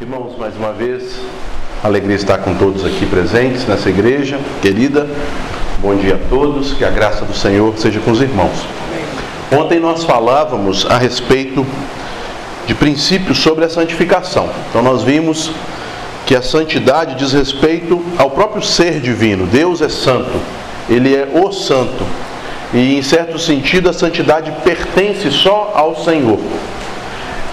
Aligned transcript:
Irmãos, 0.00 0.38
mais 0.38 0.56
uma 0.56 0.72
vez, 0.72 1.16
alegria 1.82 2.14
estar 2.14 2.38
com 2.38 2.54
todos 2.54 2.84
aqui 2.84 3.04
presentes 3.04 3.66
nessa 3.66 3.88
igreja 3.88 4.38
querida. 4.62 5.08
Bom 5.80 5.96
dia 5.96 6.14
a 6.14 6.28
todos, 6.28 6.72
que 6.72 6.84
a 6.84 6.88
graça 6.88 7.24
do 7.24 7.34
Senhor 7.34 7.76
seja 7.76 7.98
com 7.98 8.12
os 8.12 8.20
irmãos. 8.20 8.64
Ontem 9.50 9.80
nós 9.80 10.04
falávamos 10.04 10.86
a 10.86 10.96
respeito 10.96 11.66
de 12.64 12.76
princípios 12.76 13.38
sobre 13.38 13.64
a 13.64 13.68
santificação. 13.68 14.48
Então 14.70 14.82
nós 14.82 15.02
vimos 15.02 15.50
que 16.24 16.36
a 16.36 16.42
santidade 16.42 17.16
diz 17.16 17.32
respeito 17.32 18.00
ao 18.16 18.30
próprio 18.30 18.62
ser 18.62 19.00
divino. 19.00 19.48
Deus 19.48 19.82
é 19.82 19.88
santo, 19.88 20.40
ele 20.88 21.12
é 21.12 21.28
o 21.34 21.50
santo. 21.50 22.04
E 22.72 22.96
em 22.96 23.02
certo 23.02 23.36
sentido 23.36 23.90
a 23.90 23.92
santidade 23.92 24.52
pertence 24.62 25.28
só 25.32 25.72
ao 25.74 25.96
Senhor. 25.96 26.38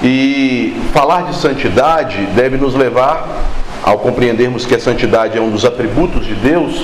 E 0.07 0.71
falar 0.93 1.23
de 1.23 1.35
santidade 1.35 2.27
deve 2.35 2.57
nos 2.57 2.75
levar, 2.75 3.27
ao 3.81 3.97
compreendermos 3.97 4.63
que 4.63 4.75
a 4.75 4.79
santidade 4.79 5.35
é 5.35 5.41
um 5.41 5.49
dos 5.49 5.65
atributos 5.65 6.27
de 6.27 6.35
Deus, 6.35 6.79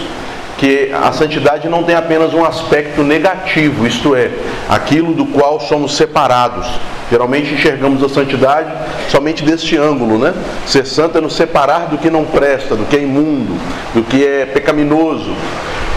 que 0.58 0.92
a 0.92 1.12
santidade 1.12 1.70
não 1.70 1.84
tem 1.84 1.94
apenas 1.94 2.34
um 2.34 2.44
aspecto 2.44 3.04
negativo, 3.04 3.86
isto 3.86 4.16
é, 4.16 4.32
aquilo 4.68 5.14
do 5.14 5.28
qual 5.28 5.60
somos 5.60 5.96
separados. 5.96 6.68
Geralmente 7.12 7.54
enxergamos 7.54 8.04
a 8.04 8.10
santidade 8.10 8.72
somente 9.10 9.44
deste 9.44 9.78
ângulo, 9.78 10.18
né? 10.18 10.34
Ser 10.66 10.88
santo 10.88 11.20
é 11.20 11.22
nos 11.22 11.36
separar 11.36 11.90
do 11.90 12.00
que 12.00 12.10
não 12.10 12.26
presta, 12.26 12.76
do 12.76 12.86
que 12.86 12.96
é 12.96 13.04
imundo, 13.04 13.56
do 13.94 14.02
que 14.02 14.26
é 14.26 14.48
pecaminoso. 14.48 15.32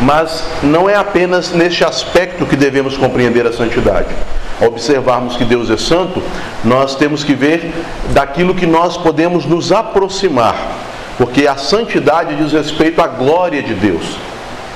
Mas 0.02 0.44
não 0.62 0.88
é 0.88 0.96
apenas 0.96 1.52
neste 1.52 1.84
aspecto 1.84 2.46
que 2.46 2.56
devemos 2.56 2.96
compreender 2.96 3.46
a 3.46 3.52
santidade. 3.52 4.08
Ao 4.60 4.68
observarmos 4.68 5.36
que 5.36 5.44
Deus 5.44 5.70
é 5.70 5.76
santo, 5.76 6.22
nós 6.64 6.94
temos 6.94 7.24
que 7.24 7.34
ver 7.34 7.72
daquilo 8.12 8.54
que 8.54 8.66
nós 8.66 8.96
podemos 8.96 9.44
nos 9.44 9.72
aproximar, 9.72 10.56
porque 11.18 11.46
a 11.46 11.56
santidade 11.56 12.36
diz 12.36 12.52
respeito 12.52 13.00
à 13.00 13.06
glória 13.06 13.62
de 13.62 13.74
Deus, 13.74 14.16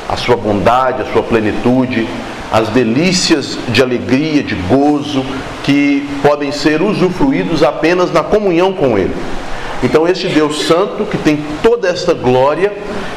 a 0.09 0.17
sua 0.17 0.37
bondade, 0.37 1.03
a 1.03 1.13
sua 1.13 1.23
plenitude, 1.23 2.09
as 2.53 2.69
delícias 2.71 3.59
de 3.69 3.83
alegria, 3.83 4.43
de 4.43 4.55
gozo, 4.55 5.25
que 5.63 6.09
podem 6.23 6.51
ser 6.51 6.83
usufruídos 6.83 7.63
apenas 7.63 8.11
na 8.11 8.23
comunhão 8.23 8.73
com 8.73 8.99
Ele. 8.99 9.15
Então, 9.83 10.09
este 10.09 10.29
Deus 10.29 10.67
Santo, 10.67 11.05
que 11.05 11.17
tem 11.17 11.39
toda 11.63 11.89
esta 11.89 12.13
glória, 12.13 12.73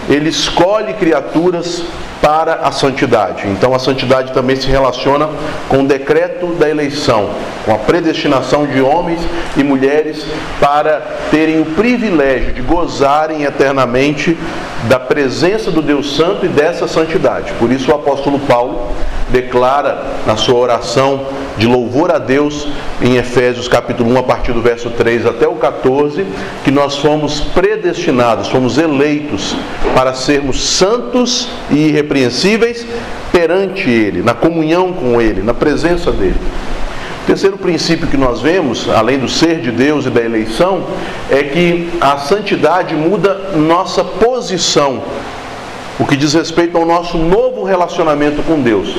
ele 0.08 0.30
escolhe 0.30 0.94
criaturas 0.94 1.84
para 2.22 2.56
a 2.56 2.72
santidade. 2.72 3.48
Então, 3.48 3.74
a 3.74 3.80
santidade 3.80 4.32
também 4.32 4.56
se 4.56 4.68
relaciona 4.68 5.28
com 5.68 5.84
o 5.84 5.88
decreto 5.88 6.48
da 6.54 6.70
eleição, 6.70 7.32
com 7.66 7.74
a 7.74 7.78
predestinação 7.78 8.66
de 8.66 8.80
homens 8.80 9.20
e 9.58 9.64
mulheres 9.64 10.24
para 10.60 11.02
terem 11.32 11.60
o 11.60 11.66
privilégio 11.66 12.54
de 12.54 12.62
gozarem 12.62 13.44
eternamente 13.44 14.38
da 14.88 15.00
presença 15.00 15.72
do 15.72 15.82
Deus 15.82 16.16
Santo 16.16 16.46
e 16.46 16.50
dessa 16.50 16.88
santidade. 16.88 17.52
Por 17.54 17.72
isso, 17.72 17.92
o 17.92 17.96
apóstolo 17.96 18.40
Paulo 18.40 18.92
declara 19.30 20.04
na 20.28 20.36
sua 20.36 20.60
oração 20.60 21.26
de 21.58 21.66
louvor 21.66 22.12
a 22.12 22.18
Deus 22.18 22.68
em 23.02 23.16
Efésios 23.16 23.68
capítulo 23.68 24.12
1, 24.12 24.18
a 24.20 24.24
partir 24.24 24.52
do 24.52 24.62
verso 24.62 24.90
3 24.90 25.26
até 25.26 25.48
o 25.48 25.56
14, 25.56 26.26
que 26.64 26.72
nós 26.72 26.98
fomos 26.98 27.40
predestinados, 27.40 28.50
fomos 28.50 28.78
eleitos 28.78 29.56
para 29.96 30.14
sermos 30.14 30.62
santos 30.62 31.48
e 31.70 31.88
irrepreensíveis 31.88 32.11
perante 33.32 33.90
Ele, 33.90 34.22
na 34.22 34.34
comunhão 34.34 34.94
com 34.94 35.22
Ele, 35.22 35.42
na 35.42 35.54
presença 35.54 36.12
dEle. 36.12 36.36
O 37.24 37.26
terceiro 37.28 37.58
princípio 37.58 38.08
que 38.08 38.18
nós 38.18 38.42
vemos, 38.42 38.90
além 38.90 39.20
do 39.20 39.30
ser 39.30 39.60
de 39.60 39.72
Deus 39.72 40.06
e 40.06 40.10
da 40.10 40.22
eleição, 40.22 40.84
é 41.30 41.44
que 41.44 41.90
a 42.02 42.18
santidade 42.18 42.96
muda 42.96 43.52
nossa 43.56 44.04
posição 44.04 45.02
o 46.02 46.06
que 46.06 46.18
diz 46.18 46.34
respeito 46.34 46.76
ao 46.76 46.86
nosso 46.86 47.16
novo 47.18 47.64
relacionamento 47.64 48.42
com 48.42 48.60
Deus. 48.60 48.96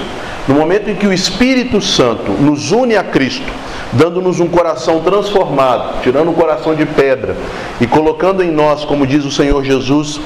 No 0.47 0.55
momento 0.55 0.89
em 0.89 0.95
que 0.95 1.07
o 1.07 1.13
Espírito 1.13 1.81
Santo 1.81 2.31
nos 2.31 2.71
une 2.71 2.97
a 2.97 3.03
Cristo, 3.03 3.53
dando-nos 3.93 4.41
um 4.41 4.49
coração 4.49 5.01
transformado, 5.01 6.03
tirando 6.03 6.31
o 6.31 6.35
coração 6.35 6.75
de 6.75 6.87
pedra 6.87 7.37
e 7.81 7.87
colocando 7.87 8.43
em 8.43 8.51
nós, 8.51 8.85
como 8.85 9.07
diz 9.07 9.25
o 9.25 9.31
Senhor 9.31 9.63
Jesus, 9.63 10.21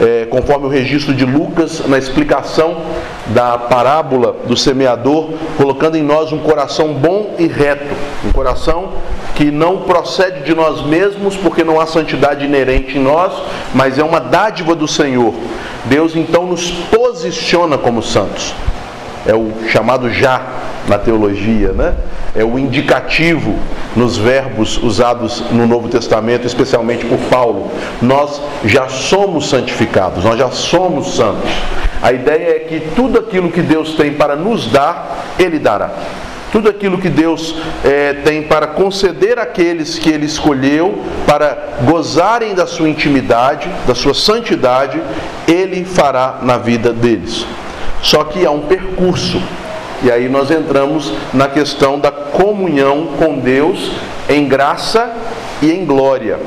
é, 0.00 0.26
conforme 0.26 0.66
o 0.66 0.68
registro 0.68 1.14
de 1.14 1.24
Lucas, 1.24 1.82
na 1.86 1.96
explicação 1.96 2.76
da 3.28 3.56
parábola 3.56 4.36
do 4.46 4.56
semeador, 4.56 5.30
colocando 5.56 5.96
em 5.96 6.02
nós 6.02 6.32
um 6.32 6.38
coração 6.38 6.92
bom 6.92 7.34
e 7.38 7.46
reto, 7.46 7.94
um 8.24 8.32
coração 8.32 8.90
que 9.34 9.50
não 9.50 9.78
procede 9.78 10.42
de 10.42 10.54
nós 10.54 10.84
mesmos, 10.84 11.36
porque 11.36 11.64
não 11.64 11.80
há 11.80 11.86
santidade 11.86 12.44
inerente 12.44 12.98
em 12.98 13.02
nós, 13.02 13.32
mas 13.74 13.98
é 13.98 14.04
uma 14.04 14.20
dádiva 14.20 14.74
do 14.74 14.88
Senhor. 14.88 15.32
Deus 15.84 16.16
então 16.16 16.46
nos 16.46 16.70
posiciona 16.70 17.78
como 17.78 18.02
santos. 18.02 18.54
É 19.26 19.34
o 19.34 19.52
chamado 19.68 20.10
já 20.10 20.40
na 20.88 20.98
teologia, 20.98 21.72
né? 21.72 21.94
É 22.34 22.44
o 22.44 22.58
indicativo 22.58 23.54
nos 23.94 24.16
verbos 24.16 24.76
usados 24.82 25.42
no 25.50 25.66
Novo 25.66 25.88
Testamento, 25.88 26.46
especialmente 26.46 27.04
por 27.06 27.18
Paulo. 27.30 27.70
Nós 28.02 28.40
já 28.64 28.88
somos 28.88 29.48
santificados, 29.48 30.24
nós 30.24 30.38
já 30.38 30.50
somos 30.50 31.16
santos. 31.16 31.50
A 32.02 32.12
ideia 32.12 32.56
é 32.56 32.58
que 32.60 32.80
tudo 32.94 33.18
aquilo 33.18 33.50
que 33.50 33.62
Deus 33.62 33.94
tem 33.94 34.12
para 34.12 34.36
nos 34.36 34.66
dar, 34.68 35.34
Ele 35.38 35.58
dará. 35.58 35.90
Tudo 36.52 36.68
aquilo 36.68 36.98
que 36.98 37.08
Deus 37.08 37.54
é, 37.84 38.14
tem 38.24 38.42
para 38.42 38.66
conceder 38.66 39.38
àqueles 39.38 39.98
que 39.98 40.08
Ele 40.08 40.26
escolheu, 40.26 41.02
para 41.26 41.76
gozarem 41.82 42.54
da 42.54 42.66
sua 42.66 42.88
intimidade, 42.88 43.68
da 43.86 43.94
sua 43.94 44.14
santidade, 44.14 45.00
Ele 45.48 45.84
fará 45.84 46.38
na 46.42 46.56
vida 46.56 46.92
deles. 46.92 47.46
Só 48.02 48.24
que 48.24 48.46
há 48.46 48.50
um 48.50 48.60
percurso. 48.60 49.42
E 50.02 50.10
aí 50.10 50.28
nós 50.28 50.50
entramos 50.50 51.12
na 51.32 51.48
questão 51.48 51.98
da 51.98 52.10
comunhão 52.10 53.08
com 53.18 53.38
Deus 53.38 53.92
em 54.28 54.46
graça 54.46 55.10
e 55.62 55.70
em 55.70 55.84
glória. 55.84 56.38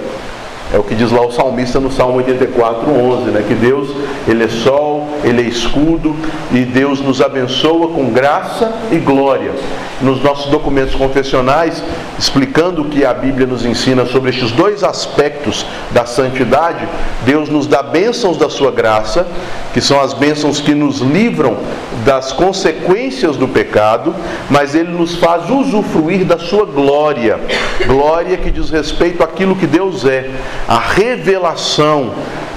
É 0.71 0.77
o 0.77 0.83
que 0.83 0.93
diz 0.93 1.11
lá 1.11 1.25
o 1.25 1.31
salmista 1.31 1.79
no 1.79 1.91
Salmo 1.91 2.17
84, 2.17 2.91
11, 2.91 3.31
né? 3.31 3.43
que 3.47 3.55
Deus, 3.55 3.89
Ele 4.27 4.43
é 4.43 4.47
sol, 4.47 5.07
Ele 5.23 5.41
é 5.41 5.45
escudo 5.45 6.15
e 6.51 6.59
Deus 6.59 7.01
nos 7.01 7.21
abençoa 7.21 7.87
com 7.87 8.11
graça 8.11 8.71
e 8.91 8.97
glória. 8.97 9.51
Nos 9.99 10.21
nossos 10.21 10.51
documentos 10.51 10.93
confessionais, 10.93 11.83
explicando 12.19 12.83
o 12.83 12.85
que 12.85 13.03
a 13.03 13.13
Bíblia 13.13 13.47
nos 13.47 13.65
ensina 13.65 14.05
sobre 14.05 14.29
estes 14.29 14.51
dois 14.51 14.83
aspectos 14.83 15.65
da 15.91 16.05
santidade, 16.05 16.87
Deus 17.25 17.49
nos 17.49 17.65
dá 17.65 17.81
bênçãos 17.81 18.37
da 18.37 18.47
sua 18.47 18.71
graça, 18.71 19.25
que 19.73 19.81
são 19.81 19.99
as 19.99 20.13
bênçãos 20.13 20.61
que 20.61 20.75
nos 20.75 20.99
livram 20.99 21.57
das 22.05 22.31
consequências 22.31 23.35
do 23.35 23.47
pecado, 23.47 24.15
mas 24.49 24.75
Ele 24.75 24.91
nos 24.91 25.15
faz 25.15 25.49
usufruir 25.49 26.25
da 26.25 26.37
sua 26.37 26.65
glória, 26.65 27.39
glória 27.87 28.37
que 28.37 28.51
diz 28.51 28.69
respeito 28.69 29.23
àquilo 29.23 29.55
que 29.55 29.67
Deus 29.67 30.05
é 30.05 30.29
a 30.67 30.79
revelação 30.79 32.11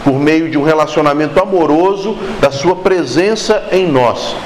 por 0.05 0.19
meio 0.19 0.51
de 0.51 0.59
um 0.59 0.63
relacionamento 0.63 1.41
amoroso 1.41 2.17
da 2.41 2.51
sua 2.51 2.77
presença 2.77 3.65
em 3.71 3.87
nós. 3.87 4.37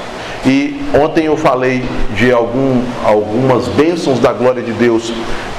E 0.45 0.79
ontem 0.93 1.25
eu 1.25 1.35
falei 1.35 1.83
de 2.15 2.31
algum, 2.31 2.81
algumas 3.03 3.67
bênçãos 3.69 4.19
da 4.19 4.31
glória 4.31 4.61
de 4.61 4.71
Deus 4.71 5.11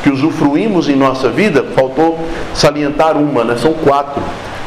que 0.02 0.10
usufruímos 0.10 0.88
em 0.88 0.94
nossa 0.94 1.28
vida, 1.28 1.66
faltou 1.74 2.18
salientar 2.54 3.16
uma, 3.16 3.44
né? 3.44 3.56
são 3.56 3.74
quatro. 3.74 4.22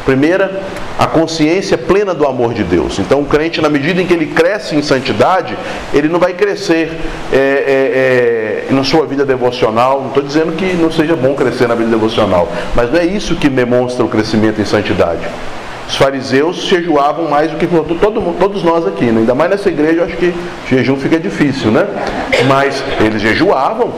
Primeira, 0.06 0.62
a 0.98 1.06
consciência 1.06 1.78
plena 1.78 2.14
do 2.14 2.26
amor 2.26 2.54
de 2.54 2.64
Deus. 2.64 2.98
Então, 3.00 3.22
o 3.22 3.26
crente, 3.26 3.62
na 3.62 3.70
medida 3.70 4.02
em 4.02 4.06
que 4.06 4.14
ele 4.14 4.28
cresce 4.28 4.76
em 4.76 4.82
santidade, 4.82 5.58
ele 5.94 6.08
não 6.08 6.20
vai 6.20 6.34
crescer 6.34 6.92
é, 7.32 7.38
é, 7.38 8.68
é, 8.70 8.74
na 8.74 8.84
sua 8.84 9.06
vida 9.06 9.26
devocional. 9.26 10.02
Não 10.02 10.08
estou 10.08 10.24
dizendo 10.24 10.54
que 10.54 10.74
não 10.74 10.92
seja 10.92 11.16
bom 11.16 11.36
crescer 11.36 11.68
na 11.68 11.76
vida 11.76 11.90
devocional, 11.90 12.52
mas 12.76 12.92
não 12.92 13.00
é 13.00 13.06
isso 13.06 13.36
que 13.36 13.50
demonstra 13.50 14.04
o 14.04 14.08
crescimento 14.08 14.60
em 14.60 14.66
santidade. 14.66 15.28
Os 15.88 15.98
fariseus 15.98 16.56
jejuavam 16.56 17.28
mais 17.28 17.52
do 17.52 17.58
que 17.58 17.68
todo, 17.68 18.34
todos 18.40 18.64
nós 18.64 18.88
aqui, 18.88 19.06
né? 19.06 19.20
ainda 19.20 19.36
mais 19.36 19.52
nessa 19.52 19.68
igreja, 19.68 20.00
eu 20.00 20.06
acho 20.06 20.16
que 20.16 20.34
jejum 20.70 20.96
fica 20.96 21.20
difícil, 21.20 21.70
né? 21.70 21.86
Mas 22.48 22.82
eles 23.02 23.22
jejuavam, 23.22 23.92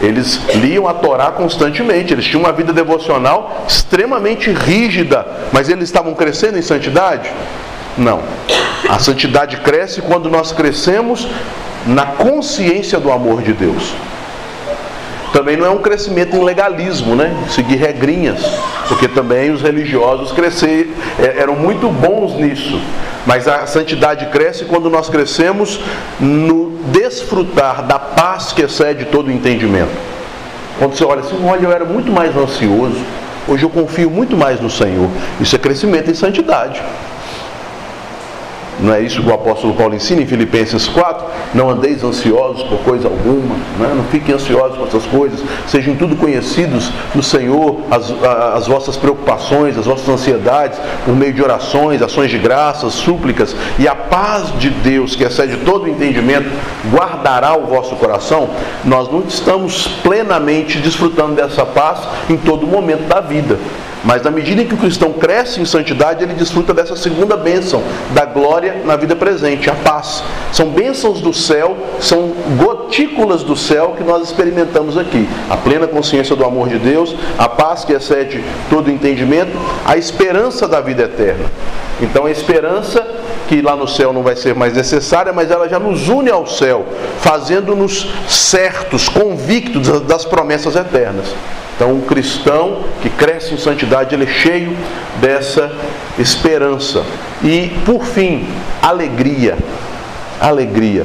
eles 0.00 0.40
liam 0.54 0.88
a 0.88 0.94
Torá 0.94 1.30
constantemente, 1.30 2.12
eles 2.12 2.24
tinham 2.24 2.42
uma 2.42 2.52
vida 2.52 2.72
devocional 2.72 3.64
extremamente 3.68 4.50
rígida, 4.50 5.26
mas 5.52 5.68
eles 5.68 5.84
estavam 5.84 6.14
crescendo 6.14 6.58
em 6.58 6.62
santidade? 6.62 7.30
Não. 7.96 8.22
A 8.88 8.98
santidade 8.98 9.58
cresce 9.58 10.02
quando 10.02 10.28
nós 10.28 10.52
crescemos 10.52 11.28
na 11.86 12.06
consciência 12.06 12.98
do 12.98 13.10
amor 13.10 13.42
de 13.42 13.52
Deus. 13.52 13.94
Também 15.34 15.56
não 15.56 15.66
é 15.66 15.70
um 15.70 15.78
crescimento 15.78 16.36
em 16.36 16.44
legalismo, 16.44 17.16
né? 17.16 17.34
Seguir 17.50 17.74
regrinhas, 17.74 18.40
porque 18.88 19.08
também 19.08 19.50
os 19.50 19.60
religiosos 19.60 20.30
crescer, 20.30 20.94
é, 21.18 21.40
eram 21.40 21.56
muito 21.56 21.88
bons 21.88 22.34
nisso. 22.34 22.80
Mas 23.26 23.48
a 23.48 23.66
santidade 23.66 24.26
cresce 24.26 24.64
quando 24.64 24.88
nós 24.88 25.08
crescemos 25.08 25.80
no 26.20 26.78
desfrutar 26.86 27.82
da 27.82 27.98
paz 27.98 28.52
que 28.52 28.62
excede 28.62 29.06
todo 29.06 29.32
entendimento. 29.32 29.90
Quando 30.78 30.94
você 30.94 31.04
olha 31.04 31.22
assim, 31.22 31.36
olha, 31.44 31.64
eu 31.64 31.72
era 31.72 31.84
muito 31.84 32.12
mais 32.12 32.36
ansioso, 32.36 33.00
Hoje 33.46 33.62
eu 33.62 33.68
confio 33.68 34.10
muito 34.10 34.36
mais 34.36 34.58
no 34.58 34.70
Senhor. 34.70 35.10
Isso 35.38 35.54
é 35.54 35.58
crescimento 35.58 36.10
em 36.10 36.14
santidade. 36.14 36.82
Não 38.80 38.92
é 38.92 39.00
isso 39.00 39.22
que 39.22 39.28
o 39.28 39.34
apóstolo 39.34 39.74
Paulo 39.74 39.94
ensina 39.94 40.22
em 40.22 40.26
Filipenses 40.26 40.86
4? 40.88 41.24
Não 41.54 41.70
andeis 41.70 42.02
ansiosos 42.02 42.62
por 42.64 42.78
coisa 42.78 43.08
alguma, 43.08 43.54
né? 43.78 43.92
não 43.94 44.04
fiquem 44.04 44.34
ansiosos 44.34 44.76
por 44.76 44.88
essas 44.88 45.06
coisas, 45.06 45.40
sejam 45.66 45.94
tudo 45.94 46.16
conhecidos 46.16 46.90
no 47.14 47.22
Senhor, 47.22 47.80
as, 47.90 48.12
as 48.54 48.66
vossas 48.66 48.96
preocupações, 48.96 49.78
as 49.78 49.86
vossas 49.86 50.08
ansiedades, 50.08 50.78
por 51.04 51.14
meio 51.14 51.32
de 51.32 51.42
orações, 51.42 52.02
ações 52.02 52.30
de 52.30 52.38
graças, 52.38 52.94
súplicas, 52.94 53.54
e 53.78 53.86
a 53.86 53.94
paz 53.94 54.52
de 54.58 54.70
Deus, 54.70 55.14
que 55.14 55.24
excede 55.24 55.58
todo 55.58 55.84
o 55.84 55.88
entendimento, 55.88 56.50
guardará 56.90 57.56
o 57.56 57.66
vosso 57.66 57.94
coração. 57.96 58.48
Nós 58.84 59.10
não 59.10 59.20
estamos 59.20 59.86
plenamente 60.02 60.78
desfrutando 60.78 61.34
dessa 61.34 61.64
paz 61.64 62.00
em 62.28 62.36
todo 62.36 62.66
momento 62.66 63.06
da 63.08 63.20
vida. 63.20 63.58
Mas 64.04 64.22
na 64.22 64.30
medida 64.30 64.62
em 64.62 64.66
que 64.66 64.74
o 64.74 64.78
cristão 64.78 65.12
cresce 65.12 65.60
em 65.60 65.64
santidade, 65.64 66.22
ele 66.22 66.34
desfruta 66.34 66.74
dessa 66.74 66.94
segunda 66.94 67.36
bênção, 67.36 67.82
da 68.12 68.24
glória 68.26 68.82
na 68.84 68.96
vida 68.96 69.16
presente, 69.16 69.70
a 69.70 69.74
paz. 69.74 70.22
São 70.52 70.68
bênçãos 70.68 71.20
do 71.20 71.32
céu, 71.32 71.76
são 72.00 72.32
gotículas 72.58 73.42
do 73.42 73.56
céu 73.56 73.94
que 73.96 74.04
nós 74.04 74.22
experimentamos 74.22 74.98
aqui. 74.98 75.26
A 75.48 75.56
plena 75.56 75.86
consciência 75.86 76.36
do 76.36 76.44
amor 76.44 76.68
de 76.68 76.78
Deus, 76.78 77.14
a 77.38 77.48
paz 77.48 77.84
que 77.84 77.92
excede 77.94 78.44
todo 78.68 78.90
entendimento, 78.90 79.56
a 79.86 79.96
esperança 79.96 80.68
da 80.68 80.80
vida 80.80 81.04
eterna. 81.04 81.50
Então 82.00 82.26
a 82.26 82.30
esperança 82.30 83.06
que 83.48 83.62
lá 83.62 83.76
no 83.76 83.88
céu 83.88 84.12
não 84.12 84.22
vai 84.22 84.36
ser 84.36 84.54
mais 84.54 84.74
necessária, 84.74 85.32
mas 85.32 85.50
ela 85.50 85.68
já 85.68 85.78
nos 85.78 86.08
une 86.08 86.30
ao 86.30 86.46
céu, 86.46 86.84
fazendo-nos 87.20 88.08
certos, 88.28 89.08
convictos 89.08 90.00
das 90.02 90.24
promessas 90.24 90.76
eternas. 90.76 91.34
Então, 91.74 91.92
um 91.92 92.00
cristão 92.02 92.82
que 93.02 93.10
cresce 93.10 93.54
em 93.54 93.58
santidade, 93.58 94.14
ele 94.14 94.24
é 94.24 94.28
cheio 94.28 94.76
dessa 95.20 95.72
esperança. 96.18 97.02
E, 97.42 97.72
por 97.84 98.04
fim, 98.04 98.46
alegria. 98.80 99.58
Alegria. 100.40 101.04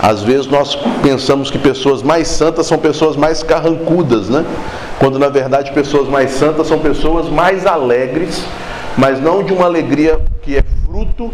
Às 0.00 0.22
vezes 0.22 0.46
nós 0.46 0.76
pensamos 1.02 1.50
que 1.50 1.58
pessoas 1.58 2.02
mais 2.02 2.28
santas 2.28 2.66
são 2.66 2.78
pessoas 2.78 3.16
mais 3.16 3.42
carrancudas, 3.42 4.28
né? 4.28 4.44
Quando 4.98 5.18
na 5.18 5.28
verdade 5.28 5.72
pessoas 5.72 6.08
mais 6.08 6.30
santas 6.32 6.66
são 6.66 6.78
pessoas 6.78 7.28
mais 7.28 7.66
alegres, 7.66 8.44
mas 8.96 9.20
não 9.20 9.42
de 9.42 9.52
uma 9.52 9.64
alegria 9.64 10.20
que 10.42 10.56
é 10.56 10.64
fruto 10.84 11.32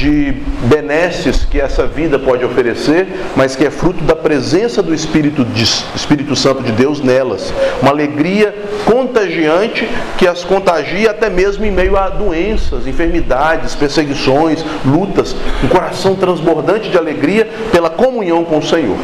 de 0.00 0.32
benesses 0.62 1.44
que 1.44 1.60
essa 1.60 1.86
vida 1.86 2.18
pode 2.18 2.42
oferecer, 2.42 3.06
mas 3.36 3.54
que 3.54 3.66
é 3.66 3.70
fruto 3.70 4.02
da 4.02 4.16
presença 4.16 4.82
do 4.82 4.94
Espírito, 4.94 5.44
de, 5.44 5.62
Espírito 5.62 6.34
Santo 6.34 6.62
de 6.62 6.72
Deus 6.72 7.02
nelas. 7.02 7.52
Uma 7.82 7.90
alegria 7.90 8.54
contagiante 8.86 9.86
que 10.16 10.26
as 10.26 10.42
contagia 10.42 11.10
até 11.10 11.28
mesmo 11.28 11.66
em 11.66 11.70
meio 11.70 11.98
a 11.98 12.08
doenças, 12.08 12.86
enfermidades, 12.86 13.74
perseguições, 13.74 14.64
lutas. 14.86 15.36
Um 15.62 15.68
coração 15.68 16.14
transbordante 16.16 16.88
de 16.88 16.96
alegria 16.96 17.46
pela 17.70 17.90
comunhão 17.90 18.42
com 18.42 18.56
o 18.56 18.62
Senhor. 18.62 18.96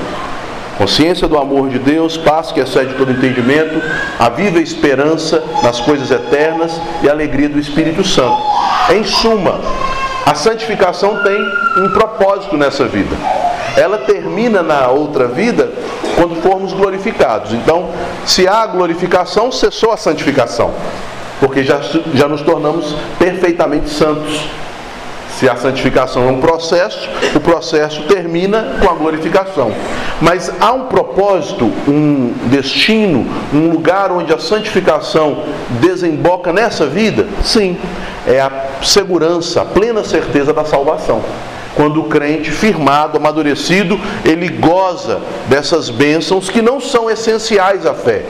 Consciência 0.79 1.29
do 1.29 1.39
amor 1.39 1.69
de 1.69 1.79
Deus, 1.79 2.17
paz 2.17 2.53
que 2.53 2.61
excede 2.61 2.95
todo 2.95 3.13
entendimento, 3.13 3.83
a 4.19 4.31
viva 4.31 4.61
esperança 4.61 5.43
nas 5.63 5.79
coisas 5.79 6.11
eternas 6.11 6.81
e 7.03 7.09
a 7.09 7.13
alegria 7.13 7.49
do 7.51 7.59
Espírito 7.59 8.03
Santo. 8.03 8.37
Em 8.95 9.03
suma, 9.03 9.59
a 10.27 10.35
santificação 10.35 11.23
tem 11.23 11.41
um 11.77 11.89
propósito 11.91 12.57
nessa 12.57 12.85
vida. 12.85 13.17
Ela 13.77 13.99
termina 13.99 14.61
na 14.61 14.89
outra 14.89 15.29
vida 15.29 15.71
quando 16.17 16.43
formos 16.43 16.73
glorificados. 16.73 17.53
Então, 17.53 17.91
se 18.27 18.49
há 18.49 18.67
glorificação, 18.67 19.53
cessou 19.53 19.93
a 19.93 19.97
santificação, 19.97 20.75
porque 21.39 21.63
já, 21.63 21.81
já 22.13 22.27
nos 22.27 22.43
tornamos 22.43 22.97
perfeitamente 23.21 23.89
santos. 23.89 24.49
Se 25.39 25.47
a 25.49 25.55
santificação 25.55 26.27
é 26.27 26.33
um 26.33 26.41
processo, 26.41 27.11
o 27.35 27.41
processo 27.41 28.05
termina 28.05 28.79
com 28.81 28.89
a 28.89 28.95
glorificação. 28.95 29.71
Mas 30.19 30.51
há 30.59 30.73
um 30.73 30.87
propósito, 30.87 31.67
um 31.87 32.33
destino, 32.47 33.27
um 33.53 33.71
lugar 33.71 34.11
onde 34.11 34.33
a 34.33 34.39
santificação 34.39 35.45
desemboca 35.79 36.55
nessa 36.55 36.87
vida? 36.87 37.27
Sim, 37.45 37.77
é 38.27 38.41
a 38.41 38.51
segurança, 38.83 39.61
a 39.61 39.65
plena 39.67 40.03
certeza 40.03 40.55
da 40.55 40.65
salvação. 40.65 41.21
Quando 41.75 42.01
o 42.01 42.05
crente, 42.05 42.51
firmado, 42.51 43.19
amadurecido, 43.19 44.01
ele 44.25 44.49
goza 44.49 45.21
dessas 45.49 45.91
bênçãos 45.91 46.49
que 46.49 46.63
não 46.63 46.81
são 46.81 47.11
essenciais 47.11 47.85
à 47.85 47.93
fé, 47.93 48.25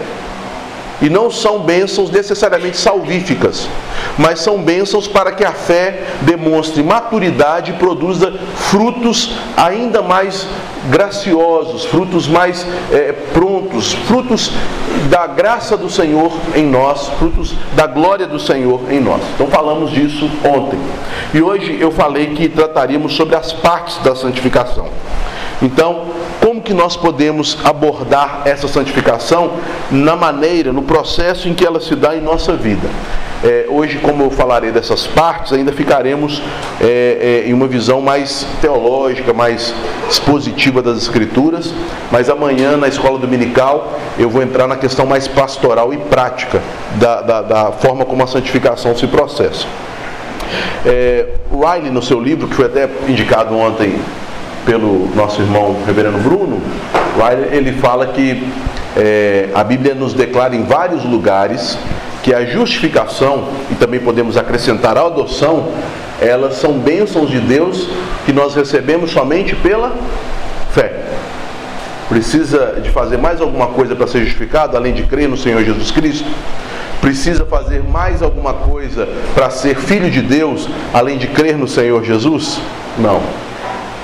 e 1.01 1.11
não 1.11 1.31
são 1.31 1.61
bênçãos 1.61 2.11
necessariamente 2.11 2.77
salvíficas, 2.77 3.69
mas 4.19 4.41
são 4.41 4.63
bênçãos 4.63 5.07
para 5.07 5.33
que 5.33 5.45
a 5.45 5.53
fé 5.53 6.05
demonstre 6.23 6.83
maturidade 6.83 7.73
e 7.73 7.75
produza 7.75 8.33
frutos 8.55 9.33
ainda 9.57 10.01
mais 10.03 10.47
graciosos, 10.91 11.85
frutos 11.85 12.29
mais 12.29 12.67
é, 12.93 13.13
prontos, 13.33 13.93
frutos 13.93 14.53
da 15.11 15.27
graça 15.27 15.77
do 15.77 15.91
Senhor 15.91 16.33
em 16.55 16.65
nós, 16.65 17.09
frutos 17.19 17.55
da 17.75 17.87
glória 17.87 18.27
do 18.27 18.39
Senhor 18.39 18.81
em 18.91 19.01
nós. 19.01 19.21
Então 19.35 19.49
falamos 19.49 19.91
disso 19.91 20.31
ontem. 20.45 20.79
E 21.35 21.43
hoje 21.43 21.77
eu 21.81 21.91
falei 21.91 22.35
que 22.35 22.49
trataríamos 22.49 23.15
sobre 23.15 23.37
as 23.37 23.53
partes 23.53 23.99
da 23.99 24.15
santificação. 24.15 24.89
Então, 25.63 26.05
como 26.41 26.61
que 26.61 26.75
nós 26.75 26.97
podemos 26.97 27.59
abordar 27.65 28.43
essa 28.45 28.69
santificação 28.69 29.53
na 29.91 30.15
maneira, 30.15 30.73
no 30.73 30.83
processo 30.83 31.49
em 31.49 31.55
que 31.55 31.65
ela 31.65 31.81
se 31.81 31.95
dá 31.95 32.15
em 32.15 32.21
nossa 32.21 32.55
vida? 32.55 32.89
É, 33.45 33.67
hoje, 33.69 33.99
como 33.99 34.25
eu 34.25 34.31
falarei 34.31 34.71
dessas 34.71 35.07
partes, 35.07 35.53
ainda 35.53 35.73
ficaremos 35.73 36.43
é, 36.81 37.43
é, 37.45 37.49
em 37.49 37.53
uma 37.53 37.67
visão 37.67 38.01
mais 38.01 38.47
teológica, 38.61 39.33
mais 39.33 39.75
expositiva 40.11 40.83
das 40.83 40.99
Escrituras, 40.99 41.73
mas 42.11 42.31
amanhã, 42.31 42.77
na 42.77 42.89
escola 42.89 43.19
dominical, 43.19 43.99
eu 44.19 44.31
vou 44.31 44.43
entrar 44.43 44.67
na 44.67 44.77
questão 44.77 45.07
mais 45.07 45.29
pastoral 45.29 45.93
e 45.93 45.99
prática 45.99 46.63
da, 46.97 47.21
da, 47.21 47.43
da 47.43 47.73
forma 47.73 48.05
como 48.05 48.23
a 48.23 48.27
santificação 48.27 48.97
se 48.97 49.07
processa. 49.07 49.67
É, 50.85 51.27
Riley, 51.51 51.91
no 51.91 52.03
seu 52.03 52.21
livro, 52.21 52.49
que 52.49 52.55
foi 52.55 52.67
até 52.67 52.89
indicado 53.09 53.57
ontem 53.57 53.99
pelo 54.67 55.09
nosso 55.15 55.41
irmão 55.41 55.77
reverendo 55.87 56.19
Bruno, 56.19 56.61
lá 57.17 57.33
ele 57.33 57.73
fala 57.75 58.09
que 58.09 58.47
é, 58.97 59.49
a 59.55 59.63
Bíblia 59.63 59.95
nos 59.95 60.13
declara 60.13 60.55
em 60.55 60.65
vários 60.65 61.05
lugares 61.05 61.79
que 62.23 62.35
a 62.35 62.45
justificação, 62.45 63.49
e 63.71 63.77
também 63.77 64.01
podemos 64.01 64.37
acrescentar 64.37 64.99
a 64.99 65.07
adoção, 65.07 65.69
elas 66.21 66.57
são 66.57 66.73
bênçãos 66.73 67.31
de 67.31 67.39
Deus 67.39 67.89
que 68.25 68.33
nós 68.33 68.55
recebemos 68.55 69.13
somente 69.13 69.55
pela 69.55 69.95
fé. 70.73 71.05
Precisa 72.09 72.81
de 72.83 72.91
fazer 72.91 73.17
mais 73.17 73.41
alguma 73.41 73.69
coisa 73.69 73.95
para 73.95 74.09
ser 74.09 74.25
justificado, 74.25 74.77
além 74.77 74.93
de 74.93 75.05
crer 75.05 75.29
no 75.29 75.37
Senhor 75.37 75.63
Jesus 75.63 75.93
Cristo? 75.93 76.29
Precisa 77.01 77.45
fazer 77.45 77.83
mais 77.85 78.23
alguma 78.23 78.55
coisa 78.55 79.09
para 79.35 79.51
ser 79.51 79.77
filho 79.77 80.11
de 80.11 80.23
Deus, 80.23 80.69
além 80.93 81.19
de 81.19 81.29
crer 81.29 81.57
no 81.57 81.69
Senhor 81.69 82.03
Jesus? 82.03 82.59
Não. 82.99 83.46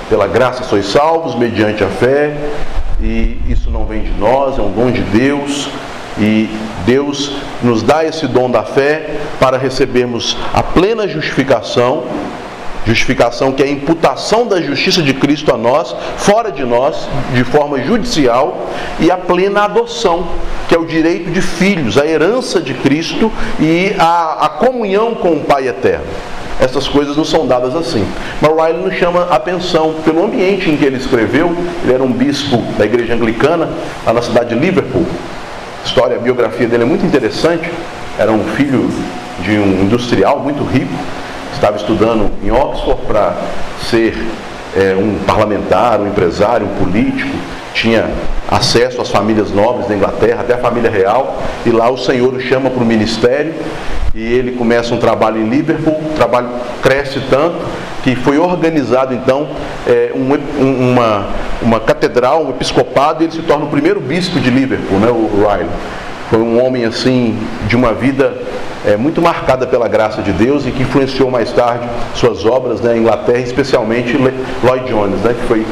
Pela 0.09 0.27
graça 0.27 0.63
sois 0.63 0.87
salvos, 0.87 1.35
mediante 1.35 1.83
a 1.83 1.87
fé, 1.87 2.35
e 3.01 3.37
isso 3.49 3.71
não 3.71 3.85
vem 3.85 4.03
de 4.03 4.11
nós, 4.11 4.57
é 4.57 4.61
um 4.61 4.71
dom 4.71 4.91
de 4.91 5.01
Deus, 5.01 5.69
e 6.17 6.49
Deus 6.85 7.31
nos 7.61 7.81
dá 7.81 8.05
esse 8.05 8.27
dom 8.27 8.49
da 8.49 8.63
fé 8.63 9.09
para 9.39 9.57
recebermos 9.57 10.37
a 10.53 10.61
plena 10.61 11.07
justificação, 11.07 12.03
justificação 12.85 13.51
que 13.51 13.63
é 13.63 13.65
a 13.65 13.71
imputação 13.71 14.45
da 14.45 14.61
justiça 14.61 15.01
de 15.01 15.13
Cristo 15.13 15.53
a 15.53 15.57
nós, 15.57 15.95
fora 16.17 16.51
de 16.51 16.63
nós, 16.63 17.07
de 17.33 17.43
forma 17.43 17.81
judicial, 17.81 18.69
e 18.99 19.09
a 19.09 19.17
plena 19.17 19.63
adoção, 19.63 20.27
que 20.67 20.75
é 20.75 20.77
o 20.77 20.85
direito 20.85 21.31
de 21.31 21.41
filhos, 21.41 21.97
a 21.97 22.05
herança 22.05 22.61
de 22.61 22.73
Cristo 22.73 23.31
e 23.59 23.95
a, 23.97 24.45
a 24.45 24.49
comunhão 24.49 25.15
com 25.15 25.33
o 25.33 25.39
Pai 25.39 25.67
eterno. 25.67 26.05
Essas 26.59 26.87
coisas 26.87 27.17
não 27.17 27.25
são 27.25 27.47
dadas 27.47 27.75
assim. 27.75 28.05
Mas 28.41 28.51
Riley 28.51 28.83
nos 28.83 28.95
chama 28.95 29.27
a 29.29 29.35
atenção 29.35 29.95
pelo 30.05 30.23
ambiente 30.23 30.69
em 30.69 30.77
que 30.77 30.85
ele 30.85 30.97
escreveu. 30.97 31.55
Ele 31.83 31.93
era 31.93 32.03
um 32.03 32.11
bispo 32.11 32.57
da 32.77 32.85
igreja 32.85 33.13
anglicana, 33.13 33.69
lá 34.05 34.13
na 34.13 34.21
cidade 34.21 34.49
de 34.49 34.55
Liverpool. 34.55 35.05
A 35.83 35.85
história, 35.85 36.15
a 36.15 36.19
biografia 36.19 36.67
dele 36.67 36.83
é 36.83 36.85
muito 36.85 37.05
interessante. 37.05 37.69
Era 38.17 38.31
um 38.31 38.43
filho 38.55 38.89
de 39.39 39.51
um 39.57 39.83
industrial 39.83 40.39
muito 40.39 40.63
rico. 40.63 40.93
Estava 41.53 41.77
estudando 41.77 42.31
em 42.43 42.51
Oxford 42.51 43.01
para 43.07 43.35
ser 43.89 44.15
é, 44.75 44.95
um 44.95 45.17
parlamentar, 45.25 45.99
um 45.99 46.07
empresário, 46.07 46.67
um 46.67 46.83
político. 46.85 47.35
Tinha 47.73 48.09
acesso 48.49 49.01
às 49.01 49.09
famílias 49.09 49.51
nobres 49.51 49.87
da 49.87 49.95
Inglaterra, 49.95 50.41
até 50.41 50.53
a 50.53 50.57
família 50.57 50.89
real. 50.89 51.41
E 51.65 51.69
lá 51.71 51.89
o 51.89 51.97
Senhor 51.97 52.33
o 52.33 52.39
chama 52.39 52.69
para 52.69 52.83
o 52.83 52.85
ministério 52.85 53.53
e 54.15 54.21
ele 54.21 54.51
começa 54.51 54.93
um 54.93 54.97
trabalho 54.97 55.41
em 55.41 55.49
Liverpool, 55.49 55.99
o 56.11 56.15
trabalho 56.15 56.49
cresce 56.81 57.19
tanto 57.29 57.57
que 58.03 58.15
foi 58.15 58.37
organizado 58.37 59.13
então 59.13 59.47
é, 59.87 60.11
um, 60.13 60.91
uma, 60.91 61.27
uma 61.61 61.79
catedral, 61.79 62.45
um 62.45 62.49
episcopado, 62.49 63.23
e 63.23 63.25
ele 63.25 63.33
se 63.33 63.41
torna 63.41 63.65
o 63.65 63.69
primeiro 63.69 63.99
bispo 64.01 64.39
de 64.39 64.49
Liverpool, 64.49 64.99
né, 64.99 65.07
o 65.09 65.47
Riley. 65.47 65.69
Foi 66.29 66.39
um 66.39 66.63
homem 66.63 66.83
assim 66.83 67.37
de 67.67 67.75
uma 67.75 67.93
vida 67.93 68.33
é, 68.85 68.97
muito 68.97 69.21
marcada 69.21 69.65
pela 69.65 69.87
graça 69.87 70.21
de 70.21 70.31
Deus 70.33 70.65
e 70.65 70.71
que 70.71 70.83
influenciou 70.83 71.31
mais 71.31 71.51
tarde 71.53 71.87
suas 72.15 72.45
obras 72.45 72.81
na 72.81 72.89
né, 72.89 72.97
Inglaterra, 72.97 73.39
especialmente 73.39 74.17
Lloyd 74.63 74.85
Jones, 74.87 75.21
né, 75.21 75.33
que 75.39 75.47
foi 75.47 75.65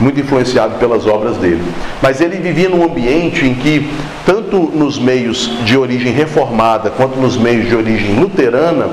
muito 0.00 0.20
influenciado 0.20 0.76
pelas 0.78 1.06
obras 1.06 1.36
dele. 1.36 1.62
Mas 2.02 2.20
ele 2.20 2.36
vivia 2.36 2.68
num 2.68 2.84
ambiente 2.84 3.44
em 3.44 3.54
que, 3.54 3.90
tanto 4.26 4.58
nos 4.74 4.98
meios 4.98 5.50
de 5.64 5.76
origem 5.76 6.12
reformada 6.12 6.90
quanto 6.90 7.18
nos 7.18 7.36
meios 7.36 7.68
de 7.68 7.76
origem 7.76 8.18
luterana, 8.18 8.88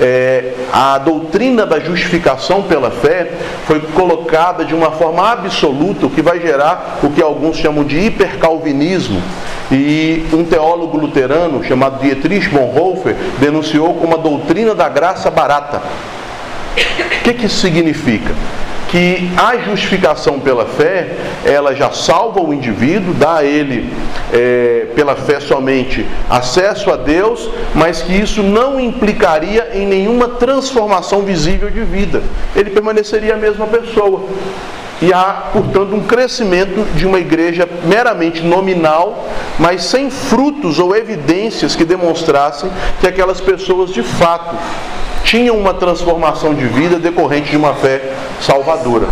é, 0.00 0.54
a 0.72 0.96
doutrina 0.98 1.66
da 1.66 1.78
justificação 1.78 2.62
pela 2.62 2.90
fé 2.90 3.32
foi 3.66 3.80
colocada 3.80 4.64
de 4.64 4.74
uma 4.74 4.90
forma 4.92 5.30
absoluta, 5.30 6.06
o 6.06 6.10
que 6.10 6.22
vai 6.22 6.40
gerar 6.40 7.00
o 7.02 7.10
que 7.10 7.22
alguns 7.22 7.56
chamam 7.56 7.84
de 7.84 7.98
hipercalvinismo. 7.98 9.22
E 9.70 10.26
um 10.32 10.42
teólogo 10.42 10.96
luterano 10.98 11.62
chamado 11.62 12.00
Dietrich 12.00 12.48
Bonhoeffer 12.48 13.14
denunciou 13.38 13.94
como 13.94 14.14
a 14.14 14.18
doutrina 14.18 14.74
da 14.74 14.88
graça 14.88 15.30
barata. 15.30 15.80
O 16.76 17.22
que, 17.22 17.34
que 17.34 17.46
isso 17.46 17.60
significa? 17.60 18.34
Que 18.90 19.30
a 19.36 19.56
justificação 19.58 20.40
pela 20.40 20.66
fé, 20.66 21.16
ela 21.44 21.74
já 21.74 21.92
salva 21.92 22.40
o 22.40 22.52
indivíduo, 22.52 23.14
dá 23.14 23.36
a 23.36 23.44
ele, 23.44 23.92
é, 24.32 24.88
pela 24.96 25.14
fé 25.14 25.38
somente, 25.38 26.04
acesso 26.28 26.90
a 26.90 26.96
Deus, 26.96 27.48
mas 27.72 28.02
que 28.02 28.12
isso 28.12 28.42
não 28.42 28.80
implicaria 28.80 29.70
em 29.74 29.86
nenhuma 29.86 30.28
transformação 30.28 31.22
visível 31.22 31.70
de 31.70 31.82
vida. 31.82 32.20
Ele 32.56 32.70
permaneceria 32.70 33.34
a 33.34 33.36
mesma 33.36 33.66
pessoa. 33.68 34.24
E 35.00 35.14
há, 35.14 35.50
portanto, 35.52 35.94
um 35.94 36.02
crescimento 36.02 36.84
de 36.94 37.06
uma 37.06 37.18
igreja 37.18 37.66
meramente 37.84 38.42
nominal, 38.42 39.26
mas 39.58 39.84
sem 39.84 40.10
frutos 40.10 40.78
ou 40.78 40.94
evidências 40.94 41.74
que 41.76 41.84
demonstrassem 41.84 42.70
que 43.00 43.06
aquelas 43.06 43.40
pessoas 43.40 43.90
de 43.90 44.02
fato 44.02 44.56
tinham 45.30 45.56
uma 45.56 45.72
transformação 45.72 46.52
de 46.52 46.66
vida 46.66 46.98
decorrente 46.98 47.50
de 47.50 47.56
uma 47.56 47.72
fé 47.72 48.14
salvadora. 48.40 49.10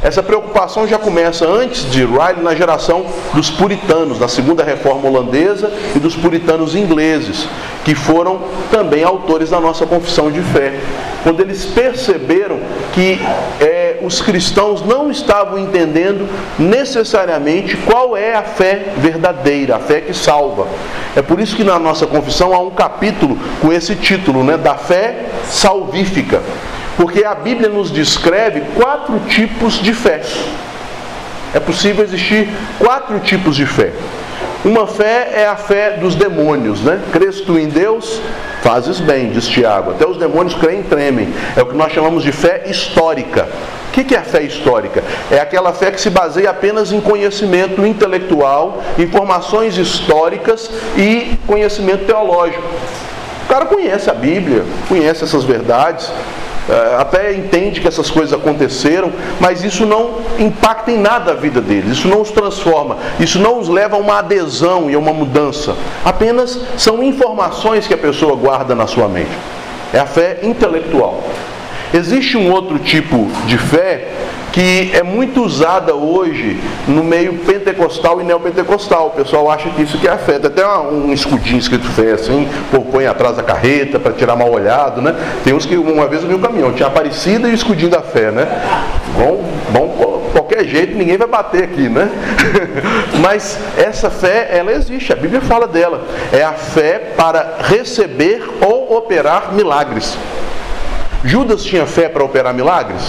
Essa 0.00 0.22
preocupação 0.22 0.88
já 0.88 0.98
começa 0.98 1.46
antes 1.46 1.90
de 1.90 2.06
Riley 2.06 2.40
na 2.40 2.54
geração 2.54 3.04
dos 3.34 3.50
puritanos, 3.50 4.18
da 4.18 4.28
segunda 4.28 4.64
reforma 4.64 5.06
holandesa 5.06 5.70
e 5.94 5.98
dos 5.98 6.16
puritanos 6.16 6.74
ingleses, 6.74 7.46
que 7.84 7.94
foram 7.94 8.40
também 8.70 9.04
autores 9.04 9.50
da 9.50 9.60
nossa 9.60 9.84
confissão 9.84 10.30
de 10.30 10.40
fé. 10.40 10.80
Quando 11.22 11.40
eles 11.40 11.66
perceberam 11.66 12.60
que 12.94 13.20
é, 13.60 13.87
os 14.02 14.20
cristãos 14.20 14.84
não 14.84 15.10
estavam 15.10 15.58
entendendo 15.58 16.28
necessariamente 16.58 17.76
qual 17.76 18.16
é 18.16 18.34
a 18.34 18.42
fé 18.42 18.92
verdadeira, 18.96 19.76
a 19.76 19.78
fé 19.78 20.00
que 20.00 20.14
salva. 20.14 20.66
É 21.16 21.22
por 21.22 21.40
isso 21.40 21.56
que 21.56 21.64
na 21.64 21.78
nossa 21.78 22.06
confissão 22.06 22.54
há 22.54 22.58
um 22.60 22.70
capítulo 22.70 23.38
com 23.60 23.72
esse 23.72 23.94
título, 23.96 24.44
né, 24.44 24.56
da 24.56 24.76
fé 24.76 25.26
salvífica. 25.44 26.42
Porque 26.96 27.24
a 27.24 27.34
Bíblia 27.34 27.68
nos 27.68 27.90
descreve 27.90 28.62
quatro 28.74 29.20
tipos 29.28 29.74
de 29.74 29.92
fé. 29.92 30.20
É 31.54 31.60
possível 31.60 32.04
existir 32.04 32.48
quatro 32.78 33.18
tipos 33.20 33.56
de 33.56 33.64
fé. 33.64 33.92
Uma 34.64 34.86
fé 34.88 35.30
é 35.34 35.46
a 35.46 35.54
fé 35.54 35.92
dos 35.92 36.16
demônios, 36.16 36.80
né? 36.82 37.00
Crês 37.12 37.40
tu 37.40 37.56
em 37.56 37.68
Deus, 37.68 38.20
fazes 38.60 38.98
bem, 38.98 39.30
diz 39.30 39.46
Tiago. 39.46 39.92
Até 39.92 40.06
os 40.06 40.16
demônios 40.16 40.54
creem 40.54 40.80
e 40.80 40.84
tremem. 40.84 41.32
É 41.56 41.62
o 41.62 41.66
que 41.66 41.76
nós 41.76 41.92
chamamos 41.92 42.24
de 42.24 42.32
fé 42.32 42.64
histórica. 42.66 43.48
O 43.88 43.90
que 43.92 44.14
é 44.14 44.18
a 44.18 44.22
fé 44.22 44.42
histórica? 44.42 45.02
É 45.30 45.40
aquela 45.40 45.72
fé 45.72 45.90
que 45.90 46.00
se 46.00 46.10
baseia 46.10 46.50
apenas 46.50 46.92
em 46.92 47.00
conhecimento 47.00 47.86
intelectual, 47.86 48.82
informações 48.98 49.76
históricas 49.76 50.70
e 50.96 51.36
conhecimento 51.46 52.04
teológico. 52.04 52.62
O 53.44 53.48
cara 53.48 53.64
conhece 53.64 54.10
a 54.10 54.14
Bíblia, 54.14 54.64
conhece 54.88 55.24
essas 55.24 55.42
verdades, 55.42 56.12
até 56.98 57.32
entende 57.34 57.80
que 57.80 57.88
essas 57.88 58.10
coisas 58.10 58.32
aconteceram, 58.32 59.12
mas 59.40 59.64
isso 59.64 59.86
não 59.86 60.16
impacta 60.38 60.90
em 60.90 60.98
nada 60.98 61.32
a 61.32 61.34
vida 61.34 61.60
deles, 61.60 61.92
isso 61.98 62.08
não 62.08 62.20
os 62.20 62.30
transforma, 62.30 62.98
isso 63.18 63.38
não 63.38 63.58
os 63.58 63.68
leva 63.68 63.96
a 63.96 63.98
uma 63.98 64.18
adesão 64.18 64.90
e 64.90 64.94
a 64.94 64.98
uma 64.98 65.12
mudança. 65.12 65.74
Apenas 66.04 66.60
são 66.76 67.02
informações 67.02 67.86
que 67.86 67.94
a 67.94 67.98
pessoa 67.98 68.36
guarda 68.36 68.74
na 68.74 68.86
sua 68.86 69.08
mente. 69.08 69.30
É 69.92 69.98
a 69.98 70.06
fé 70.06 70.40
intelectual. 70.42 71.24
Existe 71.92 72.36
um 72.36 72.50
outro 72.50 72.78
tipo 72.78 73.28
de 73.46 73.56
fé 73.56 74.08
que 74.52 74.90
é 74.92 75.02
muito 75.02 75.42
usada 75.42 75.94
hoje 75.94 76.58
no 76.86 77.04
meio 77.04 77.34
pentecostal 77.38 78.20
e 78.20 78.24
neopentecostal. 78.24 79.08
O 79.08 79.10
pessoal 79.10 79.50
acha 79.50 79.68
que 79.70 79.82
isso 79.82 79.98
que 79.98 80.08
é 80.08 80.10
a 80.10 80.18
fé. 80.18 80.38
Tem 80.38 80.50
até 80.50 80.66
um 80.66 81.12
escudinho 81.12 81.58
escrito 81.58 81.86
fé 81.88 82.12
assim, 82.12 82.48
põe 82.90 83.06
atrás 83.06 83.36
da 83.36 83.42
carreta 83.42 83.98
para 83.98 84.12
tirar 84.12 84.36
mal 84.36 84.50
olhado, 84.50 85.00
né? 85.00 85.14
Tem 85.44 85.54
uns 85.54 85.64
que 85.64 85.76
uma 85.76 86.06
vez 86.06 86.22
eu 86.22 86.28
vi 86.28 86.34
um 86.34 86.40
caminhão, 86.40 86.72
tinha 86.72 86.88
Aparecida 86.88 87.48
e 87.48 87.52
o 87.52 87.54
escudinho 87.54 87.90
da 87.90 88.00
fé, 88.00 88.30
né? 88.30 88.48
Bom, 89.14 89.44
bom, 89.70 90.30
qualquer 90.32 90.64
jeito, 90.64 90.96
ninguém 90.96 91.16
vai 91.16 91.28
bater 91.28 91.64
aqui, 91.64 91.88
né? 91.88 92.10
Mas 93.20 93.58
essa 93.76 94.10
fé, 94.10 94.48
ela 94.52 94.72
existe, 94.72 95.12
a 95.12 95.16
Bíblia 95.16 95.40
fala 95.40 95.68
dela. 95.68 96.02
É 96.32 96.42
a 96.42 96.52
fé 96.52 97.12
para 97.16 97.58
receber 97.60 98.42
ou 98.60 98.96
operar 98.96 99.52
milagres. 99.52 100.16
Judas 101.24 101.64
tinha 101.64 101.86
fé 101.86 102.08
para 102.08 102.24
operar 102.24 102.54
milagres? 102.54 103.02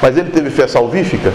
Mas 0.00 0.16
ele 0.16 0.30
teve 0.30 0.50
fé 0.50 0.66
salvífica? 0.66 1.32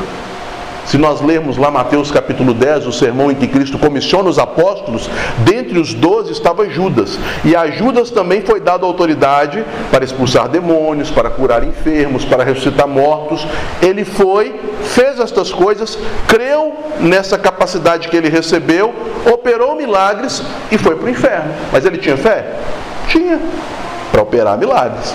Se 0.88 0.98
nós 0.98 1.20
lermos 1.20 1.58
lá 1.58 1.70
Mateus 1.70 2.12
capítulo 2.12 2.54
10, 2.54 2.88
o 2.88 2.94
sermão 2.94 3.30
em 3.30 3.36
que 3.36 3.46
Cristo 3.46 3.78
comissiona 3.78 4.30
os 4.30 4.40
apóstolos, 4.40 5.10
dentre 5.40 5.78
os 5.78 5.94
doze 5.94 6.32
estava 6.32 6.70
Judas. 6.70 7.20
E 7.44 7.54
a 7.58 7.70
Judas 7.70 8.10
também 8.10 8.42
foi 8.42 8.62
dada 8.62 8.86
autoridade 8.86 9.66
para 9.92 10.06
expulsar 10.06 10.48
demônios, 10.48 11.12
para 11.12 11.30
curar 11.30 11.62
enfermos, 11.62 12.24
para 12.24 12.42
ressuscitar 12.46 12.88
mortos. 12.88 13.46
Ele 13.82 14.06
foi, 14.06 14.58
fez 14.82 15.20
estas 15.20 15.52
coisas, 15.52 16.00
creu 16.26 16.74
nessa 17.02 17.38
capacidade 17.38 18.08
que 18.08 18.16
ele 18.16 18.30
recebeu, 18.30 18.96
operou 19.30 19.76
milagres 19.76 20.42
e 20.72 20.78
foi 20.78 20.96
para 20.96 21.06
o 21.06 21.10
inferno. 21.10 21.54
Mas 21.70 21.86
ele 21.86 21.98
tinha 21.98 22.16
fé? 22.16 22.54
Tinha, 23.10 23.42
para 24.10 24.22
operar 24.22 24.58
milagres. 24.58 25.14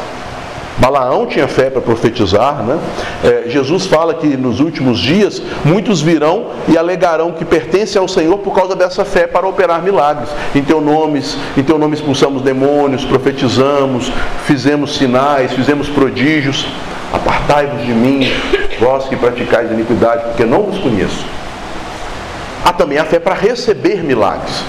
Balaão 0.78 1.26
tinha 1.26 1.46
fé 1.46 1.68
para 1.68 1.80
profetizar, 1.80 2.62
né? 2.62 2.78
É, 3.22 3.44
Jesus 3.48 3.86
fala 3.86 4.14
que 4.14 4.26
nos 4.36 4.58
últimos 4.58 4.98
dias 4.98 5.42
muitos 5.64 6.00
virão 6.00 6.46
e 6.66 6.78
alegarão 6.78 7.32
que 7.32 7.44
pertencem 7.44 8.00
ao 8.00 8.08
Senhor 8.08 8.38
por 8.38 8.54
causa 8.54 8.74
dessa 8.74 9.04
fé 9.04 9.26
para 9.26 9.46
operar 9.46 9.82
milagres. 9.82 10.30
Em 10.54 10.62
teu 10.62 10.80
nome, 10.80 11.22
em 11.56 11.62
teu 11.62 11.78
nome 11.78 11.94
expulsamos 11.94 12.42
demônios, 12.42 13.04
profetizamos, 13.04 14.10
fizemos 14.46 14.96
sinais, 14.96 15.52
fizemos 15.52 15.88
prodígios. 15.88 16.66
Apartai-vos 17.12 17.84
de 17.84 17.92
mim, 17.92 18.32
vós 18.80 19.04
que 19.04 19.16
praticais 19.16 19.70
iniquidade, 19.70 20.24
porque 20.28 20.46
não 20.46 20.62
vos 20.62 20.78
conheço. 20.78 21.26
Há 22.64 22.72
também 22.72 22.96
a 22.96 23.04
fé 23.04 23.18
para 23.18 23.34
receber 23.34 24.02
milagres. 24.02 24.64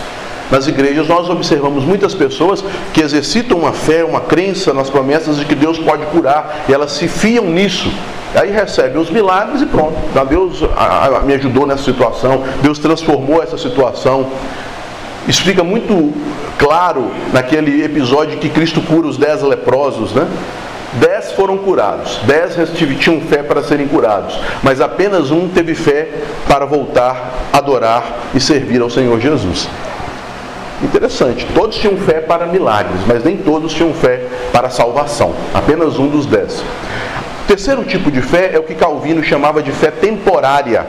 Nas 0.53 0.67
igrejas 0.67 1.07
nós 1.07 1.27
observamos 1.31 1.83
muitas 1.83 2.13
pessoas 2.13 2.63
que 2.93 3.01
exercitam 3.01 3.57
uma 3.57 3.73
fé, 3.73 4.03
uma 4.03 4.21
crença 4.21 4.71
nas 4.71 4.87
promessas 4.87 5.37
de 5.37 5.45
que 5.45 5.55
Deus 5.55 5.79
pode 5.79 6.05
curar, 6.05 6.65
e 6.69 6.71
elas 6.71 6.91
se 6.91 7.07
fiam 7.07 7.45
nisso. 7.45 7.91
Aí 8.35 8.51
recebem 8.51 9.01
os 9.01 9.09
milagres 9.09 9.63
e 9.63 9.65
pronto. 9.65 9.95
Deus 10.29 10.59
me 11.25 11.33
ajudou 11.33 11.65
nessa 11.65 11.81
situação, 11.81 12.43
Deus 12.61 12.77
transformou 12.77 13.41
essa 13.41 13.57
situação. 13.57 14.27
Isso 15.27 15.41
fica 15.41 15.63
muito 15.63 16.13
claro 16.59 17.09
naquele 17.33 17.83
episódio 17.83 18.37
que 18.37 18.47
Cristo 18.47 18.79
cura 18.79 19.07
os 19.07 19.17
dez 19.17 19.41
leprosos, 19.41 20.13
né? 20.13 20.27
Dez 20.99 21.31
foram 21.31 21.57
curados, 21.57 22.19
dez 22.27 22.55
tinham 22.99 23.19
fé 23.21 23.41
para 23.41 23.63
serem 23.63 23.87
curados, 23.87 24.39
mas 24.61 24.79
apenas 24.79 25.31
um 25.31 25.47
teve 25.47 25.73
fé 25.73 26.09
para 26.47 26.63
voltar, 26.63 27.33
adorar 27.51 28.03
e 28.35 28.39
servir 28.39 28.83
ao 28.83 28.89
Senhor 28.91 29.19
Jesus. 29.19 29.67
Interessante, 30.83 31.47
todos 31.55 31.77
tinham 31.77 31.95
fé 31.95 32.19
para 32.19 32.45
milagres, 32.45 32.99
mas 33.07 33.23
nem 33.23 33.37
todos 33.37 33.73
tinham 33.73 33.93
fé 33.93 34.27
para 34.51 34.69
salvação. 34.69 35.33
Apenas 35.53 35.97
um 35.97 36.07
dos 36.07 36.25
dez. 36.25 36.59
O 36.59 37.47
terceiro 37.47 37.83
tipo 37.85 38.11
de 38.11 38.21
fé 38.21 38.51
é 38.53 38.59
o 38.59 38.63
que 38.63 38.75
Calvino 38.75 39.23
chamava 39.23 39.63
de 39.63 39.71
fé 39.71 39.89
temporária. 39.89 40.85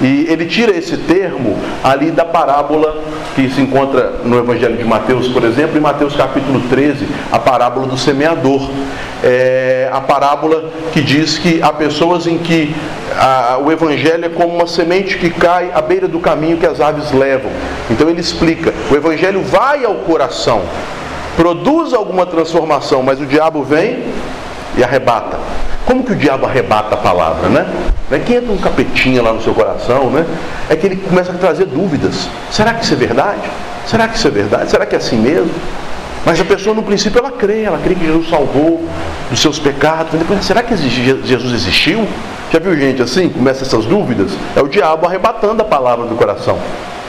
E 0.00 0.26
ele 0.28 0.46
tira 0.46 0.76
esse 0.76 0.96
termo 0.96 1.58
ali 1.84 2.10
da 2.10 2.24
parábola 2.24 3.02
que 3.34 3.50
se 3.50 3.60
encontra 3.60 4.14
no 4.24 4.38
Evangelho 4.38 4.76
de 4.76 4.84
Mateus, 4.84 5.28
por 5.28 5.44
exemplo, 5.44 5.76
em 5.76 5.80
Mateus 5.80 6.16
capítulo 6.16 6.60
13, 6.70 7.06
a 7.30 7.38
parábola 7.38 7.86
do 7.86 7.98
semeador. 7.98 8.70
É 9.22 9.90
a 9.92 10.00
parábola 10.00 10.70
que 10.92 11.02
diz 11.02 11.36
que 11.36 11.62
há 11.62 11.70
pessoas 11.72 12.26
em 12.26 12.38
que 12.38 12.74
a, 13.18 13.58
o 13.62 13.70
Evangelho 13.70 14.24
é 14.24 14.28
como 14.28 14.54
uma 14.54 14.66
semente 14.66 15.18
que 15.18 15.28
cai 15.28 15.70
à 15.74 15.82
beira 15.82 16.08
do 16.08 16.18
caminho 16.20 16.56
que 16.56 16.66
as 16.66 16.80
aves 16.80 17.12
levam. 17.12 17.50
Então 17.90 18.08
ele 18.08 18.20
explica: 18.20 18.72
o 18.90 18.96
Evangelho 18.96 19.42
vai 19.42 19.84
ao 19.84 19.96
coração, 19.96 20.62
produz 21.36 21.92
alguma 21.92 22.24
transformação, 22.24 23.02
mas 23.02 23.20
o 23.20 23.26
diabo 23.26 23.62
vem 23.62 24.04
e 24.78 24.82
arrebata. 24.82 25.38
Como 25.90 26.04
que 26.04 26.12
o 26.12 26.14
diabo 26.14 26.46
arrebata 26.46 26.94
a 26.94 26.98
palavra, 26.98 27.48
né? 27.48 27.66
né, 28.08 28.20
que 28.24 28.34
entra 28.34 28.52
um 28.52 28.58
capetinha 28.58 29.20
lá 29.20 29.32
no 29.32 29.42
seu 29.42 29.52
coração, 29.52 30.08
né, 30.08 30.24
é 30.68 30.76
que 30.76 30.86
ele 30.86 30.94
começa 30.94 31.32
a 31.32 31.34
trazer 31.34 31.64
dúvidas. 31.66 32.28
Será 32.48 32.74
que 32.74 32.84
isso 32.84 32.94
é 32.94 32.96
verdade? 32.96 33.40
Será 33.86 34.06
que 34.06 34.16
isso 34.16 34.28
é 34.28 34.30
verdade? 34.30 34.70
Será 34.70 34.86
que 34.86 34.94
é 34.94 34.98
assim 34.98 35.16
mesmo? 35.16 35.50
Mas 36.24 36.40
a 36.40 36.44
pessoa 36.44 36.76
no 36.76 36.84
princípio 36.84 37.18
ela 37.18 37.32
crê, 37.32 37.62
ela 37.62 37.76
crê 37.78 37.96
que 37.96 38.06
Jesus 38.06 38.28
salvou 38.28 38.86
dos 39.30 39.42
seus 39.42 39.58
pecados. 39.58 40.16
Depois, 40.16 40.44
será 40.44 40.62
que 40.62 40.76
Jesus 40.76 41.52
existiu? 41.52 42.06
Já 42.52 42.60
viu 42.60 42.76
gente 42.76 43.02
assim? 43.02 43.28
Começa 43.28 43.64
essas 43.64 43.84
dúvidas? 43.84 44.30
É 44.54 44.60
o 44.60 44.68
diabo 44.68 45.08
arrebatando 45.08 45.60
a 45.60 45.64
palavra 45.64 46.06
do 46.06 46.14
coração. 46.14 46.56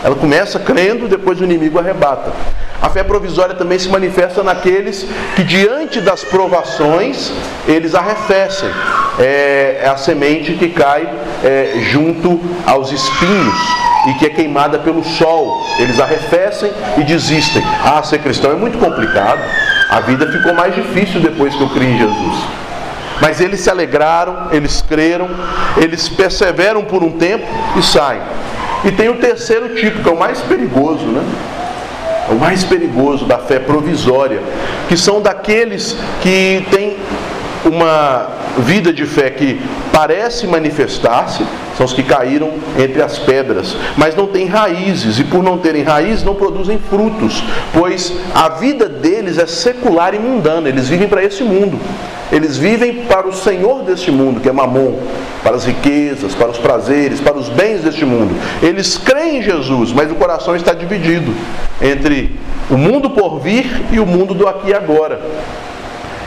Ela 0.04 0.16
começa 0.16 0.60
crendo, 0.60 1.08
depois 1.08 1.40
o 1.40 1.44
inimigo 1.44 1.78
arrebata. 1.78 2.32
A 2.82 2.90
fé 2.90 3.04
provisória 3.04 3.54
também 3.54 3.78
se 3.78 3.88
manifesta 3.88 4.42
naqueles 4.42 5.06
que, 5.36 5.44
diante 5.44 6.02
das 6.02 6.24
provações, 6.24 7.32
eles 7.68 7.94
arrefecem. 7.94 8.70
É, 9.20 9.82
é 9.84 9.88
a 9.88 9.98
semente 9.98 10.54
que 10.54 10.70
cai 10.70 11.08
é, 11.44 11.74
junto 11.92 12.42
aos 12.66 12.92
espinhos 12.92 13.56
e 14.08 14.14
que 14.16 14.26
é 14.26 14.30
queimada 14.30 14.80
pelo 14.80 15.04
sol. 15.04 15.64
Eles 15.78 16.00
arrefecem 16.00 16.72
e 16.98 17.04
desistem. 17.04 17.62
Ah, 17.84 18.02
ser 18.02 18.20
cristão 18.20 18.52
é 18.52 18.56
muito 18.56 18.80
complicado. 18.80 19.42
A 19.92 20.00
vida 20.00 20.26
ficou 20.32 20.54
mais 20.54 20.74
difícil 20.74 21.22
depois 21.22 21.54
que 21.54 21.62
eu 21.62 21.70
criei 21.70 21.92
em 21.92 21.98
Jesus. 22.00 22.38
Mas 23.22 23.40
eles 23.40 23.60
se 23.60 23.70
alegraram, 23.70 24.48
eles 24.52 24.82
creram, 24.82 25.30
eles 25.78 26.10
perseveram 26.10 26.84
por 26.84 27.04
um 27.04 27.12
tempo 27.12 27.46
e 27.78 27.84
saem. 27.84 28.22
E 28.84 28.92
tem 28.92 29.10
o 29.10 29.16
terceiro 29.16 29.76
tipo, 29.76 30.02
que 30.02 30.10
é 30.10 30.12
o 30.12 30.18
mais 30.18 30.40
perigoso, 30.42 31.06
né? 31.06 31.24
É 32.30 32.34
o 32.34 32.38
mais 32.38 32.64
perigoso 32.64 33.26
da 33.26 33.38
fé 33.38 33.60
provisória, 33.60 34.42
que 34.88 34.98
são 34.98 35.22
daqueles 35.22 35.96
que 36.22 36.66
têm 36.72 36.98
uma 37.66 38.28
vida 38.60 38.92
de 38.92 39.06
fé 39.06 39.30
que 39.30 39.62
parece 39.92 40.48
manifestar-se, 40.48 41.46
são 41.78 41.86
os 41.86 41.94
que 41.94 42.04
caíram 42.04 42.52
entre 42.78 43.02
as 43.02 43.18
pedras, 43.18 43.76
mas 43.98 44.16
não 44.16 44.28
têm 44.28 44.46
raízes, 44.46 45.20
e 45.20 45.24
por 45.24 45.44
não 45.44 45.58
terem 45.58 45.84
raízes 45.84 46.24
não 46.24 46.36
produzem 46.36 46.80
frutos, 46.90 47.44
pois 47.74 48.14
a 48.34 48.50
vida 48.50 48.88
deles 48.88 49.38
é 49.38 49.46
secular 49.46 50.14
e 50.14 50.20
mundana, 50.20 50.70
eles 50.70 50.90
vivem 50.90 51.08
para 51.08 51.24
esse 51.24 51.44
mundo. 51.44 51.80
Eles 52.32 52.58
vivem 52.58 53.04
para 53.04 53.28
o 53.28 53.34
Senhor 53.34 53.84
deste 53.84 54.10
mundo, 54.10 54.40
que 54.40 54.48
é 54.48 54.54
Mamon, 54.54 54.98
para 55.44 55.58
as 55.58 55.66
riquezas, 55.66 56.34
para 56.34 56.50
os 56.50 56.58
prazeres, 56.58 57.20
para 57.20 57.38
os 57.38 57.50
bens 57.50 57.82
deste 57.82 58.06
mundo. 58.06 58.34
Eles 58.64 58.98
creem 58.98 59.40
em 59.40 59.42
Jesus, 59.42 59.92
mas 59.92 60.10
o 60.10 60.16
coração 60.16 60.56
está 60.56 60.74
dividido 60.74 61.34
entre 61.82 62.40
o 62.70 62.78
mundo 62.78 63.10
por 63.10 63.40
vir 63.40 63.82
e 63.92 64.00
o 64.00 64.06
mundo 64.06 64.34
do 64.34 64.48
aqui 64.48 64.70
e 64.70 64.74
agora. 64.74 65.20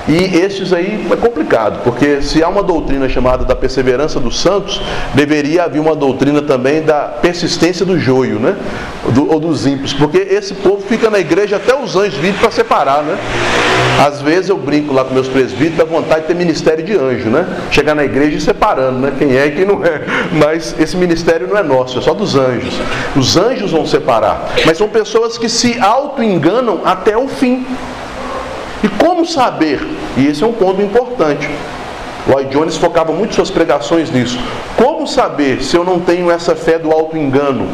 E 0.06 0.36
estes 0.36 0.72
aí 0.72 1.06
é 1.10 1.16
complicado, 1.16 1.82
porque 1.82 2.20
se 2.20 2.42
há 2.42 2.48
uma 2.48 2.62
doutrina 2.62 3.08
chamada 3.08 3.44
da 3.44 3.56
perseverança 3.56 4.20
dos 4.20 4.38
santos, 4.38 4.80
deveria 5.14 5.64
haver 5.64 5.80
uma 5.80 5.94
doutrina 5.94 6.42
também 6.42 6.82
da 6.82 7.04
persistência 7.04 7.86
do 7.86 7.98
joio, 7.98 8.38
né? 8.38 8.54
Do, 9.10 9.32
ou 9.32 9.40
dos 9.40 9.66
ímpios, 9.66 9.94
porque 9.94 10.18
esse 10.18 10.54
povo 10.54 10.82
fica 10.86 11.08
na 11.08 11.18
igreja 11.18 11.56
até 11.56 11.74
os 11.74 11.96
anjos 11.96 12.18
virem 12.18 12.38
para 12.38 12.50
separar, 12.50 13.02
né? 13.02 13.16
Às 14.06 14.20
vezes 14.20 14.50
eu 14.50 14.58
brinco 14.58 14.92
lá 14.92 15.04
com 15.04 15.14
meus 15.14 15.28
presbíteros, 15.28 15.76
dá 15.78 15.84
vontade 15.84 16.22
de 16.22 16.26
ter 16.26 16.34
ministério 16.34 16.84
de 16.84 16.94
anjo, 16.94 17.30
né? 17.30 17.46
Chegar 17.70 17.94
na 17.94 18.04
igreja 18.04 18.36
e 18.36 18.40
separando, 18.40 18.98
né? 18.98 19.12
Quem 19.16 19.36
é 19.36 19.46
e 19.46 19.52
quem 19.52 19.64
não 19.64 19.84
é. 19.84 20.02
Mas 20.32 20.74
esse 20.78 20.96
ministério 20.96 21.46
não 21.46 21.56
é 21.56 21.62
nosso, 21.62 21.98
é 21.98 22.02
só 22.02 22.12
dos 22.12 22.34
anjos. 22.34 22.74
Os 23.16 23.36
anjos 23.36 23.70
vão 23.70 23.86
separar. 23.86 24.50
Mas 24.66 24.76
são 24.76 24.88
pessoas 24.88 25.38
que 25.38 25.48
se 25.48 25.78
auto-enganam 25.78 26.82
até 26.84 27.16
o 27.16 27.26
fim. 27.28 27.64
Como 29.04 29.26
saber? 29.26 29.86
E 30.16 30.26
esse 30.26 30.42
é 30.42 30.46
um 30.46 30.54
ponto 30.54 30.80
importante. 30.80 31.46
Lloyd 32.26 32.48
Jones 32.48 32.78
focava 32.78 33.12
muito 33.12 33.34
suas 33.34 33.50
pregações 33.50 34.10
nisso. 34.10 34.38
Como 34.78 35.06
saber 35.06 35.62
se 35.62 35.76
eu 35.76 35.84
não 35.84 36.00
tenho 36.00 36.30
essa 36.30 36.56
fé 36.56 36.78
do 36.78 36.90
auto-engano? 36.90 37.68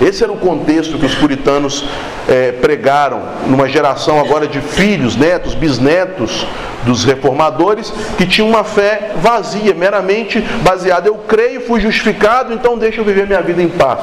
Esse 0.00 0.24
era 0.24 0.32
o 0.32 0.38
contexto 0.38 0.98
que 0.98 1.04
os 1.04 1.14
puritanos 1.14 1.84
é, 2.26 2.52
pregaram 2.52 3.20
numa 3.46 3.68
geração 3.68 4.18
agora 4.18 4.48
de 4.48 4.62
filhos, 4.62 5.14
netos, 5.14 5.52
bisnetos 5.54 6.46
dos 6.84 7.04
reformadores 7.04 7.92
que 8.16 8.26
tinham 8.26 8.48
uma 8.48 8.64
fé 8.64 9.12
vazia, 9.16 9.74
meramente 9.74 10.40
baseada. 10.62 11.06
Eu 11.06 11.16
creio, 11.28 11.60
fui 11.66 11.80
justificado, 11.80 12.54
então 12.54 12.78
deixa 12.78 13.02
eu 13.02 13.04
viver 13.04 13.26
minha 13.26 13.42
vida 13.42 13.62
em 13.62 13.68
paz. 13.68 14.00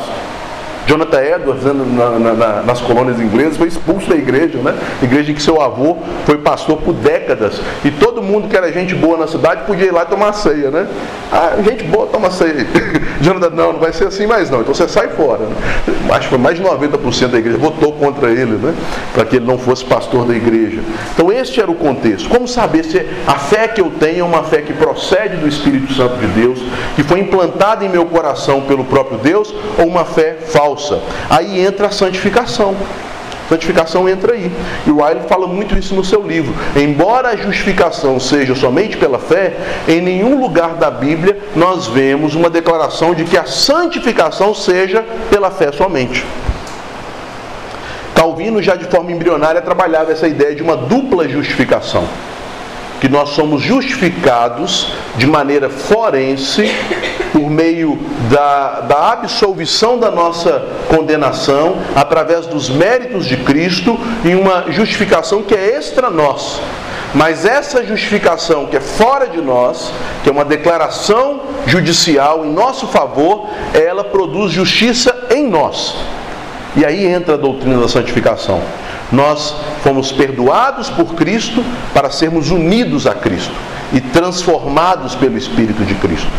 Jonathan 0.87 1.21
Edwards, 1.21 1.63
né, 1.63 1.73
na, 1.73 2.33
na, 2.33 2.61
nas 2.63 2.81
colônias 2.81 3.19
inglesas, 3.19 3.57
foi 3.57 3.67
expulso 3.67 4.09
da 4.09 4.15
igreja, 4.15 4.57
né? 4.59 4.75
Igreja 5.01 5.31
em 5.31 5.35
que 5.35 5.41
seu 5.41 5.61
avô 5.61 5.97
foi 6.25 6.37
pastor 6.37 6.77
por 6.77 6.93
décadas. 6.93 7.59
E 7.85 7.91
todo 7.91 8.21
mundo 8.21 8.47
que 8.49 8.57
era 8.57 8.71
gente 8.71 8.93
boa 8.93 9.17
na 9.17 9.27
cidade 9.27 9.63
podia 9.65 9.87
ir 9.87 9.93
lá 9.93 10.05
tomar 10.05 10.33
ceia, 10.33 10.69
né? 10.69 10.87
Ah, 11.31 11.53
gente 11.63 11.83
boa, 11.85 12.07
toma 12.07 12.29
ceia. 12.29 12.67
Jonathan, 13.21 13.49
não, 13.51 13.73
não 13.73 13.79
vai 13.79 13.93
ser 13.93 14.07
assim 14.07 14.27
mais 14.27 14.49
não. 14.49 14.61
Então 14.61 14.73
você 14.73 14.87
sai 14.87 15.07
fora. 15.09 15.39
Né? 15.39 15.55
Acho 16.09 16.21
que 16.21 16.29
foi 16.29 16.37
mais 16.37 16.57
de 16.57 16.63
90% 16.63 17.27
da 17.27 17.37
igreja 17.37 17.57
votou 17.57 17.93
contra 17.93 18.29
ele, 18.29 18.57
né? 18.57 18.73
Para 19.13 19.25
que 19.25 19.37
ele 19.37 19.45
não 19.45 19.57
fosse 19.57 19.85
pastor 19.85 20.25
da 20.25 20.35
igreja. 20.35 20.81
Então 21.13 21.31
este 21.31 21.61
era 21.61 21.71
o 21.71 21.75
contexto. 21.75 22.29
Como 22.29 22.47
saber 22.47 22.83
se 22.83 23.05
a 23.25 23.35
fé 23.35 23.67
que 23.67 23.79
eu 23.79 23.91
tenho 23.99 24.19
é 24.19 24.23
uma 24.23 24.43
fé 24.43 24.61
que 24.61 24.73
procede 24.73 25.37
do 25.37 25.47
Espírito 25.47 25.93
Santo 25.93 26.17
de 26.17 26.27
Deus, 26.27 26.59
que 26.95 27.03
foi 27.03 27.19
implantada 27.19 27.85
em 27.85 27.89
meu 27.89 28.05
coração 28.05 28.61
pelo 28.61 28.83
próprio 28.83 29.17
Deus, 29.17 29.53
ou 29.77 29.87
uma 29.87 30.05
fé 30.05 30.37
falsa? 30.45 30.72
Falsa. 30.73 30.99
Aí 31.29 31.65
entra 31.65 31.87
a 31.87 31.91
santificação. 31.91 32.75
Santificação 33.49 34.07
entra 34.09 34.33
aí. 34.33 34.51
E 34.87 34.89
o 34.89 35.01
Wiley 35.01 35.23
fala 35.27 35.45
muito 35.47 35.77
isso 35.77 35.93
no 35.93 36.03
seu 36.03 36.25
livro. 36.25 36.53
Embora 36.75 37.29
a 37.29 37.35
justificação 37.35 38.19
seja 38.19 38.55
somente 38.55 38.97
pela 38.97 39.19
fé, 39.19 39.55
em 39.87 40.01
nenhum 40.01 40.39
lugar 40.39 40.75
da 40.75 40.89
Bíblia 40.89 41.37
nós 41.55 41.87
vemos 41.87 42.35
uma 42.35 42.49
declaração 42.49 43.13
de 43.13 43.23
que 43.25 43.37
a 43.37 43.45
santificação 43.45 44.53
seja 44.53 45.03
pela 45.29 45.51
fé 45.51 45.71
somente. 45.71 46.25
Calvino, 48.15 48.61
já 48.61 48.75
de 48.75 48.85
forma 48.85 49.11
embrionária, 49.11 49.61
trabalhava 49.61 50.11
essa 50.11 50.27
ideia 50.27 50.55
de 50.55 50.63
uma 50.63 50.77
dupla 50.77 51.27
justificação 51.27 52.07
que 53.03 53.09
nós 53.09 53.31
somos 53.31 53.61
justificados 53.61 54.93
de 55.17 55.27
maneira 55.27 55.69
forense 55.69 56.73
por 57.33 57.49
meio 57.49 57.99
da, 58.31 58.79
da 58.79 59.11
absolvição 59.11 59.99
da 59.99 60.09
nossa 60.09 60.63
condenação 60.87 61.75
através 61.97 62.45
dos 62.45 62.69
méritos 62.69 63.25
de 63.25 63.35
Cristo 63.35 63.99
e 64.23 64.33
uma 64.33 64.71
justificação 64.71 65.43
que 65.43 65.53
é 65.53 65.75
extra 65.75 66.09
nós. 66.09 66.61
Mas 67.13 67.45
essa 67.45 67.85
justificação 67.85 68.67
que 68.67 68.77
é 68.77 68.79
fora 68.79 69.27
de 69.27 69.41
nós, 69.41 69.91
que 70.23 70.29
é 70.29 70.31
uma 70.31 70.45
declaração 70.45 71.41
judicial 71.67 72.45
em 72.45 72.53
nosso 72.53 72.87
favor, 72.87 73.49
ela 73.73 74.05
produz 74.05 74.53
justiça 74.53 75.27
em 75.29 75.45
nós. 75.49 75.93
E 76.77 76.85
aí 76.85 77.05
entra 77.05 77.33
a 77.33 77.37
doutrina 77.37 77.81
da 77.81 77.89
santificação. 77.89 78.61
Nós 79.13 79.55
fomos 79.83 80.11
perdoados 80.11 80.89
por 80.89 81.13
Cristo 81.13 81.63
para 81.93 82.09
sermos 82.09 82.49
unidos 82.49 83.05
a 83.05 83.13
Cristo 83.13 83.53
e 83.93 84.01
transformados 84.01 85.13
pelo 85.13 85.37
Espírito 85.37 85.85
de 85.85 85.93
Cristo. 85.95 86.31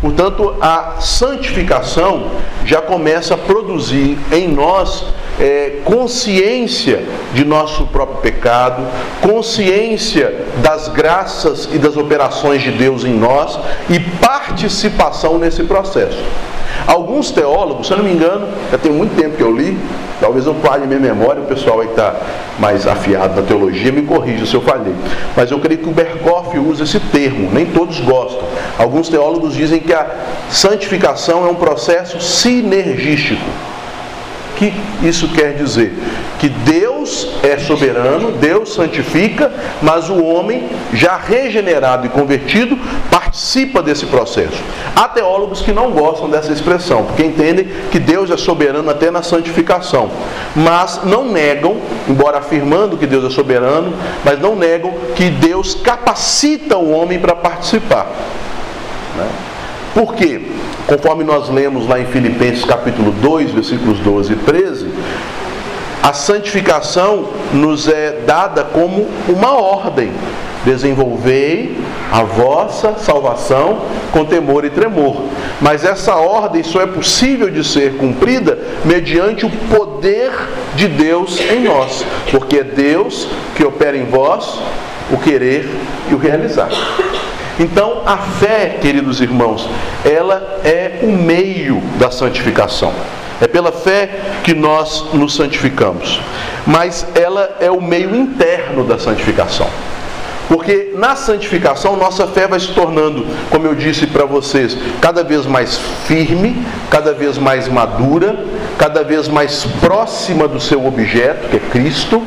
Portanto, 0.00 0.56
a 0.60 0.96
santificação 0.98 2.26
já 2.64 2.82
começa 2.82 3.34
a 3.34 3.38
produzir 3.38 4.18
em 4.32 4.48
nós 4.48 5.04
é, 5.38 5.80
consciência 5.84 7.04
de 7.32 7.44
nosso 7.44 7.86
próprio 7.86 8.18
pecado, 8.18 8.82
consciência 9.20 10.44
das 10.56 10.88
graças 10.88 11.68
e 11.72 11.78
das 11.78 11.96
operações 11.96 12.62
de 12.62 12.72
Deus 12.72 13.04
em 13.04 13.14
nós 13.14 13.56
e 13.88 14.00
participação 14.00 15.38
nesse 15.38 15.62
processo. 15.64 16.18
Alguns 16.86 17.30
teólogos, 17.30 17.86
se 17.86 17.92
eu 17.92 17.98
não 17.98 18.04
me 18.04 18.12
engano, 18.12 18.48
já 18.70 18.78
tem 18.78 18.92
muito 18.92 19.14
tempo 19.16 19.36
que 19.36 19.42
eu 19.42 19.54
li, 19.54 19.78
talvez 20.20 20.46
eu 20.46 20.54
falhe 20.56 20.86
minha 20.86 21.00
memória, 21.00 21.42
o 21.42 21.46
pessoal 21.46 21.80
aí 21.80 21.88
está 21.88 22.14
mais 22.58 22.86
afiado 22.86 23.40
na 23.40 23.46
teologia 23.46 23.92
me 23.92 24.02
corrija 24.02 24.46
se 24.46 24.54
eu 24.54 24.60
falhei. 24.60 24.94
Mas 25.36 25.50
eu 25.50 25.58
creio 25.58 25.80
que 25.80 25.88
o 25.88 25.92
Berkoff 25.92 26.58
usa 26.58 26.84
esse 26.84 27.00
termo, 27.00 27.50
nem 27.52 27.66
todos 27.66 28.00
gostam. 28.00 28.42
Alguns 28.78 29.08
teólogos 29.08 29.54
dizem 29.54 29.80
que 29.80 29.92
a 29.92 30.06
santificação 30.50 31.46
é 31.46 31.50
um 31.50 31.54
processo 31.54 32.20
sinergístico 32.20 33.44
que 34.62 34.72
isso 35.06 35.28
quer 35.28 35.54
dizer? 35.54 35.92
Que 36.38 36.48
Deus 36.48 37.28
é 37.42 37.58
soberano, 37.58 38.32
Deus 38.32 38.74
santifica, 38.74 39.50
mas 39.80 40.08
o 40.08 40.22
homem, 40.22 40.68
já 40.92 41.16
regenerado 41.16 42.06
e 42.06 42.10
convertido, 42.10 42.78
participa 43.32 43.82
desse 43.82 44.04
processo. 44.04 44.62
Há 44.94 45.08
teólogos 45.08 45.62
que 45.62 45.72
não 45.72 45.90
gostam 45.90 46.28
dessa 46.28 46.52
expressão, 46.52 47.04
porque 47.04 47.24
entendem 47.24 47.66
que 47.90 47.98
Deus 47.98 48.30
é 48.30 48.36
soberano 48.36 48.90
até 48.90 49.10
na 49.10 49.22
santificação, 49.22 50.10
mas 50.54 51.00
não 51.02 51.24
negam, 51.24 51.78
embora 52.06 52.38
afirmando 52.38 52.98
que 52.98 53.06
Deus 53.06 53.24
é 53.24 53.30
soberano, 53.34 53.94
mas 54.22 54.38
não 54.38 54.54
negam 54.54 54.92
que 55.16 55.30
Deus 55.30 55.74
capacita 55.74 56.76
o 56.76 56.90
homem 56.90 57.18
para 57.18 57.34
participar. 57.34 58.06
Né? 59.16 59.28
Por 59.94 60.14
quê? 60.14 60.42
Conforme 60.86 61.24
nós 61.24 61.48
lemos 61.48 61.88
lá 61.88 61.98
em 61.98 62.06
Filipenses 62.06 62.64
capítulo 62.66 63.12
2, 63.12 63.52
versículos 63.52 63.98
12 64.00 64.32
e 64.34 64.36
13, 64.36 64.90
a 66.02 66.12
santificação 66.12 67.28
nos 67.54 67.88
é 67.88 68.22
dada 68.26 68.62
como 68.62 69.08
uma 69.28 69.52
ordem. 69.52 70.12
Desenvolvei 70.64 71.76
a 72.12 72.22
vossa 72.24 72.96
salvação 72.98 73.80
com 74.12 74.22
temor 74.22 74.66
e 74.66 74.70
tremor. 74.70 75.16
Mas 75.62 75.82
essa 75.82 76.14
ordem 76.14 76.62
só 76.62 76.82
é 76.82 76.86
possível 76.86 77.50
de 77.50 77.64
ser 77.64 77.96
cumprida 77.96 78.58
mediante 78.84 79.46
o 79.46 79.50
poder 79.74 80.30
de 80.76 80.88
Deus 80.88 81.40
em 81.40 81.64
nós, 81.64 82.04
porque 82.30 82.58
é 82.58 82.64
Deus 82.64 83.26
que 83.56 83.64
opera 83.64 83.96
em 83.96 84.04
vós 84.04 84.60
o 85.10 85.16
querer 85.16 85.66
e 86.10 86.14
o 86.14 86.18
realizar. 86.18 86.68
Então, 87.58 88.02
a 88.04 88.18
fé, 88.18 88.76
queridos 88.80 89.20
irmãos, 89.20 89.68
ela 90.04 90.60
é 90.64 91.00
o 91.02 91.06
meio 91.06 91.80
da 91.98 92.10
santificação. 92.10 92.92
É 93.40 93.46
pela 93.46 93.72
fé 93.72 94.08
que 94.44 94.54
nós 94.54 95.06
nos 95.14 95.34
santificamos. 95.34 96.20
Mas 96.66 97.06
ela 97.14 97.56
é 97.58 97.70
o 97.70 97.80
meio 97.80 98.14
interno 98.14 98.84
da 98.84 98.98
santificação. 98.98 99.68
Porque 100.52 100.92
na 100.94 101.16
santificação 101.16 101.96
nossa 101.96 102.26
fé 102.26 102.46
vai 102.46 102.60
se 102.60 102.74
tornando, 102.74 103.24
como 103.48 103.66
eu 103.66 103.74
disse 103.74 104.06
para 104.06 104.26
vocês, 104.26 104.76
cada 105.00 105.24
vez 105.24 105.46
mais 105.46 105.78
firme, 106.06 106.62
cada 106.90 107.14
vez 107.14 107.38
mais 107.38 107.68
madura, 107.68 108.36
cada 108.76 109.02
vez 109.02 109.28
mais 109.28 109.64
próxima 109.80 110.46
do 110.46 110.60
seu 110.60 110.86
objeto, 110.86 111.48
que 111.48 111.56
é 111.56 111.60
Cristo, 111.70 112.22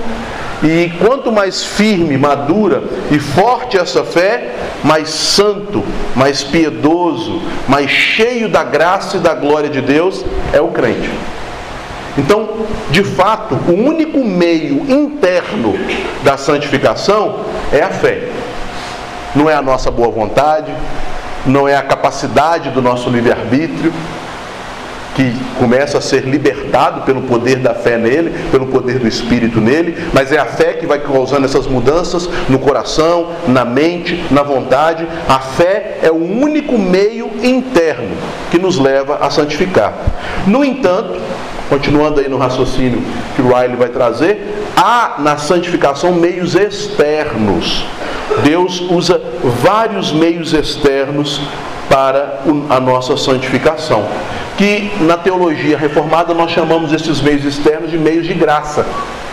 e 0.64 0.92
quanto 1.06 1.32
mais 1.32 1.64
firme, 1.64 2.18
madura 2.18 2.82
e 3.12 3.20
forte 3.20 3.78
essa 3.78 4.04
fé, 4.04 4.56
mais 4.84 5.10
santo, 5.10 5.84
mais 6.16 6.44
piedoso, 6.44 7.44
mais 7.68 7.92
cheio 7.92 8.50
da 8.50 8.64
graça 8.64 9.18
e 9.18 9.20
da 9.20 9.36
glória 9.36 9.70
de 9.70 9.82
Deus 9.82 10.26
é 10.52 10.60
o 10.60 10.70
crente. 10.70 11.12
Então, 12.17 12.49
de 12.91 13.04
fato, 13.04 13.56
o 13.67 13.73
único 13.73 14.23
meio 14.23 14.89
interno 14.89 15.73
da 16.23 16.38
santificação 16.38 17.41
é 17.71 17.82
a 17.82 17.89
fé. 17.89 18.30
Não 19.36 19.49
é 19.49 19.54
a 19.54 19.62
nossa 19.62 19.91
boa 19.91 20.10
vontade, 20.10 20.73
não 21.45 21.67
é 21.67 21.75
a 21.75 21.82
capacidade 21.82 22.69
do 22.69 22.82
nosso 22.82 23.10
livre-arbítrio, 23.10 23.91
que 25.15 25.34
começa 25.58 25.97
a 25.97 26.01
ser 26.01 26.25
libertado 26.25 27.01
pelo 27.01 27.21
poder 27.21 27.58
da 27.58 27.73
fé 27.73 27.97
nele, 27.97 28.34
pelo 28.51 28.67
poder 28.67 28.99
do 28.99 29.08
Espírito 29.08 29.62
nele, 29.62 29.95
mas 30.13 30.32
é 30.32 30.38
a 30.38 30.45
fé 30.45 30.73
que 30.73 30.86
vai 30.86 30.99
causando 30.99 31.45
essas 31.45 31.65
mudanças 31.67 32.30
no 32.49 32.60
coração, 32.60 33.32
na 33.47 33.63
mente, 33.63 34.25
na 34.30 34.43
vontade. 34.43 35.08
A 35.28 35.39
fé 35.39 35.99
é 36.04 36.12
o 36.12 36.15
único 36.15 36.78
meio 36.78 37.32
interno 37.41 38.17
que 38.51 38.60
nos 38.60 38.78
leva 38.78 39.19
a 39.21 39.30
santificar. 39.30 39.93
No 40.45 40.65
entanto, 40.65 41.17
continuando 41.69 42.19
aí 42.19 42.30
no 42.30 42.38
raciocínio 42.38 43.01
que 43.36 43.41
o 43.41 43.47
Riley 43.47 43.75
vai 43.75 43.89
trazer, 43.89 44.65
há 44.75 45.15
na 45.19 45.38
santificação 45.38 46.13
meios 46.13 46.56
externos. 46.56 47.86
Deus 48.43 48.82
usa 48.82 49.21
vários 49.63 50.12
meios 50.12 50.54
externos 50.54 51.41
para 51.89 52.41
a 52.69 52.80
nossa 52.80 53.15
santificação 53.15 54.06
que 54.58 54.91
na 55.01 55.17
teologia 55.17 55.78
reformada 55.78 56.34
nós 56.34 56.51
chamamos 56.51 56.93
esses 56.93 57.21
meios 57.21 57.43
externos 57.43 57.91
de 57.91 57.97
meios 57.97 58.25
de 58.25 58.34
graça. 58.34 58.86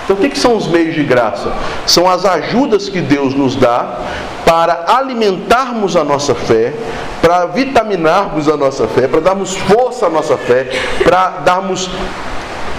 Então, 0.04 0.16
o 0.16 0.18
que, 0.18 0.30
que 0.30 0.38
são 0.38 0.56
os 0.56 0.66
meios 0.66 0.94
de 0.94 1.04
graça? 1.04 1.52
São 1.86 2.08
as 2.10 2.24
ajudas 2.24 2.88
que 2.88 3.00
Deus 3.00 3.34
nos 3.34 3.54
dá 3.54 3.98
para 4.52 4.84
alimentarmos 4.86 5.96
a 5.96 6.04
nossa 6.04 6.34
fé, 6.34 6.74
para 7.22 7.46
vitaminarmos 7.46 8.50
a 8.50 8.54
nossa 8.54 8.86
fé, 8.86 9.08
para 9.08 9.22
darmos 9.22 9.56
força 9.56 10.08
à 10.08 10.10
nossa 10.10 10.36
fé, 10.36 10.68
para 11.02 11.40
darmos 11.42 11.88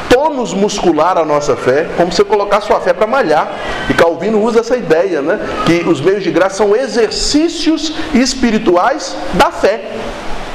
tônus 0.08 0.54
muscular 0.54 1.18
à 1.18 1.26
nossa 1.26 1.56
fé, 1.56 1.88
como 1.98 2.12
você 2.12 2.24
colocar 2.24 2.62
sua 2.62 2.80
fé 2.80 2.94
para 2.94 3.08
malhar. 3.08 3.52
E 3.90 3.94
Calvino 3.96 4.40
usa 4.44 4.60
essa 4.60 4.78
ideia, 4.78 5.24
né? 5.24 5.40
Que 5.66 5.90
os 5.90 6.00
meios 6.00 6.24
de 6.24 6.30
graça 6.30 6.58
são 6.58 6.76
exercícios 6.76 7.92
espirituais 8.14 9.18
da 9.34 9.50
fé. 9.50 9.82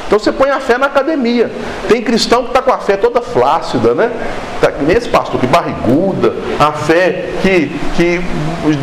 Então 0.08 0.18
você 0.18 0.32
põe 0.32 0.48
a 0.48 0.58
fé 0.58 0.78
na 0.78 0.86
academia. 0.86 1.50
Tem 1.86 2.02
cristão 2.02 2.44
que 2.44 2.48
está 2.48 2.62
com 2.62 2.72
a 2.72 2.78
fé 2.78 2.96
toda 2.96 3.20
flácida, 3.20 3.94
né? 3.94 4.10
Tá, 4.58 4.72
nesse 4.80 5.06
pastor 5.06 5.38
que 5.38 5.46
barriguda, 5.46 6.34
a 6.58 6.72
fé 6.72 7.28
que, 7.42 7.70
que 7.94 8.20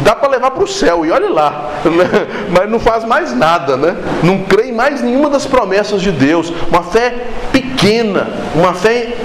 dá 0.03 0.15
para 0.15 0.29
levar 0.29 0.51
para 0.51 0.63
o 0.63 0.67
céu, 0.67 1.03
e 1.03 1.11
olhe 1.11 1.27
lá, 1.27 1.71
né? 1.83 2.27
mas 2.51 2.69
não 2.69 2.79
faz 2.79 3.03
mais 3.03 3.35
nada, 3.35 3.75
né? 3.75 3.97
Não 4.21 4.43
crê 4.43 4.69
em 4.69 4.71
mais 4.71 5.01
nenhuma 5.01 5.27
das 5.27 5.47
promessas 5.47 5.99
de 5.99 6.11
Deus. 6.11 6.53
Uma 6.69 6.83
fé 6.83 7.25
pequena, 7.51 8.27
uma 8.53 8.75
fé 8.75 9.15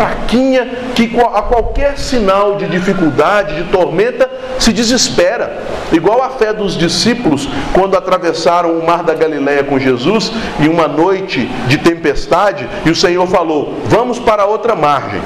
fraquinha 0.00 0.66
que 0.94 1.12
a 1.20 1.42
qualquer 1.42 1.98
sinal 1.98 2.56
de 2.56 2.66
dificuldade, 2.66 3.56
de 3.56 3.64
tormenta, 3.64 4.30
se 4.58 4.72
desespera. 4.72 5.58
Igual 5.92 6.22
a 6.22 6.30
fé 6.30 6.54
dos 6.54 6.74
discípulos 6.74 7.46
quando 7.74 7.98
atravessaram 7.98 8.78
o 8.78 8.86
mar 8.86 9.02
da 9.02 9.12
Galiléia 9.12 9.62
com 9.62 9.78
Jesus 9.78 10.32
em 10.58 10.68
uma 10.68 10.88
noite 10.88 11.44
de 11.66 11.76
tempestade 11.76 12.66
e 12.86 12.90
o 12.90 12.96
Senhor 12.96 13.26
falou: 13.26 13.74
"Vamos 13.84 14.18
para 14.18 14.46
outra 14.46 14.74
margem". 14.74 15.20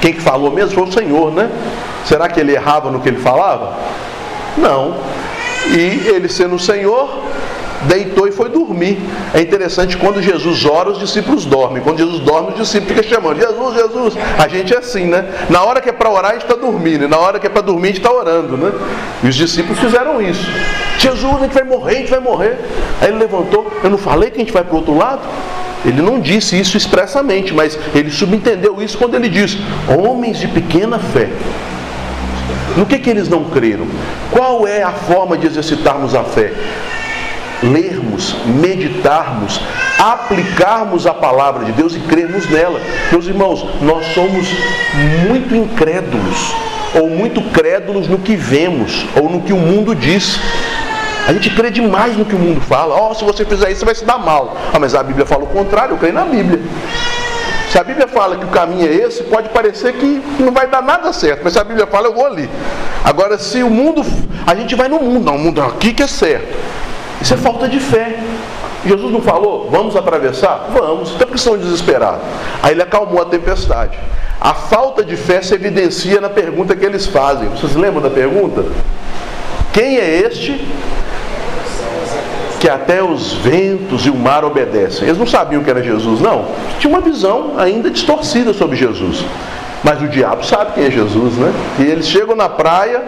Quem 0.00 0.12
que 0.12 0.20
falou 0.20 0.52
mesmo 0.52 0.74
foi 0.74 0.84
o 0.84 0.92
Senhor, 0.92 1.32
né? 1.32 1.50
Será 2.04 2.28
que 2.28 2.38
ele 2.38 2.52
errava 2.52 2.90
no 2.90 3.00
que 3.00 3.08
ele 3.08 3.18
falava? 3.18 3.78
Não. 4.56 4.94
E 5.70 6.08
ele 6.08 6.28
sendo 6.28 6.54
o 6.54 6.58
Senhor, 6.58 7.08
deitou 7.82 8.28
e 8.28 8.32
foi 8.32 8.48
dormir. 8.48 8.61
É 9.34 9.40
interessante 9.40 9.96
quando 9.96 10.22
Jesus 10.22 10.64
ora, 10.64 10.90
os 10.90 10.98
discípulos 10.98 11.44
dormem. 11.44 11.82
Quando 11.82 11.98
Jesus 11.98 12.20
dorme, 12.20 12.50
os 12.50 12.58
discípulos 12.58 12.94
ficam 12.94 13.10
chamando: 13.10 13.40
Jesus, 13.40 13.74
Jesus. 13.74 14.14
A 14.38 14.48
gente 14.48 14.74
é 14.74 14.78
assim, 14.78 15.06
né? 15.06 15.24
Na 15.50 15.62
hora 15.62 15.80
que 15.80 15.88
é 15.88 15.92
para 15.92 16.10
orar, 16.10 16.30
a 16.30 16.34
gente 16.34 16.42
está 16.42 16.56
dormindo. 16.56 17.04
E 17.04 17.08
na 17.08 17.18
hora 17.18 17.38
que 17.38 17.46
é 17.46 17.50
para 17.50 17.62
dormir, 17.62 17.88
a 17.88 17.92
gente 17.92 17.98
está 17.98 18.12
orando, 18.12 18.56
né? 18.56 18.72
E 19.22 19.28
os 19.28 19.34
discípulos 19.34 19.78
fizeram 19.78 20.20
isso. 20.20 20.46
Jesus, 20.98 21.34
a 21.36 21.40
gente 21.40 21.54
vai 21.54 21.64
morrer, 21.64 21.96
a 21.96 21.98
gente 21.98 22.10
vai 22.10 22.20
morrer. 22.20 22.58
Aí 23.00 23.08
ele 23.08 23.18
levantou: 23.18 23.72
Eu 23.82 23.90
não 23.90 23.98
falei 23.98 24.30
que 24.30 24.36
a 24.36 24.40
gente 24.40 24.52
vai 24.52 24.64
para 24.64 24.74
o 24.74 24.78
outro 24.78 24.96
lado? 24.96 25.22
Ele 25.84 26.00
não 26.00 26.20
disse 26.20 26.58
isso 26.58 26.76
expressamente, 26.76 27.52
mas 27.52 27.78
ele 27.94 28.10
subentendeu 28.10 28.80
isso 28.80 28.96
quando 28.96 29.14
ele 29.14 29.28
diz: 29.28 29.58
Homens 29.88 30.38
de 30.38 30.48
pequena 30.48 30.98
fé. 30.98 31.28
No 32.76 32.86
que, 32.86 32.98
que 32.98 33.10
eles 33.10 33.28
não 33.28 33.44
creram? 33.44 33.86
Qual 34.30 34.66
é 34.66 34.82
a 34.82 34.92
forma 34.92 35.36
de 35.36 35.46
exercitarmos 35.46 36.14
a 36.14 36.24
fé? 36.24 36.52
Lermos, 37.62 38.34
meditarmos, 38.46 39.60
aplicarmos 39.98 41.06
a 41.06 41.14
palavra 41.14 41.64
de 41.64 41.72
Deus 41.72 41.94
e 41.94 42.00
crermos 42.00 42.48
nela. 42.50 42.80
Meus 43.10 43.26
irmãos, 43.26 43.64
nós 43.80 44.04
somos 44.14 44.46
muito 45.28 45.54
incrédulos, 45.54 46.54
ou 46.94 47.08
muito 47.08 47.40
crédulos 47.52 48.08
no 48.08 48.18
que 48.18 48.34
vemos, 48.36 49.06
ou 49.16 49.28
no 49.28 49.40
que 49.42 49.52
o 49.52 49.58
mundo 49.58 49.94
diz. 49.94 50.38
A 51.26 51.32
gente 51.32 51.50
crê 51.50 51.70
demais 51.70 52.16
no 52.16 52.24
que 52.24 52.34
o 52.34 52.38
mundo 52.38 52.60
fala. 52.60 52.94
Ó, 52.94 53.10
oh, 53.10 53.14
se 53.14 53.24
você 53.24 53.44
fizer 53.44 53.70
isso, 53.70 53.80
você 53.80 53.86
vai 53.86 53.94
se 53.94 54.04
dar 54.04 54.18
mal. 54.18 54.56
Ah, 54.72 54.78
mas 54.78 54.94
a 54.94 55.02
Bíblia 55.02 55.24
fala 55.24 55.44
o 55.44 55.46
contrário, 55.46 55.94
eu 55.94 55.98
creio 55.98 56.14
na 56.14 56.24
Bíblia. 56.24 56.60
Se 57.70 57.78
a 57.78 57.84
Bíblia 57.84 58.06
fala 58.06 58.36
que 58.36 58.44
o 58.44 58.48
caminho 58.48 58.86
é 58.86 58.92
esse, 58.92 59.22
pode 59.22 59.48
parecer 59.48 59.94
que 59.94 60.20
não 60.38 60.52
vai 60.52 60.66
dar 60.66 60.82
nada 60.82 61.10
certo, 61.10 61.40
mas 61.42 61.54
se 61.54 61.58
a 61.58 61.64
Bíblia 61.64 61.86
fala, 61.86 62.08
eu 62.08 62.12
vou 62.12 62.26
ali. 62.26 62.46
Agora, 63.02 63.38
se 63.38 63.62
o 63.62 63.70
mundo, 63.70 64.04
a 64.46 64.54
gente 64.54 64.74
vai 64.74 64.88
no 64.88 65.00
mundo, 65.00 65.24
não, 65.24 65.36
o 65.36 65.38
mundo 65.38 65.62
aqui 65.62 65.94
que 65.94 66.02
é 66.02 66.06
certo. 66.06 66.54
Isso 67.20 67.34
é 67.34 67.36
falta 67.36 67.68
de 67.68 67.78
fé. 67.78 68.18
Jesus 68.84 69.12
não 69.12 69.20
falou, 69.20 69.68
vamos 69.70 69.94
atravessar? 69.94 70.68
Vamos, 70.72 71.10
então 71.10 71.26
por 71.26 71.34
que 71.34 71.40
são 71.40 71.56
desesperados? 71.56 72.22
Aí 72.62 72.72
ele 72.72 72.82
acalmou 72.82 73.22
a 73.22 73.24
tempestade. 73.24 73.96
A 74.40 74.54
falta 74.54 75.04
de 75.04 75.16
fé 75.16 75.40
se 75.40 75.54
evidencia 75.54 76.20
na 76.20 76.28
pergunta 76.28 76.74
que 76.74 76.84
eles 76.84 77.06
fazem. 77.06 77.48
Vocês 77.50 77.76
lembram 77.76 78.02
da 78.02 78.10
pergunta? 78.10 78.64
Quem 79.72 79.98
é 79.98 80.18
este 80.18 80.66
que 82.58 82.68
até 82.68 83.02
os 83.02 83.34
ventos 83.34 84.04
e 84.04 84.10
o 84.10 84.16
mar 84.16 84.44
obedecem? 84.44 85.06
Eles 85.06 85.18
não 85.18 85.26
sabiam 85.26 85.62
que 85.62 85.70
era 85.70 85.82
Jesus, 85.82 86.20
não. 86.20 86.46
Tinha 86.80 86.92
uma 86.92 87.00
visão 87.00 87.54
ainda 87.56 87.88
distorcida 87.88 88.52
sobre 88.52 88.76
Jesus. 88.76 89.24
Mas 89.84 90.00
o 90.02 90.08
diabo 90.08 90.44
sabe 90.44 90.72
quem 90.74 90.86
é 90.86 90.90
Jesus, 90.90 91.34
né? 91.34 91.52
E 91.78 91.82
eles 91.82 92.08
chegam 92.08 92.36
na 92.36 92.48
praia, 92.48 93.02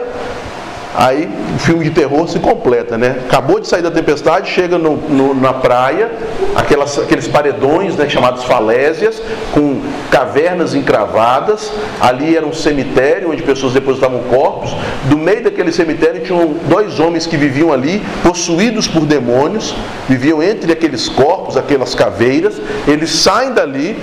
Aí 0.97 1.29
o 1.57 1.59
filme 1.59 1.85
de 1.85 1.91
terror 1.91 2.29
se 2.29 2.39
completa, 2.39 2.97
né? 2.97 3.17
Acabou 3.27 3.59
de 3.59 3.67
sair 3.67 3.83
da 3.83 3.91
tempestade, 3.91 4.49
chega 4.49 4.79
no, 4.79 4.97
no, 4.97 5.35
na 5.35 5.53
praia, 5.53 6.11
aquelas, 6.55 6.97
aqueles 6.99 7.27
paredões 7.27 7.97
né, 7.97 8.09
chamados 8.09 8.45
falésias, 8.45 9.21
com 9.53 9.81
cavernas 10.09 10.73
encravadas. 10.73 11.73
Ali 12.01 12.37
era 12.37 12.47
um 12.47 12.53
cemitério 12.53 13.33
onde 13.33 13.43
pessoas 13.43 13.73
depositavam 13.73 14.21
corpos. 14.31 14.71
Do 15.07 15.19
meio 15.19 15.43
daquele 15.43 15.73
cemitério 15.73 16.23
tinham 16.23 16.55
dois 16.69 17.01
homens 17.01 17.27
que 17.27 17.37
viviam 17.37 17.73
ali, 17.73 18.01
possuídos 18.23 18.87
por 18.87 19.05
demônios, 19.05 19.75
viviam 20.09 20.41
entre 20.41 20.73
aqueles 20.73 21.09
corpos, 21.09 21.57
aquelas 21.57 21.93
caveiras. 21.97 22.61
Eles 22.87 23.11
saem 23.11 23.53
dali 23.53 23.99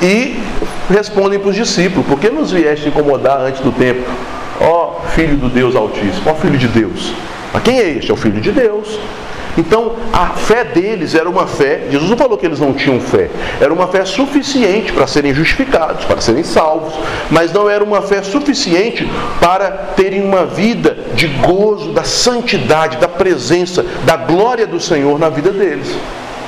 e 0.00 0.40
respondem 0.88 1.40
para 1.40 1.48
os 1.48 1.56
discípulos: 1.56 2.06
Por 2.06 2.20
que 2.20 2.30
nos 2.30 2.52
vieste 2.52 2.88
incomodar 2.88 3.40
antes 3.40 3.60
do 3.60 3.72
tempo? 3.72 4.08
Ó 4.60 5.00
Filho 5.14 5.36
do 5.36 5.48
Deus 5.48 5.74
Altíssimo, 5.74 6.30
ó 6.30 6.34
Filho 6.34 6.58
de 6.58 6.68
Deus. 6.68 7.14
Mas 7.52 7.62
quem 7.62 7.78
é 7.78 7.88
este? 7.90 8.10
É 8.10 8.14
o 8.14 8.16
Filho 8.16 8.40
de 8.40 8.52
Deus. 8.52 8.98
Então, 9.58 9.96
a 10.12 10.26
fé 10.28 10.64
deles 10.64 11.14
era 11.14 11.28
uma 11.28 11.46
fé, 11.46 11.86
Jesus 11.90 12.08
não 12.08 12.16
falou 12.16 12.38
que 12.38 12.46
eles 12.46 12.60
não 12.60 12.72
tinham 12.72 13.00
fé, 13.00 13.28
era 13.60 13.72
uma 13.72 13.88
fé 13.88 14.04
suficiente 14.04 14.92
para 14.92 15.06
serem 15.06 15.34
justificados, 15.34 16.04
para 16.04 16.20
serem 16.20 16.44
salvos, 16.44 16.94
mas 17.30 17.52
não 17.52 17.68
era 17.68 17.82
uma 17.82 18.00
fé 18.00 18.22
suficiente 18.22 19.08
para 19.40 19.70
terem 19.96 20.22
uma 20.22 20.46
vida 20.46 20.96
de 21.14 21.26
gozo, 21.26 21.92
da 21.92 22.04
santidade, 22.04 22.98
da 22.98 23.08
presença, 23.08 23.84
da 24.04 24.16
glória 24.16 24.66
do 24.66 24.78
Senhor 24.78 25.18
na 25.18 25.28
vida 25.28 25.50
deles. 25.50 25.88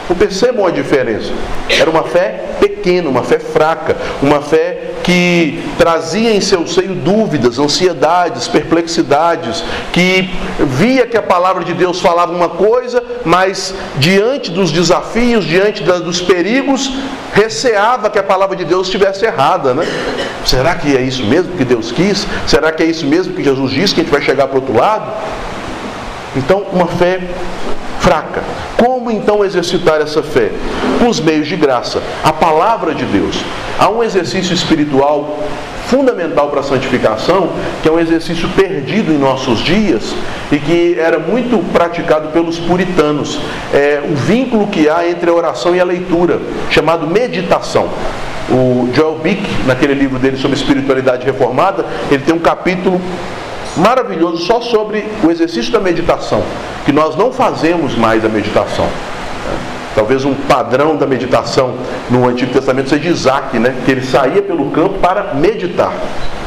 Não 0.09 0.17
percebam 0.17 0.67
a 0.67 0.71
diferença. 0.71 1.33
Era 1.69 1.91
uma 1.91 2.03
fé 2.03 2.45
pequena, 2.61 3.09
uma 3.09 3.23
fé 3.23 3.39
fraca, 3.39 3.97
uma 4.21 4.41
fé 4.41 4.93
que 5.03 5.63
trazia 5.79 6.35
em 6.35 6.41
seu 6.41 6.67
seio 6.67 6.95
dúvidas, 6.95 7.59
ansiedades, 7.59 8.47
perplexidades, 8.49 9.65
que 9.93 10.31
via 10.61 11.07
que 11.07 11.17
a 11.17 11.23
palavra 11.23 11.65
de 11.65 11.75
Deus 11.75 12.01
falava 12.01 12.33
uma 12.33 12.49
coisa, 12.49 13.03
mas 13.25 13.75
diante 13.99 14.51
dos 14.51 14.71
desafios, 14.71 15.45
diante 15.45 15.83
dos 15.83 16.21
perigos, 16.21 16.93
receava 17.35 18.11
que 18.11 18.19
a 18.19 18.23
palavra 18.23 18.57
de 18.57 18.65
Deus 18.65 18.87
estivesse 18.87 19.25
errada, 19.25 19.75
né? 19.75 19.85
Será 20.45 20.75
que 20.75 20.97
é 20.97 21.01
isso 21.01 21.25
mesmo 21.25 21.57
que 21.57 21.65
Deus 21.65 21.91
quis? 21.91 22.27
Será 22.47 22.71
que 22.73 22.83
é 22.83 22.87
isso 22.87 23.07
mesmo 23.07 23.35
que 23.35 23.43
Jesus 23.43 23.71
disse 23.73 23.95
que 23.95 24.01
a 24.01 24.05
gente 24.05 24.13
vai 24.13 24.23
chegar 24.23 24.47
para 24.47 24.59
o 24.59 24.61
outro 24.61 24.77
lado? 24.77 25.11
Então, 26.37 26.65
uma 26.73 26.87
fé 26.87 27.21
fraca. 28.03 28.43
Como 28.77 29.11
então 29.11 29.45
exercitar 29.45 30.01
essa 30.01 30.23
fé? 30.23 30.51
Com 30.99 31.09
os 31.09 31.21
meios 31.21 31.47
de 31.47 31.57
graça, 31.57 32.03
a 32.23 32.33
palavra 32.33 32.95
de 32.95 33.05
Deus. 33.05 33.43
Há 33.79 33.89
um 33.89 34.03
exercício 34.03 34.53
espiritual 34.53 35.39
fundamental 35.87 36.49
para 36.49 36.61
a 36.61 36.63
santificação, 36.63 37.51
que 37.83 37.89
é 37.89 37.93
um 37.93 37.99
exercício 37.99 38.49
perdido 38.51 39.13
em 39.13 39.19
nossos 39.19 39.61
dias 39.61 40.15
e 40.51 40.59
que 40.59 40.99
era 40.99 41.19
muito 41.19 41.59
praticado 41.73 42.29
pelos 42.29 42.59
puritanos. 42.59 43.39
É 43.73 44.03
o 44.03 44.15
vínculo 44.15 44.67
que 44.67 44.89
há 44.89 45.09
entre 45.09 45.31
a 45.31 45.33
oração 45.33 45.75
e 45.75 45.81
a 45.81 45.85
leitura, 45.85 46.41
chamado 46.71 47.07
meditação. 47.07 47.89
O 48.51 48.91
Joel 48.93 49.19
Bick, 49.23 49.43
naquele 49.67 49.95
livro 49.95 50.19
dele 50.19 50.37
sobre 50.37 50.57
espiritualidade 50.57 51.25
reformada, 51.25 51.85
ele 52.11 52.23
tem 52.23 52.35
um 52.35 52.41
capítulo 52.41 53.01
maravilhoso 53.77 54.45
só 54.45 54.61
sobre 54.61 55.05
o 55.23 55.31
exercício 55.31 55.73
da 55.73 55.81
meditação, 55.81 56.43
que 56.85 56.93
nós 56.93 57.17
não 57.17 57.33
fazemos 57.33 57.97
mais 57.97 58.25
a 58.25 58.29
meditação. 58.29 58.89
Talvez 59.95 60.25
um 60.25 60.35
padrão 60.35 60.97
da 60.97 61.07
meditação 61.07 61.75
no 62.11 62.27
Antigo 62.27 62.53
Testamento 62.53 62.89
seja 62.89 63.11
Isaac, 63.11 63.59
né? 63.59 63.75
que 63.85 63.91
ele 63.91 64.03
saía 64.03 64.41
pelo 64.41 64.71
campo 64.71 64.99
para 64.99 65.35
meditar. 65.35 65.93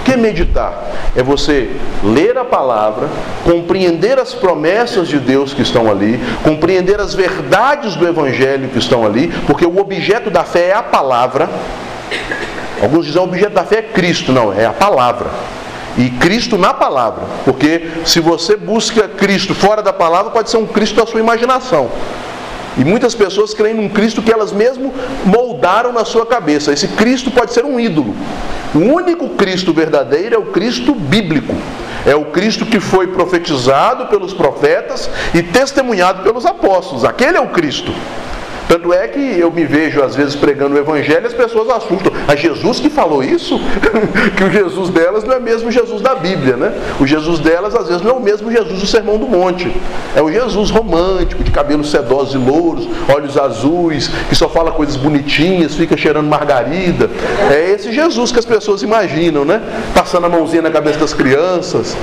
O 0.02 0.04
que 0.04 0.14
é 0.14 0.18
meditar? 0.18 0.74
É 1.16 1.24
você 1.24 1.72
ler 2.04 2.38
a 2.38 2.46
palavra, 2.46 3.08
compreender 3.44 4.20
as 4.20 4.34
promessas 4.34 5.08
de 5.08 5.20
Deus 5.20 5.54
que 5.54 5.62
estão 5.62 5.90
ali, 5.90 6.20
compreender 6.44 7.00
as 7.00 7.14
verdades 7.14 7.96
do 7.96 8.08
Evangelho 8.08 8.70
que 8.70 8.80
estão 8.80 9.06
ali, 9.06 9.28
porque 9.48 9.66
o 9.66 9.80
objeto 9.80 10.30
da 10.30 10.44
fé 10.44 10.70
é 10.70 10.74
a 10.74 10.84
palavra. 10.84 11.50
Alguns 12.82 13.06
dizem 13.06 13.22
que 13.22 13.28
o 13.28 13.32
objeto 13.32 13.54
da 13.54 13.64
fé 13.64 13.78
é 13.78 13.82
Cristo, 13.82 14.32
não, 14.32 14.54
é 14.54 14.66
a 14.66 14.74
palavra. 14.74 15.28
E 15.98 16.10
Cristo 16.10 16.58
na 16.58 16.74
palavra, 16.74 17.24
porque 17.46 17.90
se 18.06 18.20
você 18.20 18.58
busca 18.58 19.08
Cristo 19.08 19.56
fora 19.56 19.82
da 19.82 19.94
palavra, 19.94 20.32
pode 20.32 20.50
ser 20.50 20.58
um 20.58 20.66
Cristo 20.66 20.96
da 20.96 21.06
sua 21.06 21.20
imaginação. 21.20 21.90
E 22.78 22.84
muitas 22.84 23.16
pessoas 23.16 23.54
creem 23.54 23.76
num 23.76 23.88
Cristo 23.88 24.22
que 24.22 24.32
elas 24.32 24.52
mesmo 24.52 24.94
moldaram 25.26 25.94
na 25.94 26.04
sua 26.04 26.26
cabeça. 26.26 26.74
Esse 26.74 26.90
Cristo 26.90 27.32
pode 27.32 27.54
ser 27.54 27.64
um 27.64 27.80
ídolo. 27.80 28.14
O 28.74 28.80
único 28.80 29.30
Cristo 29.30 29.72
verdadeiro 29.72 30.36
é 30.36 30.38
o 30.38 30.48
Cristo 30.48 30.94
bíblico. 30.94 31.56
É 32.06 32.14
o 32.14 32.26
Cristo 32.26 32.66
que 32.66 32.80
foi 32.80 33.08
profetizado 33.08 34.08
pelos 34.08 34.34
profetas 34.34 35.10
e 35.34 35.42
testemunhado 35.42 36.24
pelos 36.24 36.46
apóstolos. 36.46 37.06
Aquele 37.06 37.38
é 37.38 37.42
o 37.42 37.48
Cristo. 37.48 37.94
Tanto 38.68 38.92
é 38.92 39.08
que 39.08 39.20
eu 39.20 39.52
me 39.52 39.64
vejo 39.64 40.02
às 40.02 40.16
vezes 40.16 40.36
pregando 40.36 40.76
o 40.76 40.78
evangelho 40.78 41.24
e 41.24 41.28
as 41.28 41.34
pessoas 41.34 41.70
assustam. 41.70 42.12
A 42.28 42.36
Jesus 42.36 42.80
que 42.80 42.90
falou 42.90 43.24
isso? 43.24 43.60
que 44.36 44.44
o 44.44 44.52
Jesus 44.52 44.90
delas 44.90 45.24
não 45.24 45.36
é 45.36 45.40
mesmo 45.40 45.72
Jesus 45.72 46.02
da 46.02 46.16
Bíblia, 46.16 46.56
né? 46.58 46.74
O 47.00 47.06
Jesus 47.06 47.40
delas 47.40 47.76
às 47.76 47.88
vezes 47.88 48.02
não 48.02 48.12
é 48.12 48.14
o 48.14 48.20
mesmo 48.20 48.52
Jesus 48.52 48.80
do 48.80 48.88
Sermão 48.88 49.18
do 49.18 49.28
Monte. 49.28 49.72
É 50.16 50.22
o 50.22 50.32
Jesus 50.32 50.70
romântico, 50.72 51.44
de 51.44 51.52
cabelos 51.52 51.92
sedosos 51.92 52.34
e 52.34 52.38
louros, 52.38 52.88
olhos 53.14 53.38
azuis, 53.38 54.10
que 54.30 54.36
só 54.36 54.50
fala 54.50 54.72
coisas 54.72 54.96
bonitinhas, 54.96 55.76
fica 55.76 55.96
cheirando 55.96 56.28
margarida. 56.28 57.10
É 57.52 57.72
esse 57.72 57.92
Jesus 57.92 58.32
que 58.32 58.40
as 58.40 58.46
pessoas 58.46 58.82
imaginam, 58.82 59.46
né? 59.46 59.62
Passando 59.94 60.26
a 60.26 60.30
mãozinha 60.30 60.62
na 60.62 60.72
cabeça 60.72 61.00
das 61.00 61.14
crianças. 61.14 61.96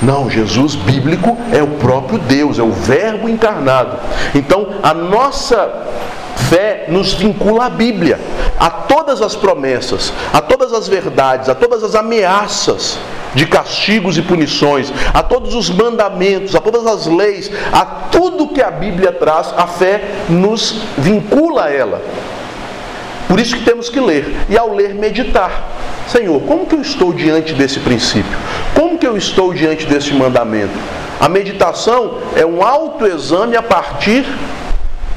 Não, 0.00 0.30
Jesus 0.30 0.74
bíblico 0.74 1.36
é 1.52 1.62
o 1.62 1.66
próprio 1.66 2.18
Deus, 2.18 2.58
é 2.58 2.62
o 2.62 2.70
Verbo 2.70 3.28
encarnado. 3.28 3.98
Então, 4.34 4.68
a 4.82 4.94
nossa 4.94 5.86
fé 6.48 6.86
nos 6.88 7.14
vincula 7.14 7.66
à 7.66 7.68
Bíblia, 7.68 8.20
a 8.58 8.70
todas 8.70 9.20
as 9.20 9.34
promessas, 9.34 10.12
a 10.32 10.40
todas 10.40 10.72
as 10.72 10.86
verdades, 10.86 11.48
a 11.48 11.54
todas 11.54 11.82
as 11.82 11.94
ameaças 11.94 12.98
de 13.34 13.46
castigos 13.46 14.16
e 14.16 14.22
punições, 14.22 14.92
a 15.12 15.22
todos 15.22 15.54
os 15.54 15.68
mandamentos, 15.68 16.54
a 16.54 16.60
todas 16.60 16.86
as 16.86 17.06
leis, 17.06 17.50
a 17.72 17.84
tudo 17.84 18.48
que 18.48 18.62
a 18.62 18.70
Bíblia 18.70 19.12
traz, 19.12 19.52
a 19.56 19.66
fé 19.66 20.02
nos 20.28 20.80
vincula 20.96 21.64
a 21.64 21.70
ela. 21.70 22.00
Por 23.28 23.38
isso 23.38 23.56
que 23.56 23.64
temos 23.64 23.90
que 23.90 24.00
ler. 24.00 24.34
E 24.48 24.56
ao 24.56 24.74
ler, 24.74 24.94
meditar. 24.94 25.68
Senhor, 26.08 26.40
como 26.40 26.66
que 26.66 26.74
eu 26.74 26.80
estou 26.80 27.12
diante 27.12 27.52
desse 27.52 27.78
princípio? 27.80 28.36
Como 28.74 28.98
que 28.98 29.06
eu 29.06 29.16
estou 29.16 29.52
diante 29.52 29.86
desse 29.86 30.14
mandamento? 30.14 30.72
A 31.20 31.28
meditação 31.28 32.18
é 32.34 32.46
um 32.46 32.62
autoexame 32.62 33.56
a 33.56 33.62
partir 33.62 34.24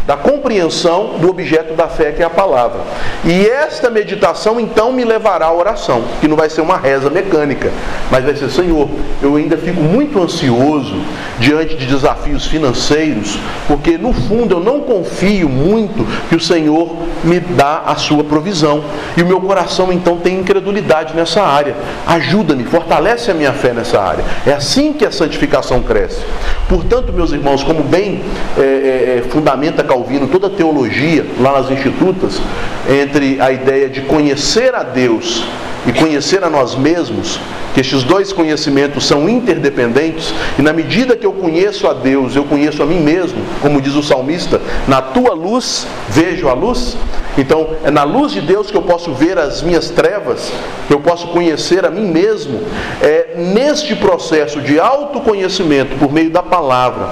da 0.06 0.18
compreensão 0.18 1.18
do 1.20 1.30
objeto 1.30 1.74
da 1.74 1.88
fé, 1.88 2.12
que 2.12 2.22
é 2.22 2.26
a 2.26 2.30
palavra. 2.30 2.82
E 3.24 3.46
esta 3.46 3.90
meditação 3.90 4.60
então 4.60 4.92
me 4.92 5.04
levará 5.04 5.48
à 5.48 5.54
oração, 5.54 6.04
que 6.20 6.28
não 6.28 6.36
vai 6.36 6.50
ser 6.50 6.62
uma 6.62 6.78
reza 6.78 7.10
mecânica, 7.10 7.72
mas 8.10 8.24
vai 8.24 8.36
ser: 8.36 8.50
Senhor, 8.50 8.90
eu 9.22 9.36
ainda 9.36 9.58
fico 9.58 9.82
muito 9.82 10.22
ansioso 10.22 10.96
diante 11.40 11.76
de 11.76 11.86
desafios 11.86 12.46
financeiros, 12.46 13.38
porque 13.68 13.98
no 13.98 14.14
fundo 14.14 14.56
eu 14.56 14.60
não 14.60 14.82
confio 14.82 15.48
muito 15.48 16.06
que 16.30 16.36
o 16.36 16.40
Senhor 16.40 16.96
me 17.24 17.40
dá 17.40 17.84
a 17.86 17.96
sua 17.96 18.24
provisão. 18.24 18.84
E 19.16 19.22
o 19.22 19.28
meu 19.28 19.42
coração 19.42 19.92
então 19.92 20.18
tem 20.18 20.40
incredulidade 20.40 21.16
nessa 21.16 21.42
área. 21.42 21.76
Ajuda-me, 22.08 22.64
fortalece 22.64 23.30
a 23.30 23.34
minha 23.34 23.54
fé 23.54 23.74
nessa 23.74 24.00
área. 24.00 24.24
É 24.46 24.54
assim 24.54 24.94
que 24.94 25.06
a 25.06 25.12
santificação 25.12 25.82
cresce. 25.82 26.22
Portanto, 26.68 27.12
meus 27.12 27.32
irmãos, 27.32 27.64
como 27.64 27.84
bem 27.84 28.22
é, 28.58 28.62
é, 28.62 29.24
fundamenta 29.30 29.84
Calvino 29.92 30.26
toda 30.26 30.48
a 30.48 30.50
teologia 30.50 31.26
lá 31.38 31.52
nas 31.52 31.70
institutas, 31.70 32.42
entre 32.90 33.40
a 33.42 33.52
ideia 33.52 33.90
de 33.90 34.02
conhecer 34.02 34.74
a 34.76 34.84
Deus 34.84 35.44
e 35.86 35.92
conhecer 35.94 36.44
a 36.44 36.50
nós 36.50 36.76
mesmos, 36.76 37.40
que 37.74 37.80
estes 37.80 38.04
dois 38.04 38.34
conhecimentos 38.34 39.06
são 39.06 39.30
interdependentes, 39.30 40.34
e 40.60 40.62
na 40.62 40.74
medida 40.74 41.16
que 41.16 41.26
eu 41.26 41.32
conheço 41.32 41.88
a 41.88 41.94
Deus, 41.94 42.36
eu 42.36 42.44
conheço 42.44 42.84
a 42.84 42.86
mim 42.86 43.00
mesmo, 43.00 43.42
como 43.62 43.82
diz 43.82 43.96
o 43.96 44.04
salmista, 44.04 44.62
na 44.88 45.02
tua 45.02 45.34
luz 45.34 45.88
vejo 46.10 46.48
a 46.50 46.54
luz. 46.54 46.98
Então, 47.38 47.70
é 47.84 47.90
na 47.90 48.04
luz 48.04 48.34
de 48.34 48.42
Deus 48.42 48.70
que 48.70 48.76
eu 48.76 48.82
posso 48.82 49.14
ver 49.14 49.40
as 49.40 49.62
minhas 49.62 49.90
trevas, 49.90 50.52
que 50.86 50.94
eu 50.94 51.00
posso 51.00 51.28
conhecer 51.28 51.86
a 51.86 51.90
mim 51.90 52.06
mesmo. 52.06 52.62
É 53.02 53.36
neste 53.38 53.96
processo 53.96 54.60
de 54.60 54.78
autoconhecimento, 54.80 55.96
por 55.96 56.12
meio 56.12 56.30
da 56.30 56.44
palavra, 56.44 57.10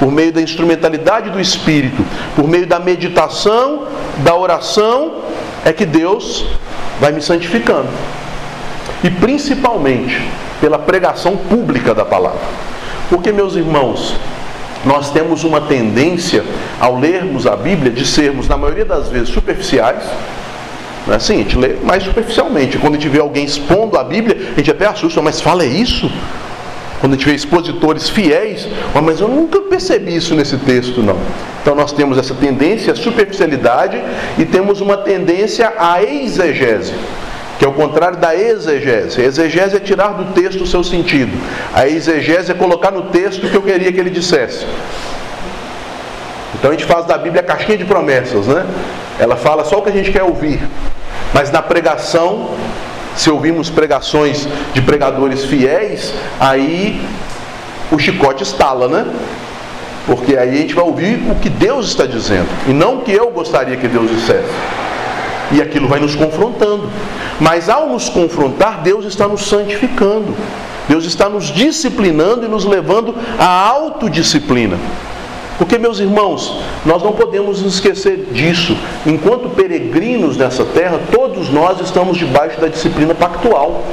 por 0.00 0.10
meio 0.10 0.32
da 0.32 0.42
instrumentalidade 0.42 1.30
do 1.30 1.40
Espírito, 1.40 2.04
por 2.34 2.48
meio 2.48 2.66
da 2.66 2.80
meditação, 2.80 3.84
da 4.24 4.34
oração, 4.34 5.19
é 5.64 5.72
que 5.72 5.84
Deus 5.84 6.44
vai 7.00 7.12
me 7.12 7.20
santificando. 7.20 7.88
E 9.02 9.10
principalmente 9.10 10.20
pela 10.60 10.78
pregação 10.78 11.36
pública 11.36 11.94
da 11.94 12.04
palavra. 12.04 12.40
Porque, 13.08 13.32
meus 13.32 13.56
irmãos, 13.56 14.14
nós 14.84 15.10
temos 15.10 15.44
uma 15.44 15.60
tendência, 15.60 16.44
ao 16.78 16.98
lermos 16.98 17.46
a 17.46 17.56
Bíblia, 17.56 17.90
de 17.90 18.06
sermos, 18.06 18.48
na 18.48 18.56
maioria 18.56 18.84
das 18.84 19.08
vezes, 19.08 19.28
superficiais. 19.30 20.04
Não 21.06 21.14
é 21.14 21.16
assim? 21.16 21.34
A 21.34 21.38
gente 21.38 21.58
lê 21.58 21.76
mais 21.82 22.02
superficialmente. 22.02 22.78
Quando 22.78 22.94
a 22.94 22.98
gente 22.98 23.08
vê 23.08 23.20
alguém 23.20 23.44
expondo 23.44 23.98
a 23.98 24.04
Bíblia, 24.04 24.52
a 24.52 24.56
gente 24.56 24.70
até 24.70 24.86
assusta, 24.86 25.20
mas 25.20 25.40
fala 25.40 25.64
isso? 25.64 26.10
Quando 27.00 27.14
a 27.14 27.16
gente 27.16 27.26
vê 27.26 27.34
expositores 27.34 28.10
fiéis, 28.10 28.68
mas 29.02 29.20
eu 29.20 29.28
nunca 29.28 29.60
percebi 29.62 30.16
isso 30.16 30.34
nesse 30.34 30.58
texto, 30.58 31.02
não. 31.02 31.16
Então 31.62 31.74
nós 31.74 31.92
temos 31.92 32.18
essa 32.18 32.34
tendência 32.34 32.92
à 32.92 32.96
superficialidade 32.96 34.00
e 34.38 34.44
temos 34.44 34.82
uma 34.82 34.98
tendência 34.98 35.72
à 35.78 36.02
exegese, 36.02 36.92
que 37.58 37.64
é 37.64 37.68
o 37.68 37.72
contrário 37.72 38.18
da 38.18 38.36
exegese. 38.36 39.18
A 39.18 39.24
exegese 39.24 39.76
é 39.76 39.80
tirar 39.80 40.08
do 40.08 40.34
texto 40.34 40.62
o 40.62 40.66
seu 40.66 40.84
sentido. 40.84 41.32
A 41.74 41.88
exegese 41.88 42.52
é 42.52 42.54
colocar 42.54 42.90
no 42.90 43.04
texto 43.04 43.46
o 43.46 43.50
que 43.50 43.56
eu 43.56 43.62
queria 43.62 43.90
que 43.90 43.98
ele 43.98 44.10
dissesse. 44.10 44.66
Então 46.54 46.70
a 46.70 46.74
gente 46.74 46.84
faz 46.84 47.06
da 47.06 47.16
Bíblia 47.16 47.40
a 47.40 47.44
caixinha 47.44 47.78
de 47.78 47.86
promessas, 47.86 48.46
né? 48.46 48.66
Ela 49.18 49.36
fala 49.36 49.64
só 49.64 49.78
o 49.78 49.82
que 49.82 49.88
a 49.88 49.92
gente 49.92 50.12
quer 50.12 50.22
ouvir. 50.22 50.60
Mas 51.32 51.50
na 51.50 51.62
pregação 51.62 52.50
se 53.20 53.30
ouvimos 53.30 53.68
pregações 53.68 54.48
de 54.72 54.80
pregadores 54.80 55.44
fiéis, 55.44 56.14
aí 56.40 56.98
o 57.92 57.98
chicote 57.98 58.42
estala, 58.42 58.88
né? 58.88 59.04
Porque 60.06 60.38
aí 60.38 60.48
a 60.48 60.60
gente 60.62 60.74
vai 60.74 60.84
ouvir 60.84 61.30
o 61.30 61.34
que 61.34 61.50
Deus 61.50 61.88
está 61.88 62.06
dizendo 62.06 62.48
e 62.66 62.72
não 62.72 62.94
o 62.94 63.02
que 63.02 63.12
eu 63.12 63.30
gostaria 63.30 63.76
que 63.76 63.86
Deus 63.86 64.10
dissesse. 64.10 64.48
E 65.52 65.60
aquilo 65.60 65.86
vai 65.86 66.00
nos 66.00 66.14
confrontando. 66.14 66.88
Mas 67.38 67.68
ao 67.68 67.90
nos 67.90 68.08
confrontar, 68.08 68.80
Deus 68.80 69.04
está 69.04 69.28
nos 69.28 69.42
santificando. 69.42 70.34
Deus 70.88 71.04
está 71.04 71.28
nos 71.28 71.48
disciplinando 71.48 72.46
e 72.46 72.48
nos 72.48 72.64
levando 72.64 73.14
à 73.38 73.44
autodisciplina. 73.44 74.78
Porque, 75.60 75.76
meus 75.76 76.00
irmãos, 76.00 76.56
nós 76.86 77.02
não 77.02 77.12
podemos 77.12 77.60
esquecer 77.60 78.28
disso. 78.32 78.74
Enquanto 79.04 79.50
peregrinos 79.50 80.38
nessa 80.38 80.64
terra, 80.64 80.98
todos 81.12 81.50
nós 81.50 81.78
estamos 81.82 82.16
debaixo 82.16 82.58
da 82.58 82.66
disciplina 82.66 83.14
pactual. 83.14 83.84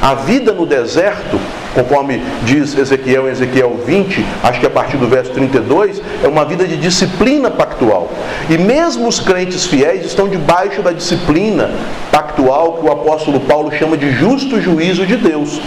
A 0.00 0.14
vida 0.14 0.52
no 0.52 0.64
deserto, 0.64 1.36
conforme 1.78 2.20
diz 2.42 2.76
Ezequiel 2.76 3.28
em 3.28 3.30
Ezequiel 3.30 3.78
20, 3.86 4.26
acho 4.42 4.58
que 4.58 4.66
a 4.66 4.70
partir 4.70 4.96
do 4.96 5.06
verso 5.06 5.30
32, 5.30 6.02
é 6.24 6.26
uma 6.26 6.44
vida 6.44 6.66
de 6.66 6.76
disciplina 6.76 7.50
pactual. 7.50 8.08
E 8.50 8.58
mesmo 8.58 9.06
os 9.06 9.20
crentes 9.20 9.64
fiéis 9.64 10.04
estão 10.04 10.28
debaixo 10.28 10.82
da 10.82 10.90
disciplina 10.90 11.70
pactual 12.10 12.74
que 12.74 12.86
o 12.86 12.90
apóstolo 12.90 13.38
Paulo 13.40 13.70
chama 13.70 13.96
de 13.96 14.10
justo 14.10 14.60
juízo 14.60 15.06
de 15.06 15.16
Deus. 15.16 15.60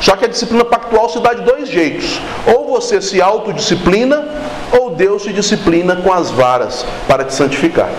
Só 0.00 0.14
que 0.14 0.24
a 0.24 0.28
disciplina 0.28 0.64
pactual 0.64 1.08
se 1.08 1.18
dá 1.18 1.34
de 1.34 1.42
dois 1.42 1.68
jeitos: 1.68 2.20
ou 2.54 2.68
você 2.68 3.02
se 3.02 3.20
autodisciplina, 3.20 4.24
ou 4.78 4.90
Deus 4.90 5.24
te 5.24 5.32
disciplina 5.32 5.96
com 5.96 6.12
as 6.12 6.30
varas 6.30 6.86
para 7.08 7.24
te 7.24 7.34
santificar. 7.34 7.90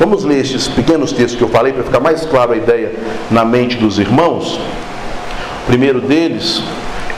Vamos 0.00 0.24
ler 0.24 0.40
estes 0.40 0.66
pequenos 0.66 1.12
textos 1.12 1.36
que 1.36 1.42
eu 1.42 1.48
falei 1.48 1.72
para 1.72 1.84
ficar 1.84 2.00
mais 2.00 2.24
clara 2.26 2.54
a 2.54 2.56
ideia 2.56 2.92
na 3.30 3.44
mente 3.44 3.76
dos 3.76 3.98
irmãos. 3.98 4.58
Primeiro 5.66 6.00
deles, 6.00 6.62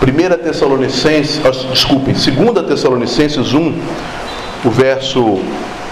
1 0.02 0.42
Tessalonicenses, 0.42 1.40
ah, 1.44 1.50
desculpem, 1.70 2.14
2 2.14 2.66
Tessalonicenses 2.66 3.52
1, 3.52 3.78
o 4.64 4.70
verso, 4.70 5.40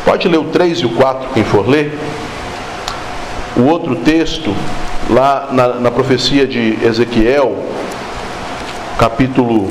pode 0.04 0.26
ler 0.26 0.38
o 0.38 0.44
3 0.44 0.78
e 0.78 0.86
o 0.86 0.90
4, 0.90 1.28
quem 1.34 1.44
for 1.44 1.68
ler. 1.68 1.98
O 3.56 3.64
outro 3.64 3.96
texto, 3.96 4.54
lá 5.10 5.48
na, 5.52 5.68
na 5.74 5.90
profecia 5.90 6.46
de 6.46 6.78
Ezequiel, 6.82 7.56
capítulo 8.98 9.70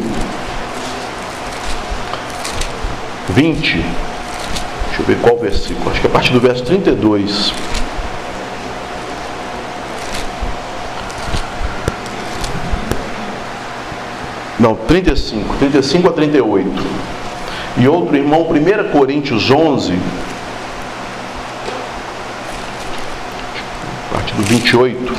20, 3.29 3.77
deixa 3.77 5.01
eu 5.01 5.05
ver 5.05 5.17
qual 5.17 5.37
versículo, 5.37 5.89
acho 5.89 6.01
que 6.01 6.07
é 6.07 6.09
a 6.09 6.13
partir 6.13 6.33
do 6.33 6.39
verso 6.39 6.63
32. 6.63 7.51
Não, 14.65 14.73
35, 14.73 15.57
35 15.57 16.09
a 16.09 16.11
38. 16.11 16.67
E 17.77 17.87
outro 17.87 18.15
irmão, 18.15 18.49
1 18.49 18.89
Coríntios 18.91 19.51
11, 19.51 19.93
a 24.09 24.15
partir 24.15 24.33
do 24.33 24.41
28. 24.41 25.13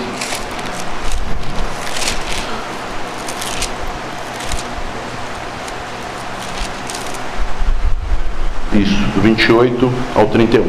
Isso, 8.73 8.95
do 9.15 9.21
28 9.21 9.93
ao 10.17 10.27
31. 10.27 10.65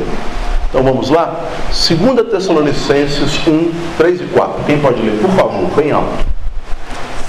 Então 0.69 0.83
vamos 0.83 1.09
lá? 1.09 1.45
2 1.71 2.29
Tessalonicenses 2.29 3.47
1, 3.47 3.71
3 3.97 4.21
e 4.21 4.25
4. 4.25 4.63
Quem 4.67 4.79
pode 4.79 5.01
ler, 5.01 5.19
por 5.19 5.31
favor, 5.31 5.67
bem 5.75 5.91
alto. 5.91 6.27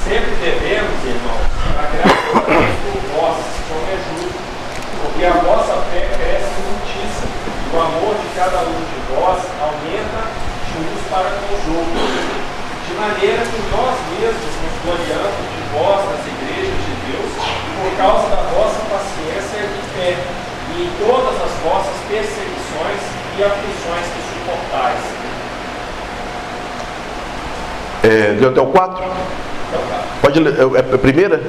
Sempre 0.04 0.36
devemos, 0.40 1.04
irmãos, 1.04 1.44
agradecer 1.68 2.72
por 2.82 3.00
vós, 3.12 3.36
como 3.68 3.84
é 3.84 3.96
justo, 4.08 4.40
porque 5.02 5.22
a 5.26 5.32
vossa 5.32 5.74
fé 5.92 6.08
cresce 6.16 6.56
muitíssimo, 6.64 7.28
e 7.44 7.76
o 7.76 7.78
amor 7.78 8.14
de 8.14 8.27
cada 8.38 8.58
um 8.62 8.78
de 8.86 8.98
vós 9.10 9.42
aumenta 9.58 10.22
de 10.70 10.78
uns 10.78 11.02
para 11.10 11.26
com 11.26 11.54
os 11.58 11.64
outros, 11.74 12.22
de 12.86 12.94
maneira 12.94 13.42
que 13.42 13.58
nós 13.74 13.98
mesmos 14.14 14.54
nos 14.62 14.74
gloriamos 14.86 15.42
de 15.42 15.62
vós 15.74 15.98
nas 16.06 16.22
igrejas 16.22 16.78
de 16.86 16.94
Deus, 17.10 17.32
por 17.34 17.96
causa 17.98 18.28
da 18.30 18.42
vossa 18.54 18.78
paciência 18.94 19.58
e 19.58 19.82
fé 19.90 20.16
em 20.78 20.88
todas 21.04 21.34
as 21.34 21.50
vossas 21.64 21.98
perseguições 22.06 23.02
e 23.36 23.42
aflições 23.42 24.06
que 24.06 24.22
suportais. 24.30 25.00
É, 28.04 28.34
deu 28.38 28.50
até 28.50 28.60
o 28.60 28.66
4? 28.66 29.04
Pode 30.22 30.38
ler, 30.38 30.54
é, 30.54 30.62
é 30.62 30.94
a 30.94 30.98
primeira? 30.98 31.42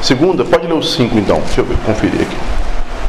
Segunda. 0.00 0.02
Segunda? 0.02 0.44
Pode 0.46 0.66
ler 0.66 0.72
o 0.72 0.82
5 0.82 1.18
então, 1.18 1.40
deixa 1.40 1.60
eu 1.60 1.66
ver, 1.66 1.76
conferir 1.84 2.22
aqui. 2.22 2.38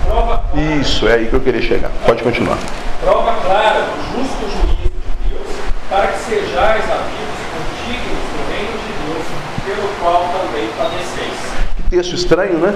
Prova 0.06 0.41
Isso, 0.54 1.08
é 1.08 1.14
aí 1.14 1.28
que 1.28 1.34
eu 1.34 1.40
queria 1.40 1.62
chegar. 1.62 1.90
Pode 2.06 2.22
continuar. 2.24 2.58
prova 3.02 3.34
clara 3.46 3.82
do 3.82 4.20
justo 4.20 4.42
juízo 4.42 4.76
de 4.84 5.30
Deus, 5.30 5.48
para 5.90 6.08
que 6.08 6.20
sejais 6.20 6.84
havidos 6.84 7.40
condignos 7.54 8.24
do 8.32 8.52
reino 8.52 8.78
de 8.78 8.94
Deus, 9.06 9.26
pelo 9.66 9.88
qual 10.02 10.30
também 10.34 10.68
padeceis. 10.78 11.38
Que 11.78 11.84
texto 11.84 12.16
estranho, 12.16 12.58
né? 12.58 12.74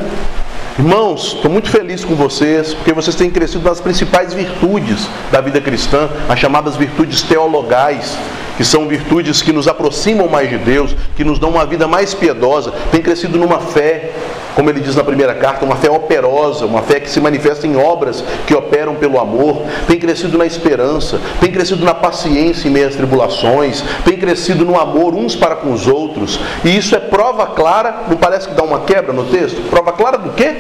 Irmãos, 0.79 1.35
estou 1.35 1.51
muito 1.51 1.69
feliz 1.69 2.03
com 2.03 2.15
vocês, 2.15 2.73
porque 2.73 2.93
vocês 2.93 3.15
têm 3.15 3.29
crescido 3.29 3.67
nas 3.67 3.81
principais 3.81 4.33
virtudes 4.33 5.09
da 5.31 5.41
vida 5.41 5.59
cristã, 5.59 6.09
as 6.29 6.39
chamadas 6.39 6.77
virtudes 6.77 7.21
teologais, 7.21 8.17
que 8.57 8.63
são 8.63 8.87
virtudes 8.87 9.41
que 9.41 9.51
nos 9.51 9.67
aproximam 9.67 10.27
mais 10.27 10.49
de 10.49 10.57
Deus, 10.57 10.95
que 11.15 11.23
nos 11.23 11.39
dão 11.39 11.49
uma 11.49 11.65
vida 11.65 11.87
mais 11.87 12.13
piedosa, 12.13 12.73
tem 12.91 13.01
crescido 13.01 13.37
numa 13.37 13.59
fé, 13.59 14.11
como 14.55 14.69
ele 14.69 14.79
diz 14.79 14.95
na 14.95 15.03
primeira 15.03 15.35
carta, 15.35 15.65
uma 15.65 15.75
fé 15.75 15.91
operosa, 15.91 16.65
uma 16.65 16.81
fé 16.81 16.99
que 16.99 17.09
se 17.09 17.19
manifesta 17.19 17.67
em 17.67 17.75
obras 17.75 18.23
que 18.47 18.55
operam 18.55 18.95
pelo 18.95 19.19
amor, 19.19 19.63
tem 19.85 19.99
crescido 19.99 20.37
na 20.37 20.45
esperança, 20.45 21.19
tem 21.41 21.51
crescido 21.51 21.83
na 21.83 21.93
paciência 21.93 22.67
em 22.67 22.71
meio 22.71 22.87
às 22.87 22.95
tribulações, 22.95 23.83
tem 24.05 24.17
crescido 24.17 24.63
no 24.63 24.79
amor 24.79 25.13
uns 25.13 25.35
para 25.35 25.57
com 25.57 25.73
os 25.73 25.87
outros, 25.87 26.39
e 26.63 26.75
isso 26.75 26.95
é 26.95 26.99
prova 26.99 27.47
clara, 27.47 28.03
não 28.09 28.15
parece 28.15 28.47
que 28.47 28.55
dá 28.55 28.63
uma 28.63 28.81
quebra 28.81 29.11
no 29.11 29.25
texto? 29.25 29.61
Prova 29.69 29.91
clara 29.91 30.17
do 30.17 30.31
quê? 30.31 30.55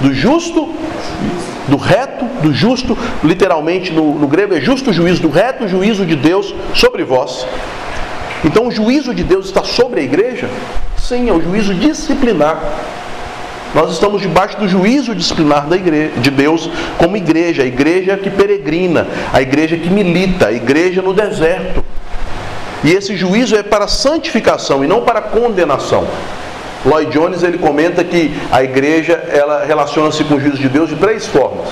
Do 0.00 0.12
justo, 0.12 0.68
do 1.68 1.76
reto, 1.76 2.24
do 2.42 2.52
justo, 2.52 2.98
literalmente 3.22 3.92
no, 3.92 4.18
no 4.18 4.26
grego 4.26 4.54
é 4.54 4.60
justo 4.60 4.92
juízo, 4.92 5.22
do 5.22 5.30
reto 5.30 5.68
juízo 5.68 6.04
de 6.04 6.16
Deus 6.16 6.52
sobre 6.74 7.04
vós. 7.04 7.46
Então 8.44 8.66
o 8.66 8.72
juízo 8.72 9.14
de 9.14 9.22
Deus 9.22 9.46
está 9.46 9.62
sobre 9.62 10.00
a 10.00 10.02
igreja? 10.02 10.48
Sim, 10.96 11.28
é 11.28 11.32
o 11.32 11.40
juízo 11.40 11.72
disciplinar. 11.74 12.60
Nós 13.74 13.90
estamos 13.92 14.20
debaixo 14.20 14.58
do 14.58 14.68
juízo 14.68 15.14
disciplinar 15.14 15.66
igreja, 15.72 16.12
de 16.18 16.30
Deus 16.30 16.68
como 16.98 17.16
igreja, 17.16 17.62
a 17.62 17.66
igreja 17.66 18.16
que 18.18 18.28
peregrina, 18.28 19.06
a 19.32 19.40
igreja 19.40 19.76
que 19.76 19.88
milita, 19.88 20.48
a 20.48 20.52
igreja 20.52 21.00
no 21.00 21.14
deserto. 21.14 21.82
E 22.84 22.92
esse 22.92 23.16
juízo 23.16 23.56
é 23.56 23.62
para 23.62 23.88
santificação 23.88 24.84
e 24.84 24.86
não 24.86 25.02
para 25.02 25.22
condenação. 25.22 26.06
Lloyd 26.84 27.12
Jones 27.12 27.42
ele 27.42 27.58
comenta 27.58 28.02
que 28.02 28.34
a 28.50 28.62
igreja 28.62 29.14
ela 29.32 29.64
relaciona-se 29.64 30.24
com 30.24 30.34
o 30.34 30.40
juízo 30.40 30.58
de 30.58 30.68
Deus 30.68 30.90
de 30.90 30.96
três 30.96 31.26
formas. 31.26 31.68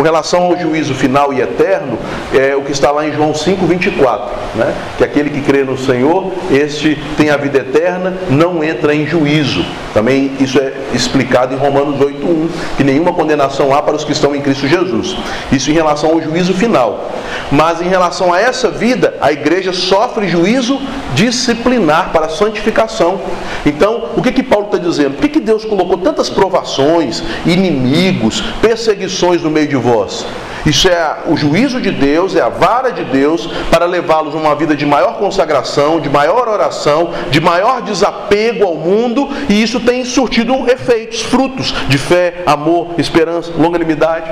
Com 0.00 0.04
relação 0.04 0.44
ao 0.44 0.56
juízo 0.56 0.94
final 0.94 1.30
e 1.30 1.42
eterno, 1.42 1.98
é 2.32 2.56
o 2.56 2.62
que 2.62 2.72
está 2.72 2.90
lá 2.90 3.06
em 3.06 3.12
João 3.12 3.34
5:24, 3.34 4.30
né? 4.54 4.74
Que 4.96 5.04
aquele 5.04 5.28
que 5.28 5.42
crê 5.42 5.62
no 5.62 5.76
Senhor, 5.76 6.32
este 6.50 6.98
tem 7.18 7.28
a 7.28 7.36
vida 7.36 7.58
eterna, 7.58 8.14
não 8.30 8.64
entra 8.64 8.94
em 8.94 9.06
juízo. 9.06 9.62
Também 9.92 10.32
isso 10.40 10.58
é 10.58 10.72
explicado 10.94 11.54
em 11.54 11.58
Romanos 11.58 12.00
8:1, 12.00 12.48
que 12.78 12.82
nenhuma 12.82 13.12
condenação 13.12 13.74
há 13.74 13.82
para 13.82 13.94
os 13.94 14.02
que 14.02 14.12
estão 14.12 14.34
em 14.34 14.40
Cristo 14.40 14.66
Jesus. 14.66 15.14
Isso 15.52 15.70
em 15.70 15.74
relação 15.74 16.12
ao 16.12 16.22
juízo 16.22 16.54
final. 16.54 17.10
Mas 17.52 17.82
em 17.82 17.88
relação 17.88 18.32
a 18.32 18.40
essa 18.40 18.70
vida, 18.70 19.18
a 19.20 19.30
igreja 19.32 19.72
sofre 19.74 20.28
juízo 20.28 20.80
disciplinar 21.14 22.10
para 22.10 22.28
santificação. 22.28 23.20
Então, 23.66 24.10
o 24.16 24.22
que 24.22 24.32
que 24.32 24.42
Paulo 24.42 24.66
está 24.66 24.78
dizendo? 24.78 25.14
Por 25.14 25.22
que, 25.22 25.28
que 25.28 25.40
Deus 25.40 25.64
colocou 25.64 25.98
tantas 25.98 26.30
provações, 26.30 27.22
inimigos, 27.44 28.40
perseguições 28.62 29.42
no 29.42 29.50
meio 29.50 29.68
de 29.68 29.76
vós? 29.90 30.26
Isso 30.64 30.88
é 30.88 31.16
o 31.26 31.36
juízo 31.36 31.80
de 31.80 31.90
Deus, 31.90 32.36
é 32.36 32.40
a 32.40 32.48
vara 32.48 32.90
de 32.90 33.04
Deus 33.04 33.46
para 33.70 33.86
levá-los 33.86 34.34
a 34.34 34.38
uma 34.38 34.54
vida 34.54 34.76
de 34.76 34.84
maior 34.84 35.14
consagração, 35.18 36.00
de 36.00 36.08
maior 36.08 36.48
oração, 36.48 37.10
de 37.30 37.40
maior 37.40 37.80
desapego 37.80 38.64
ao 38.64 38.74
mundo, 38.74 39.28
e 39.48 39.62
isso 39.62 39.80
tem 39.80 40.04
surtido 40.04 40.70
efeitos, 40.70 41.22
frutos 41.22 41.74
de 41.88 41.96
fé, 41.96 42.42
amor, 42.44 42.88
esperança, 42.98 43.52
longanimidade. 43.56 44.30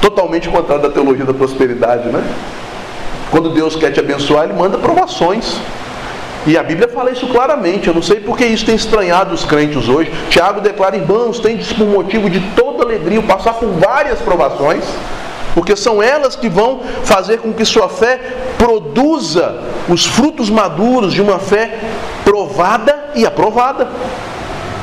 Totalmente 0.00 0.48
contrário 0.48 0.82
da 0.82 0.90
teologia 0.90 1.24
da 1.24 1.34
prosperidade, 1.34 2.08
né? 2.08 2.22
Quando 3.30 3.50
Deus 3.50 3.76
quer 3.76 3.92
te 3.92 4.00
abençoar, 4.00 4.44
Ele 4.44 4.54
manda 4.54 4.78
provações. 4.78 5.60
E 6.46 6.56
a 6.56 6.62
Bíblia 6.62 6.88
fala 6.88 7.10
isso 7.10 7.26
claramente. 7.26 7.88
Eu 7.88 7.94
não 7.94 8.02
sei 8.02 8.20
porque 8.20 8.44
isso 8.44 8.64
tem 8.64 8.74
estranhado 8.74 9.34
os 9.34 9.44
crentes 9.44 9.88
hoje. 9.88 10.10
Tiago 10.30 10.60
declara, 10.60 10.96
irmãos, 10.96 11.38
tem 11.38 11.58
por 11.58 11.86
motivo 11.86 12.30
de 12.30 12.40
toda 12.56 12.84
alegria 12.84 13.20
passar 13.22 13.54
por 13.54 13.68
várias 13.68 14.20
provações, 14.20 14.84
porque 15.54 15.76
são 15.76 16.02
elas 16.02 16.36
que 16.36 16.48
vão 16.48 16.80
fazer 17.04 17.38
com 17.38 17.52
que 17.52 17.64
sua 17.64 17.88
fé 17.88 18.18
produza 18.56 19.60
os 19.88 20.06
frutos 20.06 20.48
maduros 20.48 21.12
de 21.12 21.20
uma 21.20 21.38
fé 21.38 21.78
provada 22.24 23.10
e 23.14 23.26
aprovada. 23.26 23.88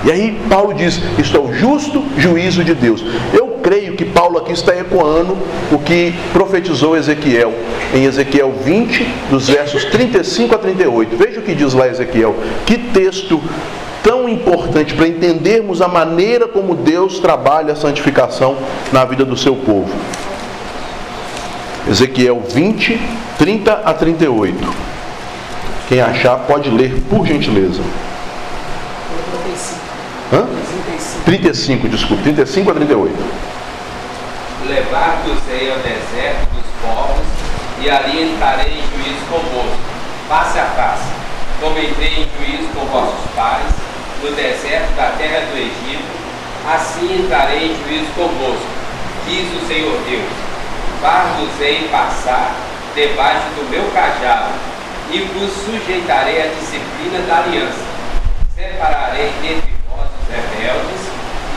E 0.06 0.12
aí 0.12 0.40
Paulo 0.48 0.74
diz: 0.74 1.02
Isto 1.18 1.38
é 1.38 1.40
o 1.40 1.54
justo 1.54 2.04
juízo 2.18 2.64
de 2.64 2.76
Deus. 2.76 3.04
Eu 3.34 3.57
creio 3.68 3.98
que 3.98 4.06
Paulo 4.06 4.38
aqui 4.38 4.54
está 4.54 4.74
ecoando 4.74 5.38
o 5.70 5.78
que 5.78 6.14
profetizou 6.32 6.96
Ezequiel, 6.96 7.54
em 7.94 8.06
Ezequiel 8.06 8.54
20, 8.64 9.06
dos 9.30 9.50
versos 9.50 9.84
35 9.84 10.56
a 10.56 10.58
38. 10.58 11.18
Veja 11.18 11.42
o 11.42 11.44
que 11.44 11.54
diz 11.54 11.74
lá 11.74 11.86
Ezequiel. 11.86 12.34
Que 12.66 12.78
texto 12.78 13.44
tão 14.02 14.30
importante 14.30 14.94
para 14.94 15.06
entendermos 15.06 15.82
a 15.82 15.88
maneira 15.90 16.48
como 16.48 16.76
Deus 16.76 17.20
trabalha 17.20 17.74
a 17.74 17.76
santificação 17.76 18.56
na 18.94 19.04
vida 19.04 19.26
do 19.26 19.36
seu 19.36 19.54
povo. 19.54 19.94
Ezequiel 21.90 22.42
20, 22.50 22.98
30 23.38 23.74
a 23.84 23.94
38. 23.94 24.74
Quem 25.90 26.00
achar 26.00 26.38
pode 26.48 26.70
ler, 26.70 27.02
por 27.10 27.28
gentileza. 27.28 27.82
35. 29.44 29.78
Hã? 30.32 30.48
35, 31.26 31.90
desculpe, 31.90 32.24
35 32.24 32.72
a 32.72 32.74
38. 32.74 33.57
Levar-vos-ei 35.28 35.72
ao 35.72 35.78
deserto 35.80 36.48
dos 36.54 36.66
povos, 36.82 37.26
e 37.82 37.90
ali 37.90 38.32
entrarei 38.32 38.80
em 38.80 38.84
juízo 38.96 39.26
convosco, 39.30 39.78
face 40.30 40.58
a 40.58 40.66
face, 40.68 41.04
como 41.60 41.78
entrei 41.78 42.24
em 42.24 42.30
juízo 42.38 42.70
com 42.74 42.86
vossos 42.86 43.30
pais, 43.36 43.68
no 44.24 44.32
deserto 44.32 44.96
da 44.96 45.12
terra 45.18 45.42
do 45.52 45.58
Egito, 45.58 46.08
assim 46.66 47.24
entrarei 47.26 47.72
em 47.72 47.84
juízo 47.84 48.08
convosco, 48.16 48.68
diz 49.28 49.52
o 49.52 49.68
Senhor 49.68 50.00
Deus. 50.08 50.32
Far-vos-ei 51.02 51.90
passar 51.92 52.56
debaixo 52.96 53.48
do 53.58 53.70
meu 53.70 53.84
cajado, 53.92 54.54
e 55.12 55.20
vos 55.20 55.52
sujeitarei 55.66 56.42
à 56.42 56.48
disciplina 56.48 57.20
da 57.28 57.40
aliança. 57.40 57.86
Separarei 58.56 59.34
dentre 59.42 59.74
vós 59.90 60.08
os 60.08 60.34
rebeldes 60.34 61.02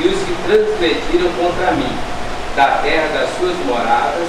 e 0.00 0.08
os 0.08 0.18
que 0.24 0.34
transgrediram 0.44 1.32
contra 1.34 1.70
mim. 1.72 2.09
Da 2.56 2.80
terra 2.82 3.08
das 3.14 3.30
suas 3.38 3.56
moradas 3.64 4.28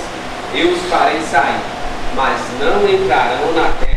eu 0.54 0.70
os 0.74 0.82
farei 0.90 1.22
sair, 1.22 1.62
mas 2.16 2.40
não 2.60 2.88
entrarão 2.88 3.54
na 3.54 3.72
terra. 3.80 3.91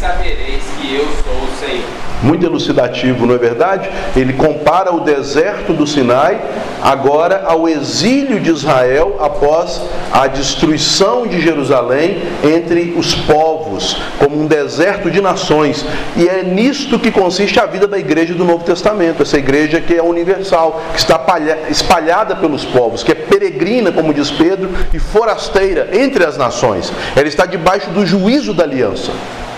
Sabereis 0.00 0.62
que 0.80 0.94
eu 0.94 1.06
sou 1.22 1.32
o 1.32 1.56
Senhor 1.58 2.04
muito 2.24 2.44
elucidativo, 2.44 3.26
não 3.26 3.34
é 3.34 3.38
verdade? 3.38 3.88
Ele 4.16 4.32
compara 4.32 4.92
o 4.92 5.00
deserto 5.00 5.72
do 5.72 5.86
Sinai 5.86 6.40
agora 6.82 7.44
ao 7.46 7.68
exílio 7.68 8.40
de 8.40 8.50
Israel 8.50 9.18
após 9.20 9.80
a 10.12 10.26
destruição 10.26 11.26
de 11.26 11.40
Jerusalém 11.40 12.22
entre 12.42 12.94
os 12.96 13.14
povos, 13.14 13.96
como 14.18 14.40
um 14.40 14.46
deserto 14.46 15.10
de 15.10 15.20
nações. 15.20 15.84
E 16.16 16.26
é 16.26 16.42
nisto 16.42 16.98
que 16.98 17.10
consiste 17.10 17.60
a 17.60 17.66
vida 17.66 17.86
da 17.86 17.98
igreja 17.98 18.34
do 18.34 18.44
Novo 18.44 18.64
Testamento, 18.64 19.22
essa 19.22 19.38
igreja 19.38 19.80
que 19.80 19.94
é 19.94 20.02
universal, 20.02 20.82
que 20.92 20.98
está 20.98 21.20
espalhada 21.68 22.36
pelos 22.36 22.64
povos, 22.64 23.02
que 23.02 23.12
é 23.12 23.14
peregrina, 23.14 23.92
como 23.92 24.14
diz 24.14 24.30
Pedro, 24.30 24.70
e 24.92 24.98
forasteira 24.98 25.88
entre 25.92 26.24
as 26.24 26.36
nações. 26.36 26.92
Ela 27.14 27.28
está 27.28 27.44
debaixo 27.44 27.90
do 27.90 28.06
juízo 28.06 28.54
da 28.54 28.64
aliança 28.64 29.12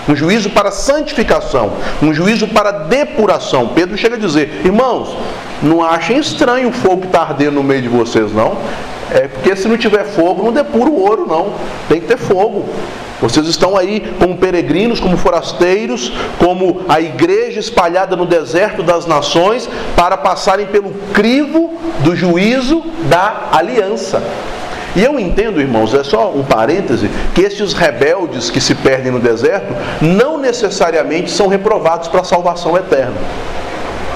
um 0.09 0.14
juízo 0.14 0.50
para 0.50 0.70
santificação, 0.70 1.72
um 2.02 2.12
juízo 2.12 2.46
para 2.48 2.70
depuração. 2.70 3.68
Pedro 3.68 3.96
chega 3.96 4.16
a 4.16 4.18
dizer: 4.18 4.62
irmãos, 4.64 5.16
não 5.62 5.82
achem 5.82 6.18
estranho 6.18 6.68
o 6.68 6.72
fogo 6.72 7.02
que 7.02 7.07
está 7.07 7.22
ardendo 7.22 7.54
no 7.54 7.62
meio 7.62 7.82
de 7.82 7.88
vocês, 7.88 8.32
não. 8.32 8.57
É 9.11 9.28
porque 9.28 9.54
se 9.54 9.68
não 9.68 9.76
tiver 9.76 10.04
fogo, 10.04 10.42
não 10.42 10.52
depura 10.52 10.90
o 10.90 11.00
ouro, 11.00 11.26
não. 11.26 11.52
Tem 11.88 12.00
que 12.00 12.07
ter 12.07 12.16
fogo. 12.16 12.68
Vocês 13.20 13.46
estão 13.46 13.76
aí 13.76 14.12
como 14.18 14.36
peregrinos, 14.36 15.00
como 15.00 15.16
forasteiros, 15.16 16.12
como 16.38 16.82
a 16.88 17.00
igreja 17.00 17.59
espalhada 17.59 18.14
no 18.14 18.26
deserto 18.26 18.82
das 18.82 19.07
nações, 19.07 19.68
para 19.96 20.18
passarem 20.18 20.66
pelo 20.66 20.90
crivo 21.14 21.74
do 22.00 22.14
juízo 22.14 22.82
da 23.09 23.48
aliança. 23.52 24.22
E 24.97 25.05
eu 25.05 25.20
entendo, 25.20 25.61
irmãos, 25.61 25.92
é 25.92 26.03
só 26.03 26.30
um 26.30 26.42
parêntese, 26.42 27.11
que 27.34 27.42
estes 27.42 27.74
rebeldes 27.74 28.49
que 28.49 28.62
se 28.62 28.74
perdem 28.74 29.12
no 29.12 29.20
deserto 29.20 29.74
não 30.01 30.38
necessariamente 30.38 31.30
são 31.30 31.49
reprovados 31.49 32.09
para 32.09 32.22
a 32.22 32.24
salvação 32.24 32.74
eterna. 32.74 33.14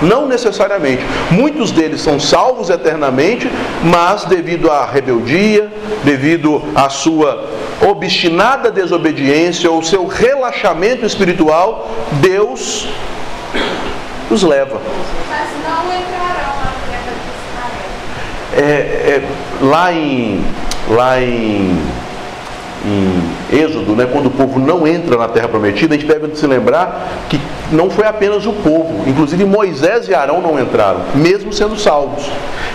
Não 0.01 0.27
necessariamente. 0.27 1.05
Muitos 1.31 1.71
deles 1.71 2.01
são 2.01 2.19
salvos 2.19 2.71
eternamente, 2.71 3.51
mas 3.85 4.25
devido 4.25 4.71
à 4.71 4.87
rebeldia, 4.87 5.71
devido 6.03 6.63
à 6.75 6.89
sua 6.89 7.45
obstinada 7.87 8.71
desobediência 8.71 9.71
ou 9.71 9.83
seu 9.83 10.07
relaxamento 10.07 11.05
espiritual, 11.05 11.91
Deus 12.13 12.89
os 14.31 14.43
leva. 14.43 14.81
Mas 15.29 15.49
não 15.63 15.93
entrarão 15.93 16.57
na 16.65 16.73
terra 16.89 17.13
de 17.13 18.57
Israel. 18.57 18.67
É, 18.67 19.21
é, 19.21 19.23
lá 19.61 19.93
em 19.93 20.43
lá 20.89 21.21
em, 21.21 21.79
em 22.85 23.57
Êxodo, 23.57 23.95
né, 23.95 24.07
quando 24.11 24.27
o 24.27 24.31
povo 24.31 24.59
não 24.59 24.87
entra 24.87 25.17
na 25.17 25.29
terra 25.29 25.49
prometida, 25.49 25.95
a 25.95 25.99
gente 25.99 26.09
deve 26.09 26.35
se 26.35 26.47
lembrar 26.47 27.27
que 27.29 27.41
não 27.73 27.91
foi 27.91 28.07
apenas 28.07 28.47
o 28.47 28.53
povo, 28.53 29.09
inclusive 29.09 29.45
Moisés 29.45 30.09
e 30.09 30.15
Arão 30.15 30.41
não 30.41 30.59
entraram, 30.59 31.01
mesmo 31.15 31.53
sendo 31.53 31.79
salvos. 31.79 32.31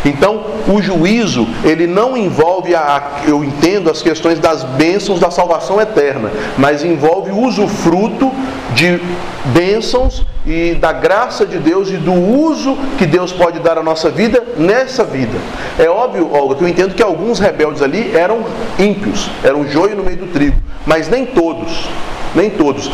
Então, 0.06 0.44
o 0.68 0.82
juízo, 0.82 1.48
ele 1.64 1.88
não 1.88 2.16
envolve, 2.16 2.76
a, 2.76 3.22
eu 3.28 3.44
entendo, 3.44 3.90
as 3.90 4.02
questões 4.02 4.40
das 4.40 4.64
bênçãos 4.64 5.20
da 5.20 5.32
salvação 5.32 5.82
eterna, 5.82 6.30
mas 6.58 6.84
envolve 6.84 7.32
o 7.32 7.40
usufruto 7.40 8.32
de 8.74 9.00
bênçãos 9.46 10.24
e 10.46 10.76
da 10.76 10.92
graça 10.92 11.46
de 11.46 11.58
Deus 11.58 11.90
e 11.90 11.98
do 11.98 12.14
uso 12.14 12.78
que 12.98 13.06
Deus 13.08 13.32
pode 13.32 13.60
dar 13.60 13.80
à 13.80 13.84
nossa 13.84 14.12
vida 14.12 14.44
nessa 14.58 15.04
vida. 15.04 15.38
É 15.80 15.90
óbvio, 15.90 16.30
Olga, 16.32 16.56
que 16.56 16.64
eu 16.64 16.68
entendo 16.68 16.94
que 16.94 17.02
alguns 17.02 17.40
rebeldes 17.40 17.82
ali 17.82 18.16
eram 18.16 18.44
ímpios, 18.78 19.30
eram 19.44 19.68
joio 19.68 19.96
no 19.96 20.04
meio 20.04 20.18
do 20.18 20.28
trigo, 20.28 20.58
mas 20.86 21.10
nem 21.10 21.26
todos, 21.26 21.90
nem 22.36 22.50
todos. 22.50 22.92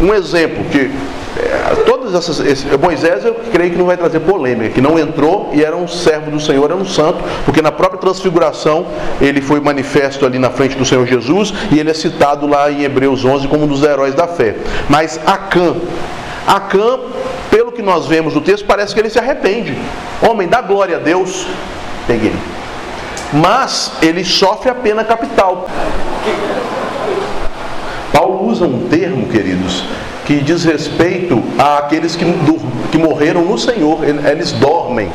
Um 0.00 0.14
exemplo 0.14 0.64
que 0.70 0.90
é, 1.36 1.82
todas 1.84 2.14
essas 2.14 2.38
esse, 2.40 2.66
Moisés 2.76 3.24
eu 3.24 3.34
creio 3.52 3.72
que 3.72 3.76
não 3.76 3.86
vai 3.86 3.96
trazer 3.96 4.20
polêmica, 4.20 4.70
que 4.70 4.80
não 4.80 4.98
entrou 4.98 5.50
e 5.52 5.64
era 5.64 5.76
um 5.76 5.88
servo 5.88 6.30
do 6.30 6.40
Senhor, 6.40 6.64
era 6.64 6.76
um 6.76 6.84
santo, 6.84 7.18
porque 7.44 7.60
na 7.60 7.72
própria 7.72 8.00
transfiguração 8.00 8.86
ele 9.20 9.40
foi 9.40 9.60
manifesto 9.60 10.24
ali 10.24 10.38
na 10.38 10.50
frente 10.50 10.76
do 10.76 10.84
Senhor 10.84 11.04
Jesus 11.06 11.52
e 11.72 11.78
ele 11.78 11.90
é 11.90 11.94
citado 11.94 12.46
lá 12.46 12.70
em 12.70 12.84
Hebreus 12.84 13.24
11 13.24 13.48
como 13.48 13.64
um 13.64 13.66
dos 13.66 13.82
heróis 13.82 14.14
da 14.14 14.28
fé. 14.28 14.54
Mas 14.88 15.18
Acã, 15.26 15.74
Acã, 16.46 16.98
pelo 17.50 17.72
que 17.72 17.82
nós 17.82 18.06
vemos 18.06 18.34
no 18.34 18.40
texto, 18.40 18.64
parece 18.64 18.94
que 18.94 19.00
ele 19.00 19.10
se 19.10 19.18
arrepende. 19.18 19.76
Homem, 20.22 20.46
dá 20.46 20.60
glória 20.60 20.96
a 20.96 21.00
Deus. 21.00 21.46
Peguei. 22.06 22.34
Mas 23.32 23.92
ele 24.02 24.24
sofre 24.24 24.70
a 24.70 24.74
pena 24.74 25.02
capital. 25.02 25.68
Paulo 28.12 28.46
usa 28.46 28.64
um 28.64 28.86
termo, 28.88 29.26
queridos, 29.26 29.84
que 30.24 30.40
diz 30.40 30.64
respeito 30.64 31.42
àqueles 31.58 32.16
que, 32.16 32.24
que 32.90 32.98
morreram 32.98 33.44
no 33.44 33.58
Senhor, 33.58 34.00
eles 34.04 34.52
dormem. 34.52 35.10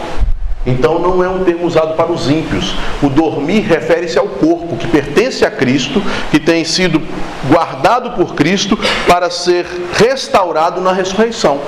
Então 0.65 0.99
não 0.99 1.23
é 1.23 1.29
um 1.29 1.43
termo 1.43 1.65
usado 1.65 1.95
para 1.95 2.11
os 2.11 2.29
ímpios. 2.29 2.75
O 3.01 3.09
dormir 3.09 3.61
refere-se 3.61 4.19
ao 4.19 4.27
corpo 4.27 4.75
que 4.75 4.87
pertence 4.87 5.45
a 5.45 5.51
Cristo, 5.51 6.01
que 6.29 6.39
tem 6.39 6.63
sido 6.65 7.01
guardado 7.47 8.11
por 8.11 8.35
Cristo 8.35 8.77
para 9.07 9.29
ser 9.29 9.65
restaurado 9.93 10.81
na 10.81 10.91
ressurreição. 10.91 11.59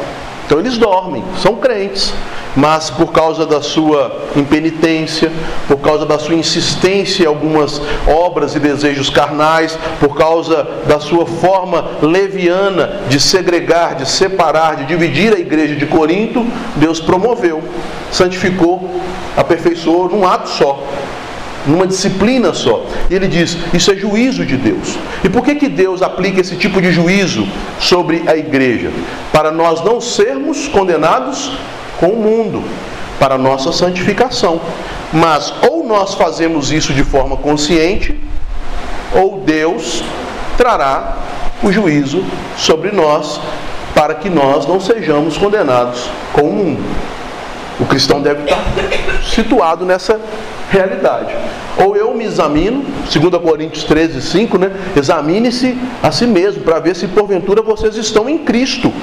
Então 0.52 0.60
eles 0.60 0.78
dormem, 0.78 1.24
são 1.42 1.56
crentes, 1.56 2.14
mas 2.58 2.90
por 2.90 3.14
causa 3.14 3.46
da 3.46 3.62
sua 3.62 4.20
impenitência, 4.36 5.32
por 5.66 5.78
causa 5.78 6.06
da 6.06 6.20
sua 6.20 6.36
insistência 6.36 7.24
em 7.24 7.26
algumas 7.26 7.82
obras 8.06 8.54
e 8.54 8.60
desejos 8.60 9.10
carnais, 9.10 9.80
por 9.98 10.14
causa 10.18 10.68
da 10.86 11.00
sua 11.00 11.26
forma 11.26 11.86
leviana 12.02 13.00
de 13.08 13.18
segregar, 13.18 13.96
de 13.96 14.06
separar, 14.06 14.76
de 14.76 14.88
dividir 14.88 15.34
a 15.34 15.40
igreja 15.40 15.74
de 15.74 15.86
Corinto, 15.86 16.46
Deus 16.76 17.00
promoveu, 17.00 17.64
santificou, 18.12 19.00
aperfeiçoou 19.38 20.10
num 20.10 20.28
ato 20.28 20.50
só 20.50 20.84
numa 21.66 21.88
disciplina 21.88 22.54
só. 22.54 22.86
E 23.10 23.16
ele 23.16 23.28
diz: 23.28 23.58
isso 23.74 23.92
é 23.92 23.96
juízo 23.96 24.46
de 24.46 24.58
Deus. 24.58 24.98
E 25.24 25.30
por 25.30 25.44
que, 25.44 25.56
que 25.56 25.70
Deus 25.70 26.02
aplica 26.02 26.42
esse 26.42 26.56
tipo 26.56 26.82
de 26.82 26.92
juízo 26.92 27.48
sobre 27.80 28.24
a 28.28 28.36
igreja? 28.36 28.92
Para 29.32 29.52
nós 29.52 29.84
não 29.84 30.02
sermos 30.02 30.68
condenados 30.68 31.52
com 32.00 32.08
o 32.08 32.22
mundo, 32.22 32.64
para 33.20 33.38
nossa 33.38 33.72
santificação. 33.72 34.60
Mas 35.14 35.54
ou 35.70 35.86
nós 35.86 36.14
fazemos 36.14 36.72
isso 36.72 36.94
de 36.94 37.04
forma 37.04 37.36
consciente, 37.38 38.18
ou 39.14 39.42
Deus 39.46 40.04
trará 40.58 41.18
o 41.62 41.72
juízo 41.72 42.24
sobre 42.58 42.92
nós 42.92 43.40
para 43.94 44.16
que 44.16 44.30
nós 44.30 44.66
não 44.66 44.80
sejamos 44.80 45.38
condenados 45.38 46.10
com 46.34 46.42
o 46.44 46.54
mundo. 46.54 46.84
O 47.82 47.86
cristão 47.86 48.22
deve 48.22 48.44
estar 48.44 48.64
situado 49.24 49.84
nessa 49.86 50.20
realidade. 50.70 51.36
Ou 51.84 51.98
eu 51.98 52.14
me 52.14 52.24
examino, 52.24 52.86
2 53.12 53.42
Coríntios 53.42 53.84
13, 53.84 54.22
5, 54.22 54.58
né? 54.60 54.72
Examine-se 54.96 55.76
a 56.04 56.12
si 56.12 56.28
mesmo 56.28 56.62
para 56.62 56.80
ver 56.80 56.96
se 56.96 57.08
porventura 57.08 57.64
vocês 57.64 57.96
estão 57.96 58.30
em 58.30 58.38
Cristo. 58.38 58.94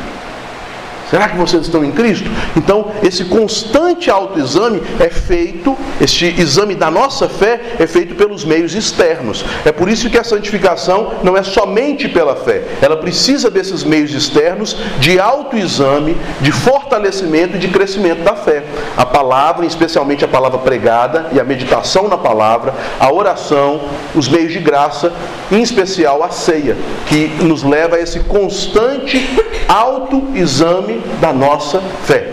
Será 1.11 1.29
que 1.29 1.37
vocês 1.37 1.63
estão 1.63 1.83
em 1.83 1.91
Cristo? 1.91 2.31
Então, 2.57 2.91
esse 3.03 3.25
constante 3.25 4.11
autoexame 4.11 4.83
é 5.01 5.09
feito, 5.09 5.77
este 6.01 6.27
exame 6.39 6.75
da 6.75 6.91
nossa 6.91 7.29
fé 7.29 7.61
é 7.79 7.87
feito 7.87 8.15
pelos 8.15 8.45
meios 8.45 8.75
externos. 8.75 9.45
É 9.65 9.73
por 9.73 9.89
isso 9.89 10.11
que 10.11 10.19
a 10.19 10.25
santificação 10.25 11.15
não 11.23 11.37
é 11.37 11.43
somente 11.43 12.09
pela 12.09 12.37
fé. 12.37 12.63
Ela 12.83 12.97
precisa 12.97 13.51
desses 13.51 13.83
meios 13.85 14.13
externos 14.13 14.77
de 15.01 15.19
autoexame, 15.19 16.17
de 16.43 16.53
fortalecimento 16.53 17.57
e 17.57 17.59
de 17.59 17.69
crescimento 17.69 18.23
da 18.23 18.37
fé. 18.37 18.65
A 18.97 19.07
palavra, 19.07 19.65
especialmente 19.65 20.25
a 20.25 20.29
palavra 20.29 20.59
pregada 20.59 21.29
e 21.33 21.41
a 21.41 21.45
meditação 21.45 22.07
na 22.07 22.19
palavra, 22.19 22.75
a 23.01 23.11
oração, 23.11 23.81
os 24.15 24.29
meios 24.29 24.53
de 24.53 24.59
graça, 24.59 25.13
em 25.51 25.63
especial 25.63 26.23
a 26.23 26.29
ceia, 26.31 26.77
que 27.07 27.29
nos 27.43 27.63
leva 27.63 27.97
a 27.97 28.01
esse 28.01 28.21
constante 28.21 29.27
autoexame 29.69 30.98
da 31.21 31.33
nossa 31.33 31.81
fé, 32.05 32.33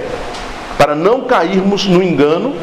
para 0.78 0.96
não 0.96 1.22
cairmos 1.22 1.86
no 1.86 2.02
engano, 2.02 2.56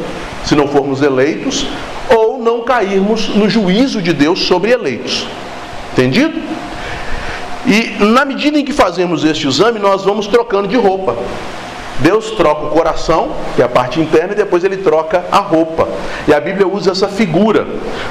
se 0.45 0.55
não 0.55 0.67
formos 0.67 1.01
eleitos, 1.01 1.65
ou 2.09 2.37
não 2.37 2.61
cairmos 2.61 3.29
no 3.29 3.49
juízo 3.49 4.01
de 4.01 4.13
Deus 4.13 4.45
sobre 4.45 4.71
eleitos. 4.71 5.25
Entendido? 5.93 6.41
E 7.65 8.03
na 8.03 8.25
medida 8.25 8.59
em 8.59 8.65
que 8.65 8.73
fazemos 8.73 9.23
este 9.23 9.47
exame, 9.47 9.79
nós 9.79 10.03
vamos 10.03 10.27
trocando 10.27 10.67
de 10.67 10.75
roupa. 10.75 11.15
Deus 11.99 12.31
troca 12.31 12.65
o 12.65 12.69
coração, 12.69 13.31
que 13.55 13.61
é 13.61 13.65
a 13.65 13.69
parte 13.69 13.99
interna, 14.01 14.33
e 14.33 14.35
depois 14.35 14.63
ele 14.63 14.77
troca 14.77 15.23
a 15.31 15.37
roupa. 15.37 15.87
E 16.27 16.33
a 16.33 16.39
Bíblia 16.39 16.67
usa 16.67 16.91
essa 16.91 17.07
figura. 17.07 17.65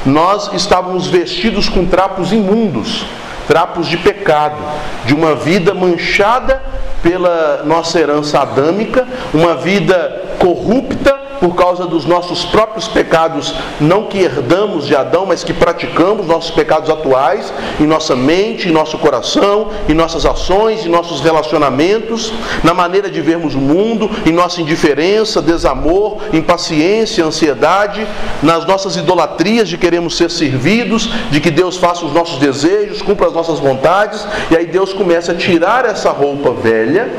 Nós 0.07 0.51
estávamos 0.55 1.07
vestidos 1.07 1.69
com 1.69 1.85
trapos 1.85 2.33
imundos, 2.33 3.05
trapos 3.47 3.87
de 3.87 3.97
pecado, 3.97 4.57
de 5.05 5.15
uma 5.15 5.35
vida 5.35 5.75
manchada 5.75 6.63
pela 7.03 7.63
nossa 7.65 7.99
herança 7.99 8.41
adâmica, 8.41 9.07
uma 9.35 9.55
vida 9.57 10.23
corrupta 10.39 11.22
por 11.43 11.57
causa 11.57 11.87
dos 11.87 12.05
nossos 12.05 12.45
próprios 12.45 12.87
pecados, 12.87 13.53
não 13.81 14.05
que 14.05 14.21
herdamos 14.21 14.87
de 14.87 14.95
Adão, 14.95 15.27
mas 15.27 15.43
que 15.43 15.53
praticamos 15.53 16.25
nossos 16.25 16.53
pecados 16.53 16.89
atuais 16.89 17.53
em 17.81 17.85
nossa 17.85 18.15
mente, 18.15 18.69
em 18.69 18.71
nosso 18.71 18.97
coração, 18.97 19.71
em 19.89 19.93
nossas 19.93 20.25
ações, 20.25 20.87
em 20.87 20.89
nossos 20.89 21.21
relacionamentos, 21.21 22.33
na 22.63 22.73
maneira 22.73 23.11
de 23.11 23.21
vermos 23.21 23.57
o 23.57 23.59
mundo, 23.59 24.09
em 24.25 24.31
nossa 24.31 24.61
indiferença, 24.61 25.43
desamor, 25.43 26.19
impaciência, 26.33 27.25
ansiedade, 27.25 28.07
nas 28.41 28.65
nossas 28.65 28.95
idolatrias 28.95 29.69
de 29.69 29.77
queremos 29.77 30.17
ser 30.17 30.31
servidos, 30.31 31.11
de 31.33 31.41
que 31.41 31.51
Deus 31.51 31.77
faça 31.77 32.07
os 32.07 32.13
nossos 32.13 32.39
desejos, 32.39 33.03
cumpra 33.03 33.27
as 33.27 33.33
nossas 33.33 33.59
vontades, 33.59 34.25
e 34.49 34.57
aí 34.57 34.67
Deus 34.67 34.93
começa 34.93 35.33
a 35.33 35.35
tirar 35.35 35.87
essa 35.87 36.13
roupa 36.13 36.53
velha 36.53 37.11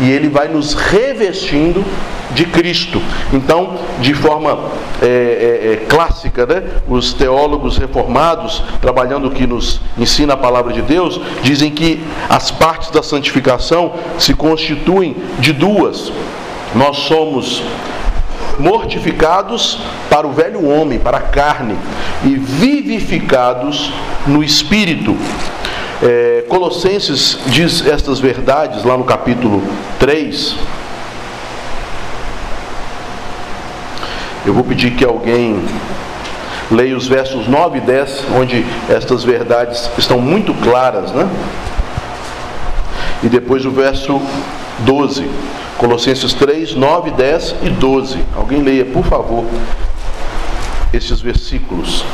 e 0.00 0.10
ele 0.10 0.28
vai 0.28 0.48
nos 0.48 0.74
revestindo 0.74 1.84
de 2.34 2.44
Cristo. 2.46 3.00
Então, 3.32 3.78
de 4.00 4.12
forma 4.14 4.58
é, 5.00 5.06
é, 5.06 5.72
é, 5.72 5.86
clássica, 5.88 6.46
né, 6.46 6.62
os 6.88 7.12
teólogos 7.12 7.78
reformados, 7.78 8.62
trabalhando 8.80 9.28
o 9.28 9.30
que 9.30 9.46
nos 9.46 9.80
ensina 9.96 10.34
a 10.34 10.36
palavra 10.36 10.72
de 10.72 10.82
Deus, 10.82 11.20
dizem 11.42 11.70
que 11.70 12.02
as 12.28 12.50
partes 12.50 12.90
da 12.90 13.02
santificação 13.02 13.94
se 14.18 14.34
constituem 14.34 15.16
de 15.38 15.52
duas. 15.52 16.12
Nós 16.74 16.96
somos 16.98 17.62
mortificados 18.58 19.78
para 20.08 20.26
o 20.26 20.32
velho 20.32 20.68
homem, 20.68 20.98
para 20.98 21.18
a 21.18 21.22
carne, 21.22 21.76
e 22.24 22.34
vivificados 22.36 23.92
no 24.26 24.42
espírito. 24.42 25.16
É, 26.04 26.44
Colossenses 26.48 27.38
diz 27.46 27.86
estas 27.86 28.20
verdades 28.20 28.84
lá 28.84 28.96
no 28.96 29.04
capítulo 29.04 29.62
3, 29.98 30.54
Eu 34.46 34.52
vou 34.52 34.62
pedir 34.62 34.90
que 34.90 35.02
alguém 35.02 35.64
leia 36.70 36.94
os 36.94 37.06
versos 37.06 37.48
9 37.48 37.78
e 37.78 37.80
10, 37.80 38.24
onde 38.38 38.62
estas 38.90 39.24
verdades 39.24 39.88
estão 39.96 40.20
muito 40.20 40.52
claras, 40.62 41.10
né? 41.12 41.26
E 43.22 43.28
depois 43.28 43.64
o 43.64 43.70
verso 43.70 44.20
12. 44.80 45.26
Colossenses 45.78 46.34
3, 46.34 46.74
9, 46.74 47.12
10 47.12 47.54
e 47.62 47.70
12. 47.70 48.18
Alguém 48.36 48.62
leia, 48.62 48.84
por 48.84 49.04
favor, 49.06 49.46
esses 50.92 51.22
versículos. 51.22 52.04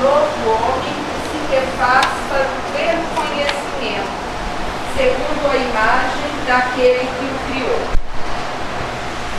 novo 0.00 0.50
homem 0.50 0.94
que 0.94 1.28
se 1.28 1.54
refaz 1.54 2.06
para 2.28 2.46
o 2.46 2.72
pleno 2.72 3.02
conhecimento, 3.16 4.08
segundo 4.96 5.50
a 5.50 5.56
imagem 5.56 6.37
daquele 6.48 7.00
que 7.00 7.26
o 7.26 7.38
criou. 7.46 7.80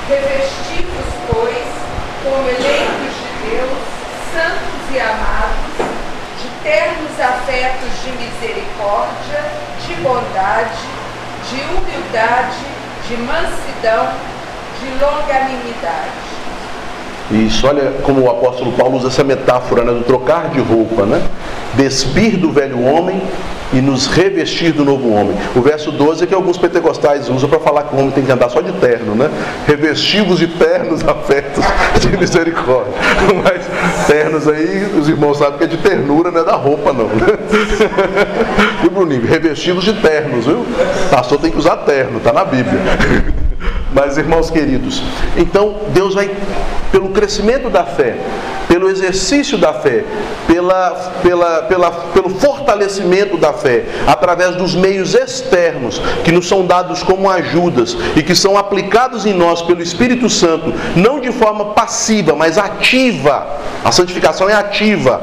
Revestivos, 0.07 1.09
pois, 1.27 1.67
como 2.23 2.47
eleitos 2.47 3.13
de 3.17 3.49
Deus, 3.49 3.77
santos 4.31 4.93
e 4.93 4.99
amados, 4.99 5.89
de 6.39 6.49
ternos 6.61 7.19
afetos 7.19 7.89
de 8.03 8.11
misericórdia, 8.11 9.43
de 9.87 9.95
bondade, 9.95 10.87
de 11.49 11.61
humildade, 11.75 12.65
de 13.07 13.17
mansidão, 13.17 14.13
de 14.79 15.03
longanimidade 15.03 16.28
isso, 17.31 17.67
olha 17.67 17.93
como 18.03 18.21
o 18.21 18.29
apóstolo 18.29 18.71
Paulo 18.71 18.97
usa 18.97 19.07
essa 19.07 19.23
metáfora 19.23 19.83
né, 19.83 19.93
do 19.93 20.03
trocar 20.03 20.49
de 20.49 20.59
roupa, 20.59 21.05
né? 21.05 21.21
Despir 21.75 22.37
do 22.37 22.51
velho 22.51 22.81
homem 22.83 23.21
e 23.71 23.81
nos 23.81 24.07
revestir 24.07 24.71
do 24.73 24.83
novo 24.83 25.13
homem. 25.13 25.35
O 25.55 25.61
verso 25.61 25.91
12 25.91 26.23
é 26.23 26.27
que 26.27 26.33
alguns 26.33 26.57
pentecostais 26.57 27.29
usam 27.29 27.47
para 27.47 27.59
falar 27.59 27.83
que 27.83 27.95
o 27.95 27.99
homem 27.99 28.09
tem 28.09 28.25
que 28.25 28.31
andar 28.31 28.49
só 28.49 28.61
de 28.61 28.71
terno, 28.73 29.13
né? 29.13 29.29
Revestivos 29.67 30.39
de 30.39 30.47
ternos 30.47 31.05
afetos 31.07 31.63
de 31.99 32.17
misericórdia. 32.17 32.93
Mas 33.43 34.07
ternos 34.07 34.47
aí, 34.47 34.91
os 34.99 35.07
irmãos 35.07 35.37
sabem 35.37 35.59
que 35.59 35.63
é 35.65 35.67
de 35.67 35.77
ternura, 35.77 36.31
não 36.31 36.41
é 36.41 36.43
da 36.43 36.55
roupa, 36.55 36.91
não. 36.91 37.09
Né? 37.19 37.37
E 38.85 38.89
Bruninho, 38.89 39.25
revestivos 39.25 39.83
de 39.83 39.93
ternos, 39.93 40.45
viu? 40.45 40.65
Pastor 41.11 41.39
tem 41.39 41.51
que 41.51 41.57
usar 41.57 41.77
terno, 41.77 42.17
está 42.17 42.31
na 42.31 42.45
Bíblia. 42.45 42.79
Mas, 43.91 44.17
irmãos 44.17 44.51
queridos, 44.51 45.01
então 45.35 45.77
Deus 45.89 46.13
vai, 46.13 46.29
pelo 46.91 47.09
crescimento 47.09 47.71
da 47.71 47.83
fé, 47.83 48.17
pelo 48.67 48.87
exercício 48.87 49.57
da 49.57 49.73
fé, 49.73 50.05
pela, 50.45 50.91
pela, 51.23 51.63
pela, 51.63 51.91
pelo 51.91 52.29
fortalecimento 52.29 53.35
da 53.35 53.51
fé, 53.51 53.85
através 54.05 54.55
dos 54.55 54.75
meios 54.75 55.15
externos 55.15 55.99
que 56.23 56.31
nos 56.31 56.47
são 56.47 56.63
dados 56.67 57.01
como 57.01 57.27
ajudas 57.27 57.97
e 58.15 58.21
que 58.21 58.35
são 58.35 58.55
aplicados 58.55 59.25
em 59.25 59.33
nós 59.33 59.63
pelo 59.63 59.81
Espírito 59.81 60.29
Santo, 60.29 60.71
não 60.95 61.19
de 61.19 61.31
forma 61.31 61.73
passiva, 61.73 62.35
mas 62.35 62.59
ativa. 62.59 63.47
A 63.83 63.91
santificação 63.91 64.47
é 64.47 64.53
ativa. 64.53 65.19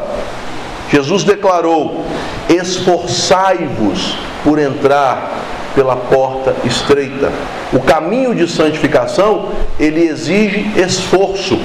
Jesus 0.91 1.23
declarou: 1.23 2.05
esforçai-vos 2.49 4.19
por 4.43 4.59
entrar 4.59 5.56
pela 5.77 5.95
porta 5.95 6.57
estreita. 6.65 7.31
O 7.73 7.79
caminho 7.79 8.35
de 8.35 8.49
santificação, 8.49 9.51
ele 9.79 10.09
exige 10.09 10.73
esforço. 10.77 11.61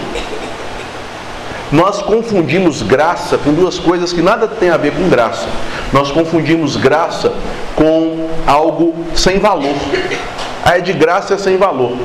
Nós 1.71 2.01
confundimos 2.01 2.81
graça 2.81 3.37
com 3.37 3.53
duas 3.53 3.79
coisas 3.79 4.11
que 4.11 4.21
nada 4.21 4.45
tem 4.45 4.69
a 4.69 4.75
ver 4.75 4.91
com 4.91 5.07
graça. 5.07 5.47
Nós 5.93 6.11
confundimos 6.11 6.75
graça 6.75 7.31
com 7.75 8.29
algo 8.45 8.93
sem 9.15 9.39
valor. 9.39 9.73
A 10.65 10.77
é 10.77 10.81
de 10.81 10.91
graça 10.91 11.35
é 11.35 11.37
sem 11.37 11.55
valor. 11.55 11.97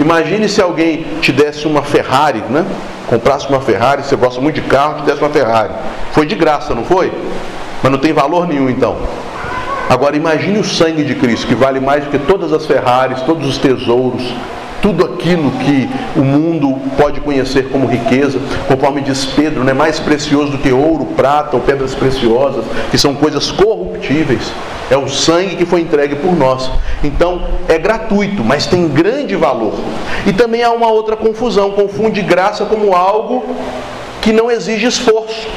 Imagine 0.00 0.48
se 0.48 0.62
alguém 0.62 1.04
te 1.20 1.30
desse 1.30 1.66
uma 1.66 1.82
Ferrari, 1.82 2.42
né? 2.48 2.64
Comprasse 3.06 3.46
uma 3.48 3.60
Ferrari, 3.60 4.02
você 4.02 4.16
gosta 4.16 4.40
muito 4.40 4.56
de 4.56 4.62
carro, 4.62 5.02
te 5.02 5.02
desse 5.02 5.20
uma 5.20 5.30
Ferrari. 5.30 5.72
Foi 6.12 6.24
de 6.26 6.34
graça, 6.34 6.74
não 6.74 6.84
foi? 6.84 7.12
Mas 7.82 7.92
não 7.92 7.98
tem 7.98 8.14
valor 8.14 8.48
nenhum 8.48 8.70
então. 8.70 8.96
Agora 9.88 10.16
imagine 10.16 10.58
o 10.58 10.64
sangue 10.64 11.04
de 11.04 11.14
Cristo, 11.14 11.46
que 11.46 11.54
vale 11.54 11.78
mais 11.78 12.04
do 12.04 12.10
que 12.10 12.18
todas 12.18 12.52
as 12.52 12.66
Ferraris, 12.66 13.20
todos 13.22 13.46
os 13.46 13.56
tesouros, 13.56 14.22
tudo 14.82 15.04
aquilo 15.04 15.50
que 15.52 15.88
o 16.16 16.24
mundo 16.24 16.76
pode 16.96 17.20
conhecer 17.20 17.68
como 17.70 17.86
riqueza, 17.86 18.40
conforme 18.66 19.00
diz 19.00 19.24
Pedro, 19.24 19.62
não 19.62 19.70
é 19.70 19.74
mais 19.74 20.00
precioso 20.00 20.52
do 20.52 20.58
que 20.58 20.72
ouro, 20.72 21.06
prata 21.16 21.56
ou 21.56 21.62
pedras 21.62 21.94
preciosas, 21.94 22.64
que 22.90 22.98
são 22.98 23.14
coisas 23.14 23.50
corruptíveis. 23.52 24.52
É 24.90 24.96
o 24.96 25.08
sangue 25.08 25.56
que 25.56 25.64
foi 25.64 25.80
entregue 25.80 26.16
por 26.16 26.36
nós. 26.36 26.70
Então 27.02 27.42
é 27.68 27.78
gratuito, 27.78 28.44
mas 28.44 28.66
tem 28.66 28.88
grande 28.88 29.34
valor. 29.34 29.74
E 30.26 30.32
também 30.32 30.62
há 30.62 30.70
uma 30.70 30.88
outra 30.88 31.16
confusão: 31.16 31.72
confunde 31.72 32.22
graça 32.22 32.64
como 32.64 32.94
algo 32.94 33.44
que 34.20 34.32
não 34.32 34.50
exige 34.50 34.86
esforço. 34.86 35.48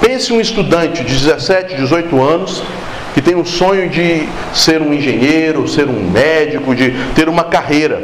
Pense 0.00 0.32
um 0.32 0.40
estudante 0.40 1.02
de 1.02 1.12
17, 1.12 1.74
18 1.74 2.22
anos 2.22 2.62
que 3.14 3.22
tem 3.22 3.34
um 3.34 3.44
sonho 3.44 3.88
de 3.88 4.28
ser 4.54 4.80
um 4.80 4.92
engenheiro, 4.92 5.66
ser 5.66 5.88
um 5.88 6.10
médico, 6.10 6.74
de 6.74 6.90
ter 7.14 7.28
uma 7.28 7.44
carreira. 7.44 8.02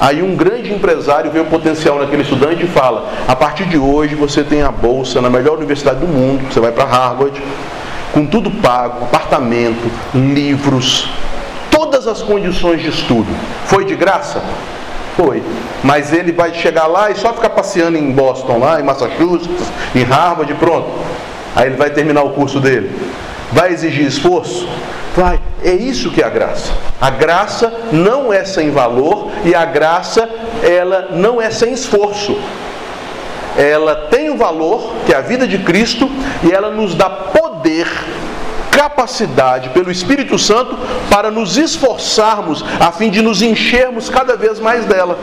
Aí 0.00 0.22
um 0.22 0.34
grande 0.34 0.72
empresário 0.72 1.30
vê 1.30 1.40
o 1.40 1.46
potencial 1.46 1.98
naquele 1.98 2.22
estudante 2.22 2.64
e 2.64 2.68
fala: 2.68 3.10
a 3.26 3.36
partir 3.36 3.64
de 3.64 3.78
hoje 3.78 4.14
você 4.14 4.42
tem 4.42 4.62
a 4.62 4.70
bolsa 4.70 5.20
na 5.20 5.30
melhor 5.30 5.56
universidade 5.56 6.00
do 6.00 6.06
mundo, 6.06 6.52
você 6.52 6.60
vai 6.60 6.72
para 6.72 6.84
Harvard, 6.84 7.40
com 8.12 8.26
tudo 8.26 8.50
pago, 8.50 9.04
apartamento, 9.04 9.90
livros, 10.14 11.08
todas 11.70 12.06
as 12.06 12.22
condições 12.22 12.80
de 12.80 12.88
estudo. 12.88 13.28
Foi 13.66 13.84
de 13.84 13.94
graça? 13.94 14.42
Foi. 15.16 15.42
Mas 15.82 16.12
ele 16.12 16.32
vai 16.32 16.52
chegar 16.54 16.86
lá 16.86 17.10
e 17.10 17.14
só 17.14 17.32
ficar 17.32 17.50
passeando 17.50 17.96
em 17.96 18.10
Boston, 18.12 18.58
lá 18.58 18.80
em 18.80 18.82
Massachusetts, 18.82 19.70
em 19.94 20.02
Harvard, 20.02 20.52
pronto. 20.54 20.90
Aí 21.54 21.66
ele 21.66 21.76
vai 21.76 21.90
terminar 21.90 22.22
o 22.22 22.30
curso 22.30 22.58
dele. 22.58 22.90
Vai 23.52 23.72
exigir 23.72 24.06
esforço? 24.06 24.68
Vai. 25.16 25.40
É 25.62 25.72
isso 25.72 26.10
que 26.10 26.20
é 26.20 26.24
a 26.26 26.30
graça. 26.30 26.72
A 27.00 27.10
graça 27.10 27.72
não 27.92 28.32
é 28.32 28.44
sem 28.44 28.70
valor 28.70 29.30
e 29.44 29.54
a 29.54 29.64
graça 29.64 30.28
ela 30.62 31.08
não 31.12 31.40
é 31.40 31.50
sem 31.50 31.72
esforço. 31.72 32.36
Ela 33.56 33.94
tem 34.10 34.30
o 34.30 34.36
valor, 34.36 34.92
que 35.06 35.14
é 35.14 35.16
a 35.16 35.20
vida 35.20 35.46
de 35.46 35.58
Cristo, 35.58 36.10
e 36.42 36.50
ela 36.50 36.70
nos 36.70 36.94
dá 36.94 37.08
poder 37.08 37.86
capacidade 38.70 39.68
pelo 39.68 39.90
Espírito 39.92 40.36
Santo 40.36 40.76
para 41.08 41.30
nos 41.30 41.56
esforçarmos 41.56 42.64
a 42.80 42.90
fim 42.90 43.08
de 43.08 43.22
nos 43.22 43.40
enchermos 43.40 44.10
cada 44.10 44.36
vez 44.36 44.58
mais 44.58 44.84
dela. 44.84 45.16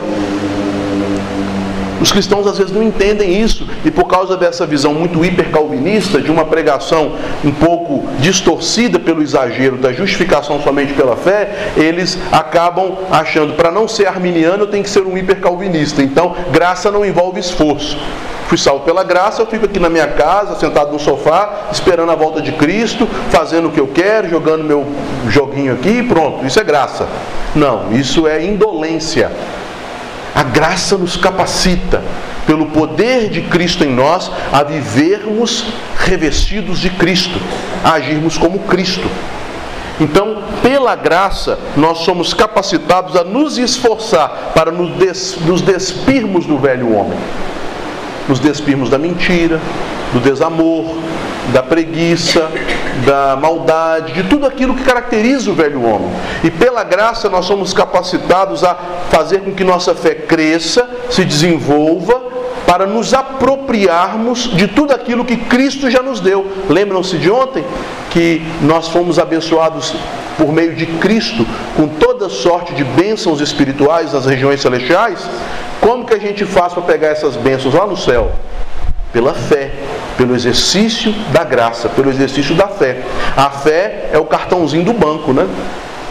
Os 2.02 2.10
cristãos 2.10 2.48
às 2.48 2.58
vezes 2.58 2.72
não 2.72 2.82
entendem 2.82 3.40
isso 3.40 3.64
e 3.84 3.90
por 3.90 4.08
causa 4.08 4.36
dessa 4.36 4.66
visão 4.66 4.92
muito 4.92 5.24
hipercalvinista 5.24 6.20
de 6.20 6.32
uma 6.32 6.44
pregação 6.44 7.12
um 7.44 7.52
pouco 7.52 8.04
distorcida 8.18 8.98
pelo 8.98 9.22
exagero 9.22 9.76
da 9.76 9.92
justificação 9.92 10.60
somente 10.60 10.94
pela 10.94 11.14
fé, 11.14 11.70
eles 11.76 12.18
acabam 12.32 12.98
achando 13.08 13.54
para 13.54 13.70
não 13.70 13.86
ser 13.86 14.08
arminiano 14.08 14.64
eu 14.64 14.66
tenho 14.66 14.82
que 14.82 14.90
ser 14.90 15.02
um 15.02 15.16
hipercalvinista. 15.16 16.02
Então, 16.02 16.34
graça 16.50 16.90
não 16.90 17.06
envolve 17.06 17.38
esforço. 17.38 17.96
Fui 18.48 18.58
salvo 18.58 18.84
pela 18.84 19.04
graça, 19.04 19.40
eu 19.40 19.46
fico 19.46 19.66
aqui 19.66 19.78
na 19.78 19.88
minha 19.88 20.08
casa, 20.08 20.58
sentado 20.58 20.90
no 20.90 20.98
sofá, 20.98 21.68
esperando 21.70 22.10
a 22.10 22.16
volta 22.16 22.42
de 22.42 22.50
Cristo, 22.50 23.06
fazendo 23.30 23.68
o 23.68 23.70
que 23.70 23.78
eu 23.78 23.86
quero, 23.86 24.28
jogando 24.28 24.64
meu 24.64 24.84
joguinho 25.28 25.72
aqui 25.72 26.00
e 26.00 26.02
pronto. 26.02 26.44
Isso 26.44 26.58
é 26.58 26.64
graça. 26.64 27.06
Não, 27.54 27.92
isso 27.92 28.26
é 28.26 28.44
indolência. 28.44 29.30
A 30.34 30.42
graça 30.42 30.96
nos 30.96 31.16
capacita, 31.16 32.02
pelo 32.46 32.66
poder 32.66 33.28
de 33.28 33.42
Cristo 33.42 33.84
em 33.84 33.90
nós, 33.90 34.30
a 34.52 34.62
vivermos 34.62 35.64
revestidos 35.98 36.78
de 36.78 36.90
Cristo, 36.90 37.38
a 37.84 37.92
agirmos 37.92 38.38
como 38.38 38.60
Cristo. 38.60 39.08
Então, 40.00 40.42
pela 40.62 40.96
graça, 40.96 41.58
nós 41.76 41.98
somos 41.98 42.32
capacitados 42.34 43.14
a 43.14 43.22
nos 43.22 43.58
esforçar 43.58 44.52
para 44.54 44.72
nos, 44.72 44.96
des 44.96 45.36
nos 45.46 45.60
despirmos 45.60 46.46
do 46.46 46.58
velho 46.58 46.92
homem, 46.94 47.18
nos 48.28 48.40
despirmos 48.40 48.88
da 48.88 48.98
mentira, 48.98 49.60
do 50.12 50.18
desamor, 50.20 50.96
da 51.52 51.62
preguiça, 51.62 52.48
da 53.04 53.36
maldade, 53.36 54.12
de 54.12 54.24
tudo 54.24 54.46
aquilo 54.46 54.74
que 54.74 54.84
caracteriza 54.84 55.50
o 55.50 55.54
velho 55.54 55.82
homem. 55.84 56.10
E 56.44 56.50
pela 56.50 56.84
graça 56.84 57.28
nós 57.28 57.44
somos 57.44 57.72
capacitados 57.72 58.62
a 58.62 58.74
fazer 59.10 59.40
com 59.40 59.52
que 59.52 59.64
nossa 59.64 59.94
fé 59.94 60.14
cresça, 60.14 60.88
se 61.10 61.24
desenvolva, 61.24 62.32
para 62.66 62.86
nos 62.86 63.12
apropriarmos 63.12 64.50
de 64.54 64.66
tudo 64.66 64.94
aquilo 64.94 65.24
que 65.24 65.36
Cristo 65.36 65.90
já 65.90 66.00
nos 66.00 66.20
deu. 66.20 66.46
Lembram-se 66.68 67.18
de 67.18 67.30
ontem 67.30 67.64
que 68.10 68.40
nós 68.62 68.88
fomos 68.88 69.18
abençoados 69.18 69.94
por 70.38 70.52
meio 70.52 70.74
de 70.74 70.86
Cristo 70.86 71.46
com 71.76 71.86
toda 71.86 72.28
sorte 72.28 72.72
de 72.72 72.84
bênçãos 72.84 73.40
espirituais 73.40 74.12
nas 74.12 74.26
regiões 74.26 74.60
celestiais? 74.60 75.18
Como 75.80 76.06
que 76.06 76.14
a 76.14 76.18
gente 76.18 76.44
faz 76.46 76.72
para 76.72 76.82
pegar 76.82 77.08
essas 77.08 77.36
bênçãos 77.36 77.74
lá 77.74 77.86
no 77.86 77.96
céu? 77.96 78.32
Pela 79.12 79.34
fé, 79.34 79.70
pelo 80.16 80.34
exercício 80.34 81.12
da 81.32 81.44
graça, 81.44 81.88
pelo 81.88 82.10
exercício 82.10 82.54
da 82.54 82.68
fé. 82.68 83.02
A 83.36 83.50
fé 83.50 84.10
é 84.12 84.18
o 84.18 84.24
cartãozinho 84.24 84.84
do 84.84 84.92
banco, 84.92 85.32
né? 85.32 85.46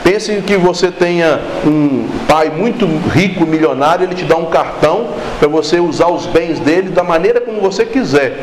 Pense 0.03 0.41
que 0.41 0.57
você 0.57 0.89
tenha 0.89 1.39
um 1.65 2.07
pai 2.27 2.49
muito 2.49 2.87
rico, 3.13 3.45
milionário, 3.45 4.05
ele 4.05 4.15
te 4.15 4.23
dá 4.23 4.35
um 4.35 4.45
cartão 4.45 5.09
para 5.39 5.47
você 5.47 5.79
usar 5.79 6.07
os 6.07 6.25
bens 6.25 6.59
dele 6.59 6.89
da 6.89 7.03
maneira 7.03 7.39
como 7.39 7.61
você 7.61 7.85
quiser, 7.85 8.39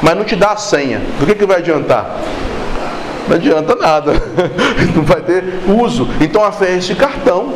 mas 0.00 0.16
não 0.16 0.24
te 0.24 0.34
dá 0.34 0.52
a 0.52 0.56
senha. 0.56 1.02
Do 1.20 1.26
que, 1.26 1.34
que 1.34 1.44
vai 1.44 1.58
adiantar? 1.58 2.18
Não 3.28 3.36
adianta 3.36 3.74
nada, 3.74 4.12
não 4.96 5.02
vai 5.02 5.20
ter 5.20 5.44
uso. 5.66 6.08
Então 6.22 6.42
a 6.42 6.50
fé 6.50 6.70
é 6.70 6.78
esse 6.78 6.94
cartão 6.94 7.52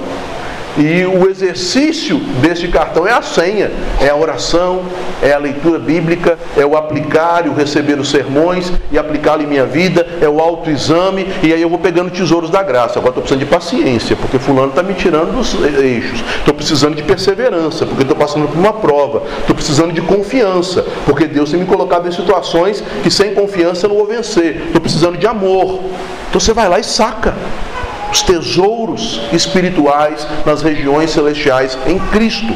e 0.77 1.05
o 1.05 1.29
exercício 1.29 2.19
deste 2.41 2.69
cartão 2.69 3.07
é 3.07 3.13
a 3.13 3.21
senha, 3.21 3.71
é 4.01 4.09
a 4.09 4.17
oração, 4.17 4.83
é 5.23 5.33
a 5.33 5.39
leitura 5.39 5.79
bíblica, 5.79 6.39
é 6.57 6.65
o 6.65 6.77
aplicar 6.77 7.47
e 7.47 7.51
o 7.51 7.55
receber 7.55 7.99
os 7.99 8.11
sermões 8.11 8.73
e 8.91 8.99
aplicá-lo 8.99 9.43
em 9.43 9.47
minha 9.47 9.67
vida, 9.67 10.07
é 10.21 10.29
o 10.29 10.41
autoexame, 10.41 11.27
e 11.43 11.53
aí 11.53 11.61
eu 11.61 11.69
vou 11.69 11.79
pegando 11.79 12.11
tesouros 12.11 12.49
da 12.49 12.63
graça. 12.63 12.99
Agora 12.99 13.11
estou 13.11 13.23
precisando 13.23 13.41
de 13.41 13.47
paciência, 13.47 14.17
porque 14.17 14.39
fulano 14.39 14.69
está 14.69 14.83
me 14.83 14.95
tirando 14.95 15.33
dos 15.33 15.55
eixos. 15.79 16.25
Estou 16.39 16.55
precisando 16.55 16.95
de 16.95 17.03
perseverança, 17.03 17.85
porque 17.85 18.03
estou 18.03 18.17
passando 18.17 18.49
por 18.49 18.59
uma 18.59 18.73
prova. 18.73 19.23
Estou 19.41 19.55
precisando 19.55 19.93
de 19.93 20.01
confiança, 20.01 20.85
porque 21.05 21.27
Deus 21.27 21.51
tem 21.51 21.61
me 21.61 21.67
colocado 21.67 22.09
em 22.09 22.13
situações 22.13 22.83
que 23.03 23.11
sem 23.11 23.35
confiança 23.35 23.87
eu 23.87 23.91
não 23.91 23.97
vou 23.97 24.07
vencer. 24.07 24.63
Estou 24.67 24.81
precisando 24.81 25.19
de 25.19 25.27
amor. 25.27 25.81
Então 26.29 26.41
você 26.41 26.55
vai 26.55 26.69
lá 26.69 26.79
e 26.79 26.85
saca 26.85 27.35
os 28.13 28.21
tesouros 28.21 29.23
espirituais 29.33 30.27
nas 30.45 30.61
regiões 30.61 31.11
celestiais 31.11 31.79
em 31.87 31.99
Cristo. 31.99 32.55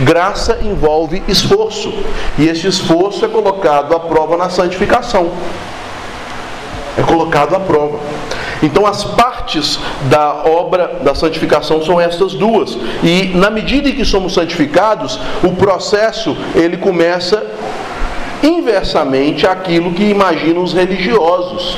Graça 0.00 0.58
envolve 0.62 1.22
esforço, 1.28 1.94
e 2.36 2.48
esse 2.48 2.66
esforço 2.66 3.24
é 3.24 3.28
colocado 3.28 3.94
à 3.94 4.00
prova 4.00 4.36
na 4.36 4.50
santificação. 4.50 5.30
É 6.98 7.02
colocado 7.02 7.54
à 7.54 7.60
prova. 7.60 8.00
Então 8.62 8.84
as 8.84 9.04
partes 9.04 9.78
da 10.10 10.42
obra 10.44 10.98
da 11.04 11.14
santificação 11.14 11.84
são 11.84 12.00
estas 12.00 12.34
duas. 12.34 12.76
E 13.04 13.30
na 13.34 13.50
medida 13.50 13.88
em 13.88 13.94
que 13.94 14.04
somos 14.04 14.34
santificados, 14.34 15.20
o 15.44 15.52
processo 15.52 16.36
ele 16.54 16.78
começa 16.78 17.46
inversamente 18.42 19.46
àquilo 19.46 19.92
que 19.92 20.04
imaginam 20.04 20.62
os 20.62 20.72
religiosos. 20.72 21.76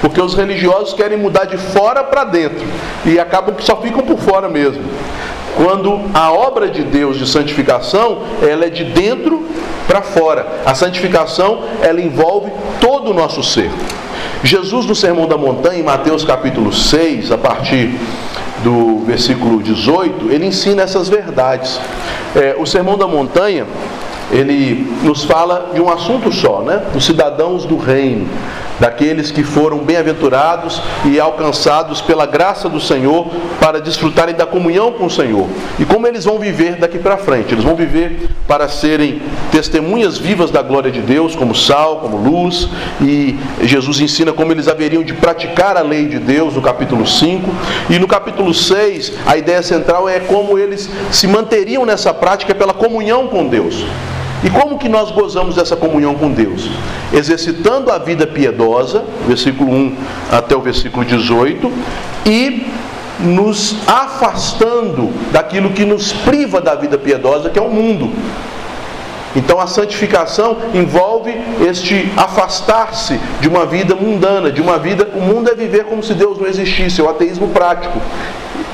Porque 0.00 0.20
os 0.20 0.34
religiosos 0.34 0.94
querem 0.94 1.18
mudar 1.18 1.44
de 1.44 1.58
fora 1.58 2.04
para 2.04 2.24
dentro 2.24 2.64
e 3.04 3.18
acabam 3.18 3.54
que 3.54 3.64
só 3.64 3.76
ficam 3.76 4.02
por 4.02 4.18
fora 4.18 4.48
mesmo. 4.48 4.82
Quando 5.56 6.00
a 6.14 6.30
obra 6.30 6.68
de 6.68 6.84
Deus 6.84 7.18
de 7.18 7.28
santificação, 7.28 8.22
ela 8.40 8.66
é 8.66 8.70
de 8.70 8.84
dentro 8.84 9.44
para 9.88 10.02
fora. 10.02 10.60
A 10.64 10.74
santificação, 10.74 11.64
ela 11.82 12.00
envolve 12.00 12.52
todo 12.80 13.10
o 13.10 13.14
nosso 13.14 13.42
ser. 13.42 13.70
Jesus 14.44 14.86
no 14.86 14.94
Sermão 14.94 15.26
da 15.26 15.36
Montanha, 15.36 15.80
em 15.80 15.82
Mateus 15.82 16.24
capítulo 16.24 16.72
6, 16.72 17.32
a 17.32 17.38
partir 17.38 17.90
do 18.62 19.04
versículo 19.04 19.60
18, 19.60 20.30
ele 20.30 20.46
ensina 20.46 20.82
essas 20.82 21.08
verdades. 21.08 21.80
É, 22.36 22.54
o 22.56 22.64
Sermão 22.64 22.96
da 22.96 23.08
Montanha, 23.08 23.66
ele 24.30 24.86
nos 25.02 25.24
fala 25.24 25.70
de 25.74 25.80
um 25.80 25.90
assunto 25.90 26.32
só, 26.32 26.62
né? 26.62 26.82
Dos 26.92 27.04
cidadãos 27.04 27.64
do 27.64 27.76
reino 27.76 28.26
daqueles 28.78 29.30
que 29.30 29.42
foram 29.42 29.78
bem-aventurados 29.78 30.80
e 31.04 31.18
alcançados 31.18 32.00
pela 32.00 32.26
graça 32.26 32.68
do 32.68 32.80
Senhor 32.80 33.28
para 33.60 33.80
desfrutarem 33.80 34.34
da 34.34 34.46
comunhão 34.46 34.92
com 34.92 35.06
o 35.06 35.10
Senhor. 35.10 35.48
E 35.78 35.84
como 35.84 36.06
eles 36.06 36.24
vão 36.24 36.38
viver 36.38 36.76
daqui 36.76 36.98
para 36.98 37.16
frente? 37.16 37.54
Eles 37.54 37.64
vão 37.64 37.74
viver 37.74 38.28
para 38.46 38.68
serem 38.68 39.20
testemunhas 39.50 40.16
vivas 40.16 40.50
da 40.50 40.62
glória 40.62 40.90
de 40.90 41.00
Deus, 41.00 41.34
como 41.34 41.54
sal, 41.54 41.96
como 41.96 42.16
luz, 42.16 42.68
e 43.00 43.36
Jesus 43.62 44.00
ensina 44.00 44.32
como 44.32 44.52
eles 44.52 44.68
haveriam 44.68 45.02
de 45.02 45.12
praticar 45.12 45.76
a 45.76 45.82
lei 45.82 46.06
de 46.06 46.18
Deus 46.18 46.54
no 46.54 46.62
capítulo 46.62 47.06
5. 47.06 47.50
E 47.90 47.98
no 47.98 48.06
capítulo 48.06 48.54
6, 48.54 49.12
a 49.26 49.36
ideia 49.36 49.62
central 49.62 50.08
é 50.08 50.20
como 50.20 50.58
eles 50.58 50.88
se 51.10 51.26
manteriam 51.26 51.84
nessa 51.84 52.14
prática 52.14 52.54
pela 52.54 52.72
comunhão 52.72 53.26
com 53.26 53.46
Deus. 53.46 53.84
E 54.44 54.50
como 54.50 54.78
que 54.78 54.88
nós 54.88 55.10
gozamos 55.10 55.56
dessa 55.56 55.76
comunhão 55.76 56.14
com 56.14 56.30
Deus? 56.30 56.70
Exercitando 57.12 57.90
a 57.90 57.98
vida 57.98 58.26
piedosa, 58.26 59.04
versículo 59.26 59.72
1 59.72 59.96
até 60.30 60.54
o 60.56 60.60
versículo 60.60 61.04
18, 61.04 61.72
e 62.24 62.66
nos 63.18 63.74
afastando 63.86 65.10
daquilo 65.32 65.70
que 65.70 65.84
nos 65.84 66.12
priva 66.12 66.60
da 66.60 66.76
vida 66.76 66.96
piedosa, 66.96 67.50
que 67.50 67.58
é 67.58 67.62
o 67.62 67.68
mundo. 67.68 68.12
Então 69.34 69.60
a 69.60 69.66
santificação 69.66 70.56
envolve 70.72 71.36
este 71.68 72.10
afastar-se 72.16 73.20
de 73.40 73.48
uma 73.48 73.66
vida 73.66 73.94
mundana, 73.94 74.50
de 74.50 74.60
uma 74.60 74.78
vida. 74.78 75.08
O 75.14 75.20
mundo 75.20 75.50
é 75.50 75.54
viver 75.54 75.84
como 75.84 76.02
se 76.02 76.14
Deus 76.14 76.38
não 76.38 76.46
existisse, 76.46 77.00
é 77.00 77.04
o 77.04 77.10
ateísmo 77.10 77.48
prático 77.48 78.00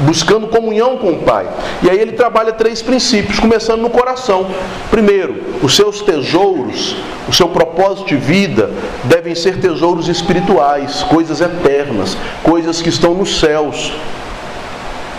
buscando 0.01 0.49
comunhão 0.49 0.97
com 0.97 1.13
o 1.13 1.19
Pai. 1.19 1.47
E 1.83 1.91
aí 1.91 1.99
ele 1.99 2.13
trabalha 2.13 2.53
três 2.53 2.83
princípios, 2.83 3.39
começando 3.39 3.81
no 3.81 3.91
coração. 3.91 4.47
Primeiro, 4.91 5.43
os 5.63 5.75
seus 5.75 6.03
tesouros, 6.03 6.97
o 7.29 7.33
seu 7.33 7.49
propósito 7.49 8.09
de 8.09 8.17
vida 8.17 8.71
devem 9.05 9.35
ser 9.35 9.61
tesouros 9.61 10.09
espirituais, 10.09 11.03
coisas 11.05 11.41
eternas, 11.41 12.17
coisas 12.43 12.83
que 12.83 12.89
estão 12.89 13.15
nos 13.15 13.39
céus. 13.39 13.93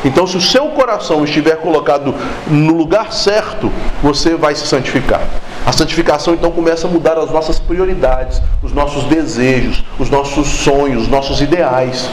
Então, 0.04 0.28
se 0.28 0.38
o 0.38 0.42
seu 0.42 0.68
coração 0.68 1.24
estiver 1.24 1.56
colocado 1.56 2.14
no 2.48 2.78
lugar 2.78 3.12
certo, 3.12 3.72
você 4.04 4.36
vai 4.36 4.54
se 4.54 4.68
santificar. 4.68 5.22
A 5.66 5.72
santificação 5.72 6.36
então 6.36 6.52
começa 6.52 6.86
a 6.86 6.90
mudar 6.90 7.18
as 7.18 7.32
nossas 7.32 7.58
prioridades, 7.58 8.40
os 8.62 8.72
nossos 8.72 9.06
desejos, 9.06 9.84
os 9.98 10.12
nossos 10.12 10.48
sonhos, 10.48 11.04
os 11.04 11.08
nossos 11.08 11.42
ideais. 11.42 12.08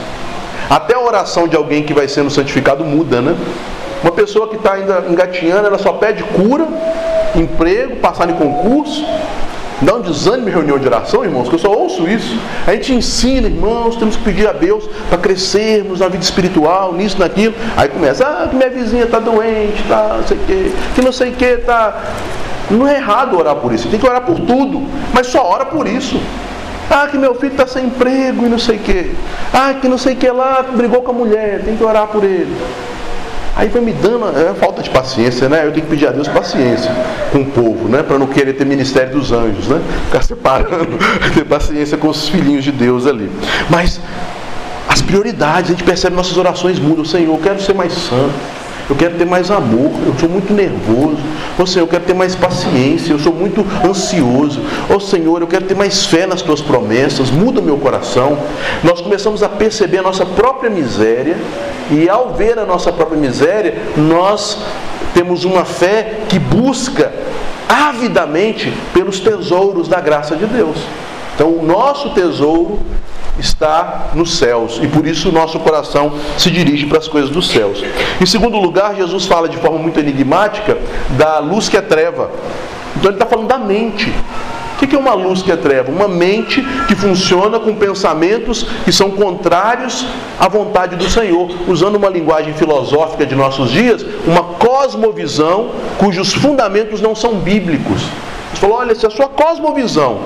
Até 0.73 0.95
a 0.95 1.01
oração 1.01 1.47
de 1.47 1.55
alguém 1.55 1.83
que 1.83 1.93
vai 1.93 2.09
sendo 2.09 2.31
santificado 2.31 2.83
muda, 2.83 3.21
né? 3.21 3.37
Uma 4.03 4.11
pessoa 4.11 4.49
que 4.49 4.57
está 4.57 4.73
ainda 4.73 5.05
engatinhando, 5.07 5.67
ela 5.67 5.77
só 5.77 5.93
pede 5.93 6.23
cura, 6.23 6.67
emprego, 7.37 7.97
passar 7.97 8.31
em 8.31 8.33
concurso. 8.33 9.05
Dá 9.83 9.97
um 9.97 10.01
desânimo 10.01 10.49
em 10.49 10.51
reunião 10.53 10.79
de 10.79 10.87
oração, 10.87 11.25
irmãos, 11.25 11.47
que 11.47 11.57
eu 11.57 11.59
só 11.59 11.71
ouço 11.71 12.09
isso. 12.09 12.39
A 12.67 12.73
gente 12.73 12.95
ensina, 12.95 13.49
irmãos, 13.49 13.97
temos 13.97 14.17
que 14.17 14.23
pedir 14.23 14.49
a 14.49 14.53
Deus 14.53 14.89
para 15.11 15.19
crescermos 15.19 16.01
na 16.01 16.09
vida 16.09 16.25
espiritual, 16.25 16.95
nisso, 16.95 17.19
naquilo. 17.19 17.53
Aí 17.77 17.91
começa, 17.91 18.25
ah, 18.25 18.49
que 18.49 18.57
minha 18.57 18.71
vizinha 18.71 19.05
está 19.05 19.19
doente, 19.19 19.83
tá, 19.87 20.17
não 20.17 20.27
sei 20.27 20.39
o 20.39 20.41
quê, 20.47 20.73
que 20.95 21.03
não 21.03 21.13
sei 21.13 21.33
o 21.33 21.35
quê, 21.35 21.59
tá. 21.59 22.01
Não 22.71 22.89
é 22.89 22.97
errado 22.97 23.37
orar 23.37 23.57
por 23.57 23.75
isso, 23.75 23.89
tem 23.89 24.01
que 24.01 24.07
orar 24.07 24.23
por 24.23 24.41
tudo, 24.41 24.83
mas 25.13 25.27
só 25.27 25.45
ora 25.45 25.67
por 25.67 25.87
isso. 25.87 26.19
Ah, 26.91 27.07
que 27.11 27.17
meu 27.17 27.35
filho 27.35 27.53
está 27.53 27.67
sem 27.67 27.87
emprego 27.87 28.45
e 28.45 28.49
não 28.49 28.59
sei 28.59 28.77
o 28.77 28.81
quê. 28.81 29.11
Ah, 29.53 29.75
que 29.75 29.89
não 29.89 29.99
sei 29.99 30.15
o 30.15 30.17
que 30.17 30.31
lá, 30.31 30.63
brigou 30.63 31.03
com 31.03 31.11
a 31.11 31.15
mulher, 31.15 31.63
tem 31.65 31.77
que 31.77 31.85
orar 31.85 32.07
por 32.09 32.23
ele. 32.25 32.55
Aí 33.55 33.69
vai 33.69 33.83
me 33.83 33.93
dando 33.93 34.27
é, 34.39 34.55
falta 34.55 34.83
de 34.83 34.89
paciência, 34.89 35.49
né? 35.49 35.67
Eu 35.67 35.73
tenho 35.73 35.85
que 35.85 35.91
pedir 35.91 36.07
a 36.07 36.11
Deus 36.11 36.27
paciência 36.27 36.91
com 37.31 37.41
o 37.41 37.45
povo, 37.45 37.89
né? 37.89 38.03
Para 38.03 38.19
não 38.19 38.27
querer 38.27 38.55
ter 38.55 38.65
ministério 38.65 39.13
dos 39.13 39.31
anjos, 39.31 39.69
né? 39.69 39.81
Ficar 40.07 40.23
separando, 40.23 40.99
ter 41.35 41.45
paciência 41.45 41.99
com 41.99 42.09
os 42.09 42.29
filhinhos 42.29 42.65
de 42.65 42.73
Deus 42.73 43.07
ali. 43.07 43.31
Mas 43.69 44.01
as 44.89 45.03
prioridades, 45.03 45.71
a 45.71 45.75
gente 45.75 45.85
percebe 45.85 46.17
nossas 46.17 46.37
orações 46.37 46.79
mudam. 46.79 47.05
Senhor, 47.05 47.35
eu 47.35 47.41
quero 47.43 47.61
ser 47.61 47.75
mais 47.75 47.93
santo. 47.93 48.33
Eu 48.93 48.97
quero 48.97 49.17
ter 49.17 49.25
mais 49.25 49.51
amor, 49.51 49.91
eu 50.07 50.15
sou 50.21 50.29
muito 50.29 50.53
nervoso. 50.53 51.17
Ô 51.59 51.67
Senhor, 51.67 51.85
eu 51.87 51.89
quero 51.89 52.05
ter 52.05 52.13
mais 52.13 52.35
paciência, 52.35 53.13
eu 53.13 53.19
sou 53.19 53.33
muito 53.33 53.65
ansioso. 53.83 54.61
Ô 54.95 55.01
Senhor, 55.01 55.41
eu 55.41 55.47
quero 55.47 55.65
ter 55.65 55.75
mais 55.75 56.05
fé 56.05 56.27
nas 56.27 56.43
tuas 56.43 56.61
promessas, 56.61 57.31
muda 57.31 57.61
o 57.61 57.63
meu 57.63 57.79
coração. 57.79 58.37
Nós 58.85 59.01
começamos 59.01 59.43
a 59.43 59.49
perceber 59.49 60.01
a 60.01 60.03
nossa 60.03 60.27
própria 60.27 60.69
miséria, 60.69 61.39
e 61.91 62.07
ao 62.07 62.35
ver 62.35 62.59
a 62.59 62.67
nossa 62.67 62.93
própria 62.93 63.19
miséria, 63.19 63.79
nós 63.97 64.59
temos 65.15 65.45
uma 65.45 65.65
fé 65.65 66.19
que 66.29 66.39
busca 66.39 67.11
avidamente 67.67 68.71
pelos 68.93 69.21
tesouros 69.21 69.89
da 69.89 70.03
graça 70.03 70.37
de 70.37 70.45
Deus. 70.45 70.77
Então, 71.35 71.49
o 71.49 71.65
nosso 71.65 72.11
tesouro 72.11 72.79
está 73.39 74.11
nos 74.15 74.37
céus 74.37 74.79
e 74.83 74.87
por 74.87 75.07
isso 75.07 75.31
o 75.31 75.33
nosso 75.33 75.59
coração 75.61 76.13
se 76.37 76.51
dirige 76.51 76.87
para 76.87 76.99
as 76.99 77.09
coisas 77.09 77.31
dos 77.31 77.49
céus. 77.49 77.83
Em 78.21 78.27
segundo 78.27 78.59
lugar, 78.59 78.95
Jesus 78.95 79.27
fala 79.27 79.49
de 79.49 79.57
forma 79.57 79.79
muito 79.79 79.99
enigmática 79.99 80.79
da 81.11 81.39
luz 81.39 81.69
que 81.69 81.77
é 81.77 81.83
treva. 81.83 82.31
Então 82.97 83.11
ele 83.11 83.17
está 83.17 83.27
falando 83.27 83.49
da 83.49 83.59
mente. 83.59 84.13
O 84.83 84.87
que 84.87 84.97
é 84.97 84.99
uma 84.99 85.15
luz 85.15 85.43
que 85.43 85.53
é 85.53 85.57
treva? 85.57 85.93
Uma 85.93 86.09
mente 86.09 86.61
que 86.89 86.97
funciona 86.97 87.61
com 87.61 87.73
pensamentos 87.73 88.67
que 88.85 88.91
são 88.91 89.13
contrários 89.13 90.05
à 90.41 90.49
vontade 90.49 90.97
do 90.97 91.09
Senhor. 91.09 91.49
Usando 91.69 91.95
uma 91.95 92.09
linguagem 92.09 92.53
filosófica 92.53 93.25
de 93.25 93.37
nossos 93.37 93.71
dias, 93.71 94.05
uma 94.27 94.43
cosmovisão 94.43 95.71
cujos 95.99 96.35
fundamentos 96.35 97.01
não 97.01 97.15
são 97.15 97.37
bíblicos. 97.37 98.03
Você 98.51 98.61
falou: 98.61 98.79
olha, 98.79 98.93
se 98.97 99.07
a 99.07 99.11
sua 99.11 99.29
cosmovisão 99.29 100.19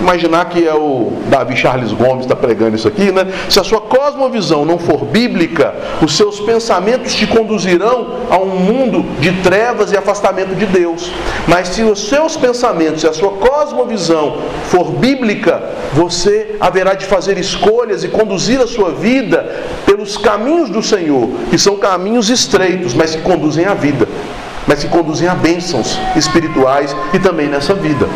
imaginar 0.00 0.46
que 0.46 0.66
é 0.66 0.74
o 0.74 1.12
Davi 1.28 1.56
Charles 1.56 1.92
Gomes 1.92 2.24
está 2.24 2.34
pregando 2.34 2.76
isso 2.76 2.88
aqui, 2.88 3.12
né? 3.12 3.26
Se 3.48 3.60
a 3.60 3.64
sua 3.64 3.80
cosmovisão 3.80 4.64
não 4.64 4.78
for 4.78 5.04
bíblica, 5.04 5.74
os 6.02 6.16
seus 6.16 6.40
pensamentos 6.40 7.14
te 7.14 7.26
conduzirão 7.26 8.08
a 8.30 8.38
um 8.38 8.56
mundo 8.56 9.04
de 9.20 9.32
trevas 9.42 9.92
e 9.92 9.96
afastamento 9.96 10.54
de 10.54 10.66
Deus. 10.66 11.10
Mas 11.46 11.68
se 11.68 11.82
os 11.82 12.08
seus 12.08 12.36
pensamentos 12.36 13.02
e 13.02 13.06
a 13.06 13.12
sua 13.12 13.30
cosmovisão 13.32 14.38
for 14.66 14.92
bíblica, 14.92 15.62
você 15.92 16.56
haverá 16.60 16.94
de 16.94 17.06
fazer 17.06 17.38
escolhas 17.38 18.02
e 18.04 18.08
conduzir 18.08 18.60
a 18.60 18.66
sua 18.66 18.90
vida 18.90 19.62
pelos 19.86 20.16
caminhos 20.16 20.70
do 20.70 20.82
Senhor, 20.82 21.28
que 21.50 21.58
são 21.58 21.76
caminhos 21.76 22.30
estreitos, 22.30 22.94
mas 22.94 23.14
que 23.14 23.22
conduzem 23.22 23.64
à 23.64 23.74
vida, 23.74 24.08
mas 24.66 24.82
que 24.82 24.88
conduzem 24.88 25.28
a 25.28 25.34
bênçãos 25.34 25.98
espirituais 26.16 26.94
e 27.12 27.18
também 27.18 27.46
nessa 27.46 27.74
vida. 27.74 28.08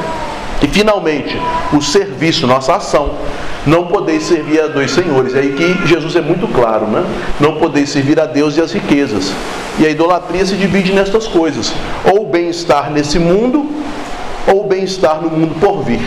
E 0.63 0.67
finalmente, 0.67 1.37
o 1.73 1.81
serviço, 1.81 2.47
nossa 2.47 2.75
ação. 2.77 3.11
Não 3.67 3.87
podeis 3.87 4.23
servir 4.23 4.61
a 4.61 4.67
dois 4.67 4.91
senhores. 4.91 5.35
É 5.35 5.41
aí 5.41 5.53
que 5.53 5.87
Jesus 5.87 6.17
é 6.17 6.21
muito 6.21 6.49
claro, 6.49 6.87
né? 6.87 7.05
Não 7.39 7.57
podeis 7.57 7.91
servir 7.91 8.19
a 8.19 8.27
Deus 8.27 8.57
e 8.57 8.61
as 8.61 8.73
riquezas. 8.73 9.33
E 9.79 9.87
a 9.87 9.91
idolatria 9.91 10.45
se 10.45 10.55
divide 10.55 10.93
nestas 10.93 11.27
coisas: 11.27 11.73
ou 12.13 12.27
bem-estar 12.27 12.91
nesse 12.91 13.19
mundo, 13.19 13.71
ou 14.47 14.67
bem-estar 14.67 15.21
no 15.21 15.31
mundo 15.31 15.55
por 15.61 15.83
vir. 15.83 16.01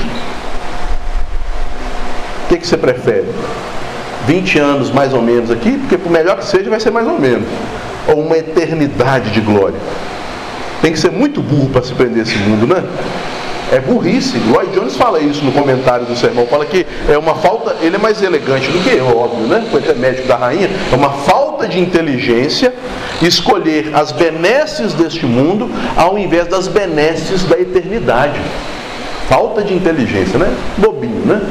O 2.46 2.50
que, 2.50 2.58
que 2.58 2.68
você 2.68 2.78
prefere? 2.78 3.28
20 4.28 4.60
anos 4.60 4.92
mais 4.92 5.14
ou 5.14 5.22
menos 5.22 5.50
aqui, 5.50 5.78
porque 5.78 5.98
por 5.98 6.12
melhor 6.12 6.38
que 6.38 6.46
seja, 6.46 6.70
vai 6.70 6.80
ser 6.80 6.92
mais 6.92 7.08
ou 7.08 7.20
menos. 7.20 7.48
Ou 8.08 8.22
uma 8.22 8.38
eternidade 8.38 9.30
de 9.32 9.40
glória. 9.40 9.80
Tem 10.82 10.92
que 10.92 11.00
ser 11.00 11.12
muito 11.12 11.42
burro 11.42 11.70
para 11.70 11.84
se 11.84 11.94
prender 11.94 12.24
esse 12.24 12.36
mundo, 12.38 12.68
né? 12.68 12.84
É 13.72 13.80
burrice. 13.80 14.38
Lloyd 14.38 14.72
Jones 14.74 14.96
fala 14.96 15.20
isso 15.20 15.44
no 15.44 15.52
comentário 15.52 16.06
do 16.06 16.16
sermão, 16.16 16.46
fala 16.46 16.66
que 16.66 16.86
é 17.10 17.18
uma 17.18 17.36
falta, 17.36 17.78
ele 17.82 17.96
é 17.96 18.00
mais 18.00 18.22
elegante 18.22 18.70
do 18.70 18.84
que 18.84 18.90
eu, 18.90 19.18
óbvio, 19.18 19.48
né? 19.48 19.66
Foi 19.72 19.80
até 19.80 19.94
médico 19.94 20.28
da 20.28 20.36
rainha, 20.36 20.70
é 20.92 20.96
uma 20.96 21.10
falta 21.10 21.68
de 21.68 21.80
inteligência 21.80 22.74
escolher 23.22 23.92
as 23.94 24.12
benesses 24.12 24.94
deste 24.94 25.26
mundo 25.26 25.70
ao 25.96 26.18
invés 26.18 26.48
das 26.48 26.68
benesses 26.68 27.44
da 27.44 27.58
eternidade. 27.58 28.40
Falta 29.30 29.64
de 29.64 29.74
inteligência, 29.74 30.38
né? 30.38 30.54
Bobinho, 30.78 31.26
né? 31.26 31.42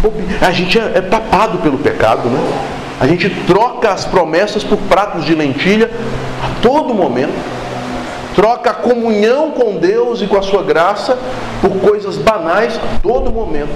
Bobinho. 0.00 0.28
A 0.40 0.50
gente 0.50 0.78
é, 0.78 0.92
é 0.94 1.00
tapado 1.02 1.58
pelo 1.58 1.76
pecado, 1.76 2.28
né? 2.30 2.40
A 2.98 3.06
gente 3.06 3.28
troca 3.46 3.90
as 3.90 4.06
promessas 4.06 4.64
por 4.64 4.78
pratos 4.78 5.26
de 5.26 5.34
lentilha 5.34 5.90
a 6.42 6.62
todo 6.62 6.94
momento 6.94 7.34
troca 8.36 8.70
a 8.70 8.74
comunhão 8.74 9.50
com 9.50 9.78
Deus 9.78 10.20
e 10.20 10.26
com 10.26 10.36
a 10.36 10.42
sua 10.42 10.62
graça 10.62 11.18
por 11.62 11.70
coisas 11.80 12.16
banais 12.16 12.78
todo 13.02 13.32
momento. 13.32 13.74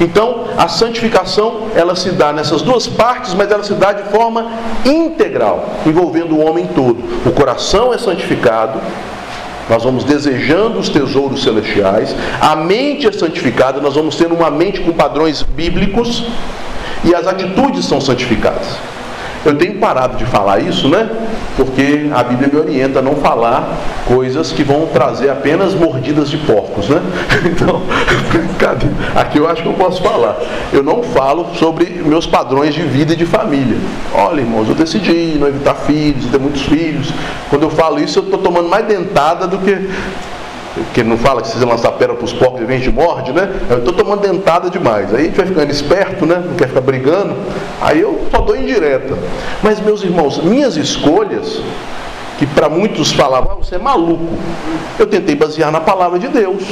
Então, 0.00 0.46
a 0.58 0.66
santificação, 0.66 1.68
ela 1.76 1.94
se 1.94 2.10
dá 2.10 2.32
nessas 2.32 2.60
duas 2.60 2.88
partes, 2.88 3.32
mas 3.34 3.50
ela 3.50 3.62
se 3.62 3.72
dá 3.74 3.92
de 3.92 4.02
forma 4.10 4.50
integral, 4.84 5.64
envolvendo 5.86 6.34
o 6.34 6.44
homem 6.44 6.66
todo. 6.74 6.98
O 7.24 7.30
coração 7.30 7.94
é 7.94 7.98
santificado, 7.98 8.80
nós 9.68 9.84
vamos 9.84 10.02
desejando 10.02 10.80
os 10.80 10.88
tesouros 10.88 11.44
celestiais, 11.44 12.12
a 12.40 12.56
mente 12.56 13.06
é 13.06 13.12
santificada, 13.12 13.80
nós 13.80 13.94
vamos 13.94 14.16
ter 14.16 14.32
uma 14.32 14.50
mente 14.50 14.80
com 14.80 14.92
padrões 14.92 15.42
bíblicos 15.42 16.24
e 17.04 17.14
as 17.14 17.28
atitudes 17.28 17.84
são 17.84 18.00
santificadas. 18.00 18.76
Eu 19.44 19.56
tenho 19.56 19.78
parado 19.78 20.16
de 20.16 20.26
falar 20.26 20.60
isso, 20.60 20.88
né? 20.88 21.08
Porque 21.56 22.10
a 22.14 22.22
Bíblia 22.22 22.50
me 22.52 22.58
orienta 22.58 22.98
a 22.98 23.02
não 23.02 23.16
falar 23.16 23.76
coisas 24.06 24.52
que 24.52 24.62
vão 24.62 24.86
trazer 24.86 25.30
apenas 25.30 25.74
mordidas 25.74 26.28
de 26.28 26.36
porcos, 26.38 26.88
né? 26.88 27.00
Então? 27.44 27.82
Aqui 29.16 29.38
eu 29.38 29.48
acho 29.48 29.62
que 29.62 29.68
eu 29.68 29.74
posso 29.74 30.02
falar. 30.02 30.36
Eu 30.72 30.82
não 30.82 31.02
falo 31.02 31.46
sobre 31.54 31.86
meus 32.04 32.26
padrões 32.26 32.74
de 32.74 32.82
vida 32.82 33.14
e 33.14 33.16
de 33.16 33.24
família. 33.24 33.78
Olha, 34.14 34.40
irmãos, 34.40 34.68
eu 34.68 34.74
decidi 34.74 35.36
não 35.38 35.48
evitar 35.48 35.74
filhos, 35.74 36.26
ter 36.26 36.38
muitos 36.38 36.62
filhos. 36.62 37.12
Quando 37.48 37.62
eu 37.62 37.70
falo 37.70 37.98
isso, 37.98 38.18
eu 38.18 38.24
estou 38.24 38.38
tomando 38.38 38.68
mais 38.68 38.86
dentada 38.86 39.46
do 39.46 39.58
que 39.58 39.88
que 40.94 41.02
não 41.02 41.18
fala 41.18 41.42
que 41.42 41.48
se 41.48 41.58
você 41.58 41.64
lançar 41.64 41.92
pérola 41.92 42.18
para 42.18 42.24
os 42.24 42.32
porcos 42.32 42.60
e 42.60 42.64
vem 42.64 42.78
de 42.78 42.90
morde, 42.92 43.32
né? 43.32 43.50
Eu 43.68 43.78
estou 43.78 43.92
tomando 43.92 44.20
dentada 44.20 44.70
demais. 44.70 45.12
Aí 45.12 45.22
a 45.22 45.24
gente 45.24 45.36
vai 45.36 45.46
ficando 45.46 45.70
esperto, 45.70 46.24
né? 46.24 46.42
Não 46.44 46.54
quer 46.54 46.68
ficar 46.68 46.80
brigando. 46.80 47.34
Aí 47.80 48.00
eu 48.00 48.26
só 48.30 48.40
dou 48.40 48.56
indireta. 48.56 49.16
Mas, 49.62 49.80
meus 49.80 50.02
irmãos, 50.02 50.38
minhas 50.42 50.76
escolhas, 50.76 51.60
que 52.38 52.46
para 52.46 52.68
muitos 52.68 53.12
falavam, 53.12 53.52
ah, 53.52 53.54
você 53.56 53.74
é 53.74 53.78
maluco, 53.78 54.32
eu 54.98 55.06
tentei 55.06 55.34
basear 55.34 55.72
na 55.72 55.80
palavra 55.80 56.18
de 56.18 56.28
Deus. 56.28 56.62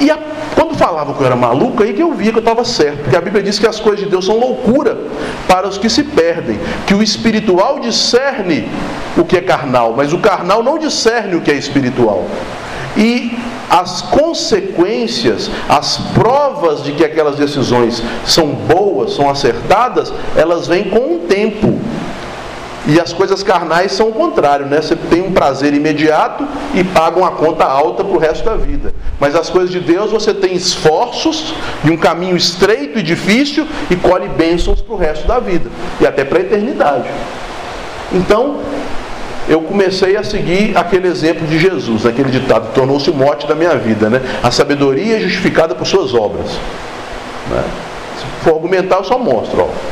E 0.00 0.10
a, 0.10 0.18
quando 0.54 0.76
falavam 0.76 1.14
que 1.14 1.20
eu 1.20 1.26
era 1.26 1.36
maluco, 1.36 1.82
aí 1.82 1.92
que 1.92 2.02
eu 2.02 2.12
via 2.12 2.30
que 2.30 2.38
eu 2.38 2.40
estava 2.40 2.64
certo. 2.64 3.02
Porque 3.02 3.16
a 3.16 3.20
Bíblia 3.20 3.42
diz 3.42 3.58
que 3.58 3.66
as 3.66 3.78
coisas 3.78 4.00
de 4.00 4.10
Deus 4.10 4.24
são 4.24 4.38
loucura 4.38 4.96
para 5.46 5.68
os 5.68 5.76
que 5.76 5.90
se 5.90 6.02
perdem. 6.02 6.58
Que 6.86 6.94
o 6.94 7.02
espiritual 7.02 7.78
discerne 7.78 8.68
o 9.16 9.24
que 9.24 9.36
é 9.36 9.40
carnal, 9.40 9.92
mas 9.96 10.12
o 10.12 10.18
carnal 10.18 10.62
não 10.62 10.78
discerne 10.78 11.36
o 11.36 11.40
que 11.40 11.50
é 11.50 11.54
espiritual. 11.54 12.24
E 12.96 13.38
as 13.70 14.02
consequências, 14.02 15.50
as 15.68 15.98
provas 16.14 16.82
de 16.82 16.92
que 16.92 17.04
aquelas 17.04 17.36
decisões 17.36 18.02
são 18.24 18.48
boas, 18.48 19.12
são 19.12 19.28
acertadas, 19.28 20.12
elas 20.36 20.66
vêm 20.66 20.84
com 20.84 21.16
o 21.16 21.26
tempo. 21.28 21.78
E 22.86 22.98
as 22.98 23.12
coisas 23.12 23.42
carnais 23.42 23.92
são 23.92 24.08
o 24.08 24.12
contrário, 24.12 24.64
né? 24.64 24.80
Você 24.80 24.96
tem 24.96 25.20
um 25.20 25.30
prazer 25.30 25.74
imediato 25.74 26.48
e 26.74 26.82
paga 26.82 27.18
uma 27.18 27.32
conta 27.32 27.64
alta 27.64 28.02
para 28.02 28.16
o 28.16 28.18
resto 28.18 28.46
da 28.46 28.56
vida. 28.56 28.94
Mas 29.20 29.34
as 29.34 29.50
coisas 29.50 29.70
de 29.70 29.78
Deus 29.78 30.10
você 30.10 30.32
tem 30.32 30.54
esforços 30.54 31.54
e 31.84 31.90
um 31.90 31.98
caminho 31.98 32.34
estreito 32.34 32.98
e 32.98 33.02
difícil 33.02 33.66
e 33.90 33.96
colhe 33.96 34.28
bênçãos 34.28 34.80
para 34.80 34.94
o 34.94 34.96
resto 34.96 35.26
da 35.26 35.38
vida 35.38 35.68
e 36.00 36.06
até 36.06 36.24
para 36.24 36.38
a 36.38 36.40
eternidade. 36.40 37.10
Então, 38.10 38.60
eu 39.48 39.62
comecei 39.62 40.16
a 40.16 40.22
seguir 40.22 40.76
aquele 40.76 41.08
exemplo 41.08 41.46
de 41.46 41.58
Jesus, 41.58 42.04
aquele 42.04 42.30
ditado, 42.30 42.72
tornou-se 42.74 43.08
o 43.10 43.14
mote 43.14 43.46
da 43.46 43.54
minha 43.54 43.76
vida, 43.76 44.10
né? 44.10 44.20
A 44.42 44.50
sabedoria 44.50 45.16
é 45.16 45.20
justificada 45.20 45.74
por 45.74 45.86
suas 45.86 46.12
obras. 46.14 46.50
Né? 47.50 47.64
Se 48.18 48.44
for 48.44 48.56
argumentar, 48.56 48.96
eu 48.96 49.04
só 49.04 49.18
mostro. 49.18 49.62
Ó. 49.62 49.88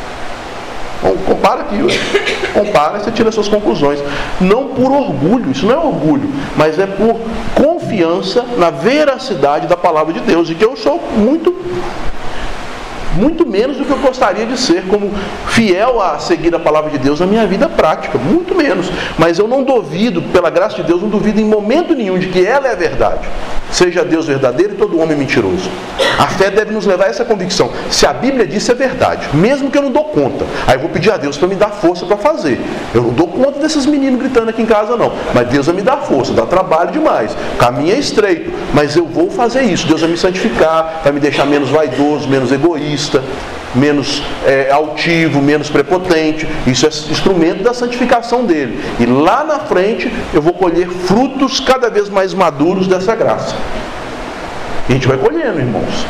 Compara 1.27 1.63
aqui, 1.63 1.77
ó. 1.83 2.59
compara 2.59 2.99
e 2.99 3.01
você 3.01 3.11
tira 3.11 3.33
suas 3.33 3.49
conclusões. 3.49 4.03
Não 4.41 4.69
por 4.69 4.91
orgulho, 4.91 5.51
isso 5.51 5.67
não 5.67 5.75
é 5.75 5.79
orgulho, 5.79 6.29
mas 6.57 6.79
é 6.79 6.87
por 6.87 7.19
confiança 7.55 8.45
na 8.57 8.71
veracidade 8.71 9.67
da 9.67 9.77
palavra 9.77 10.13
de 10.13 10.21
Deus, 10.21 10.51
e 10.51 10.55
que 10.55 10.65
eu 10.65 10.77
sou 10.77 11.01
muito 11.17 11.55
muito 13.17 13.47
menos 13.47 13.77
do 13.77 13.85
que 13.85 13.91
eu 13.91 13.99
gostaria 13.99 14.47
de 14.47 14.59
ser 14.59 14.83
como 14.87 15.11
fiel 15.49 16.01
a 16.01 16.19
seguir 16.19 16.55
a 16.55 16.59
palavra 16.59 16.91
de 16.91 16.99
Deus 16.99 17.21
na 17.21 17.27
minha 17.27 17.47
vida 17.47 17.69
prática, 17.69 18.19
muito 18.19 18.55
menos. 18.55 18.91
Mas 19.19 19.39
eu 19.39 19.49
não 19.49 19.65
duvido, 19.65 20.23
pela 20.23 20.51
graça 20.51 20.77
de 20.77 20.83
Deus, 20.83 21.03
não 21.03 21.09
duvido 21.09 21.41
em 21.41 21.45
momento 21.45 21.95
nenhum 21.95 22.19
de 22.19 22.29
que 22.29 22.45
ela 22.45 22.69
é 22.69 22.73
a 22.73 22.77
verdade. 22.77 23.27
Seja 23.71 24.05
Deus 24.05 24.27
verdadeiro 24.27 24.75
e 24.75 24.77
todo 24.77 25.01
homem 25.01 25.17
mentiroso. 25.17 25.69
A 26.19 26.27
fé 26.29 26.51
deve 26.51 26.73
nos 26.73 26.87
levar 26.87 27.07
a 27.07 27.09
essa 27.09 27.25
convicção. 27.25 27.71
Se 27.91 28.07
a 28.07 28.13
Bíblia 28.13 28.47
disse 28.47 28.71
é 28.71 28.75
verdade, 28.75 29.29
mesmo 29.35 29.71
que 29.71 29.77
eu 29.77 29.83
não 29.83 29.91
dou 29.91 30.05
conta, 30.05 30.45
aí 30.67 30.77
eu 30.77 30.81
vou 30.81 30.89
pedir 30.89 31.11
a 31.11 31.17
Deus 31.17 31.37
para 31.37 31.49
me 31.49 31.57
dar 31.57 31.71
força 31.71 32.07
para 32.07 32.17
fazer. 32.17 32.61
Eu 32.95 33.03
não 33.03 33.11
dou 33.11 33.27
conta 33.27 33.59
desses 33.59 33.87
meninos 33.87 34.21
gritando 34.21 34.51
aqui 34.51 34.63
em 34.63 34.67
casa, 34.67 34.97
não. 34.97 35.13
Mas 35.35 35.49
Deus 35.49 35.67
vai 35.67 35.75
me 35.75 35.83
dar 35.83 35.99
força, 35.99 36.33
dá 36.33 36.47
trabalho 36.47 36.93
demais. 36.93 37.33
O 37.33 37.57
caminho 37.57 37.95
é 37.95 37.99
estreito, 37.99 38.53
mas 38.73 38.97
eu 38.97 39.05
vou 39.05 39.31
fazer 39.31 39.63
isso. 39.63 39.87
Deus 39.87 40.01
vai 40.01 40.11
me 40.11 40.17
santificar, 40.17 41.01
vai 41.03 41.13
me 41.13 41.21
deixar 41.21 41.45
menos 41.45 41.69
vaidoso, 41.71 42.29
menos 42.29 42.53
egoísta 42.53 43.06
menos 43.75 44.23
é, 44.47 44.71
altivo, 44.71 45.41
menos 45.41 45.69
prepotente. 45.69 46.49
Isso 46.67 46.87
é 46.87 46.89
instrumento 46.89 47.63
da 47.63 47.75
santificação 47.75 48.45
dele. 48.45 48.81
E 48.99 49.07
lá 49.07 49.45
na 49.45 49.61
frente 49.61 50.11
eu 50.33 50.43
vou 50.43 50.55
colher 50.55 50.89
frutos 50.89 51.61
cada 51.61 51.91
vez 51.91 52.09
mais 52.09 52.35
maduros 52.35 52.87
dessa 52.87 53.15
graça. 53.15 53.55
E 54.89 54.93
a 54.93 54.95
gente 54.95 55.07
vai 55.07 55.17
colhendo, 55.17 55.59
irmãos. 55.59 56.07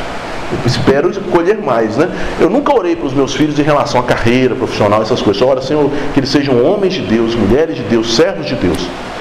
Eu 0.52 0.58
espero 0.64 1.10
colher 1.32 1.58
mais, 1.58 1.96
né? 1.96 2.08
Eu 2.40 2.48
nunca 2.48 2.72
orei 2.72 2.94
para 2.94 3.06
os 3.06 3.12
meus 3.12 3.34
filhos 3.34 3.58
em 3.58 3.62
relação 3.62 4.00
à 4.00 4.04
carreira 4.04 4.54
profissional, 4.54 5.02
essas 5.02 5.20
coisas. 5.20 5.42
Oro, 5.42 5.60
Senhor, 5.60 5.90
que 6.14 6.20
eles 6.20 6.30
sejam 6.30 6.64
homens 6.64 6.94
de 6.94 7.02
Deus, 7.02 7.34
mulheres 7.34 7.74
de 7.74 7.82
Deus, 7.82 8.14
servos 8.14 8.46
de 8.46 8.54
Deus. 8.54 8.78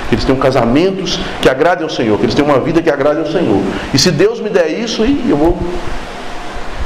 Que 0.08 0.14
eles 0.14 0.24
tenham 0.24 0.40
casamentos 0.40 1.20
que 1.42 1.50
agradem 1.50 1.84
ao 1.84 1.90
Senhor, 1.90 2.16
que 2.20 2.26
eles 2.26 2.36
tenham 2.36 2.52
uma 2.52 2.60
vida 2.60 2.80
que 2.80 2.92
agrade 2.92 3.20
ao 3.20 3.26
Senhor. 3.26 3.60
E 3.92 3.98
se 3.98 4.12
Deus 4.12 4.40
me 4.40 4.52
der 4.52 4.70
isso, 4.70 5.04
eu 5.04 5.36
vou 5.36 5.58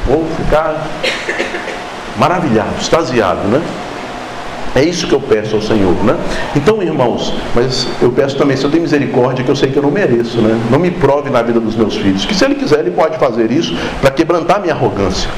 Vou 0.09 0.25
ficar 0.35 0.87
maravilhado, 2.17 2.73
extasiado, 2.81 3.47
né? 3.47 3.61
É 4.75 4.83
isso 4.83 5.07
que 5.07 5.13
eu 5.13 5.19
peço 5.19 5.55
ao 5.55 5.61
Senhor, 5.61 5.93
né? 6.03 6.15
Então, 6.55 6.81
irmãos, 6.81 7.33
mas 7.55 7.87
eu 8.01 8.11
peço 8.11 8.35
também, 8.35 8.57
se 8.57 8.63
eu 8.63 8.71
tenho 8.71 8.83
misericórdia, 8.83 9.43
que 9.43 9.49
eu 9.49 9.55
sei 9.55 9.71
que 9.71 9.77
eu 9.77 9.83
não 9.83 9.91
mereço, 9.91 10.41
né? 10.41 10.59
Não 10.71 10.79
me 10.79 10.89
prove 10.91 11.29
na 11.29 11.41
vida 11.43 11.59
dos 11.59 11.75
meus 11.75 11.95
filhos. 11.95 12.25
Que 12.25 12.33
se 12.33 12.43
ele 12.43 12.55
quiser, 12.55 12.79
ele 12.79 12.91
pode 12.91 13.17
fazer 13.17 13.51
isso 13.51 13.75
para 14.01 14.11
quebrantar 14.11 14.59
minha 14.59 14.73
arrogância. 14.73 15.29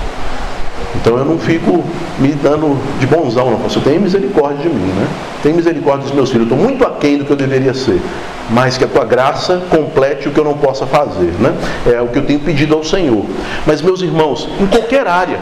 Então 0.96 1.18
eu 1.18 1.26
não 1.26 1.38
fico 1.38 1.84
me 2.20 2.30
dando 2.30 2.78
de 3.00 3.08
bonzão, 3.08 3.52
não. 3.52 3.58
Você 3.60 3.80
tem 3.80 4.00
misericórdia 4.00 4.70
de 4.70 4.70
mim, 4.70 4.92
né? 4.94 5.08
Tem 5.42 5.54
misericórdia 5.54 6.06
dos 6.06 6.14
meus 6.14 6.30
filhos. 6.30 6.50
Eu 6.50 6.56
estou 6.56 6.70
muito 6.70 6.86
aquém 6.86 7.18
do 7.18 7.26
que 7.26 7.32
eu 7.32 7.38
deveria 7.38 7.74
ser. 7.74 8.02
Mas 8.50 8.78
que 8.78 8.84
a 8.84 8.88
tua 8.88 9.06
graça 9.06 9.62
complete 9.70 10.28
o 10.28 10.32
que 10.32 10.40
eu 10.40 10.44
não 10.44 10.56
possa 10.56 10.86
fazer, 10.86 11.34
né? 11.40 11.54
É 11.86 12.02
o 12.02 12.08
que 12.08 12.20
eu 12.20 12.26
tenho 12.26 12.40
pedido 12.40 12.76
ao 12.76 12.84
Senhor. 12.84 13.26
Mas, 13.66 13.82
meus 13.82 14.02
irmãos, 14.02 14.50
em 14.60 14.66
qualquer 14.68 15.08
área, 15.08 15.40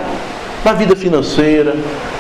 na 0.64 0.74
vida 0.74 0.96
financeira, 0.96 1.76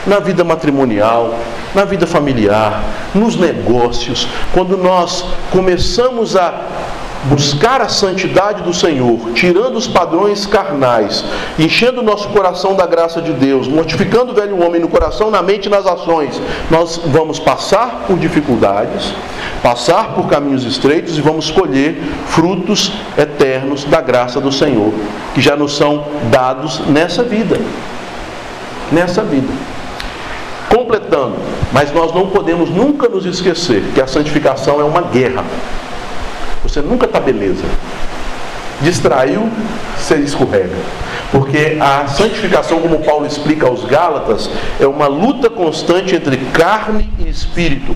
na 0.08 0.20
vida 0.20 0.44
matrimonial, 0.44 1.36
na 1.76 1.86
vida 1.86 2.08
familiar, 2.08 2.84
nos 3.14 3.36
negócios, 3.36 4.28
quando 4.54 4.78
nós 4.78 5.26
começamos 5.52 6.36
a 6.36 6.62
buscar 7.26 7.82
a 7.82 7.90
santidade 7.90 8.64
do 8.64 8.74
Senhor, 8.74 9.32
tirando 9.34 9.76
os 9.76 9.88
padrões 9.88 10.46
carnais, 10.46 11.24
enchendo 11.58 12.00
o 12.00 12.04
nosso 12.04 12.30
coração 12.30 12.76
da 12.76 12.86
graça 12.86 13.22
de 13.22 13.34
Deus, 13.34 13.68
mortificando 13.68 14.32
o 14.32 14.36
velho 14.36 14.64
homem 14.64 14.80
no 14.80 14.88
coração, 14.88 15.30
na 15.30 15.42
mente 15.42 15.66
e 15.66 15.70
nas 15.70 15.86
ações, 15.86 16.42
nós 16.70 17.02
vamos 17.06 17.40
passar 17.40 18.06
por 18.08 18.18
dificuldades, 18.18 19.14
passar 19.62 20.14
por 20.14 20.28
caminhos 20.28 20.64
estreitos 20.64 21.18
e 21.18 21.22
vamos 21.22 21.52
colher 21.52 22.02
frutos 22.28 22.94
eternos 23.18 23.84
da 23.84 24.00
graça 24.00 24.40
do 24.40 24.52
Senhor, 24.52 24.94
que 25.34 25.42
já 25.42 25.56
nos 25.56 25.76
são 25.76 26.06
dados 26.32 26.80
nessa 26.88 27.24
vida. 27.24 27.60
Nessa 28.92 29.22
vida. 29.22 29.52
Completando, 30.74 31.36
mas 31.74 31.92
nós 31.92 32.14
não 32.14 32.28
podemos 32.28 32.70
nunca 32.70 33.10
nos 33.10 33.26
esquecer 33.26 33.84
que 33.94 34.02
a 34.02 34.08
santificação 34.08 34.80
é 34.80 34.84
uma 34.84 35.02
guerra. 35.02 35.44
Você 36.64 36.82
nunca 36.82 37.06
está 37.06 37.20
beleza. 37.20 37.64
Distraiu, 38.82 39.50
você 39.98 40.16
escorrega. 40.16 40.76
Porque 41.32 41.78
a 41.80 42.08
santificação, 42.08 42.80
como 42.80 43.00
Paulo 43.00 43.26
explica 43.26 43.68
aos 43.68 43.86
Gálatas, 43.86 44.50
é 44.80 44.88
uma 44.88 45.08
luta 45.08 45.50
constante 45.50 46.16
entre 46.16 46.38
carne 46.54 47.12
e 47.20 47.30
espírito. 47.30 47.96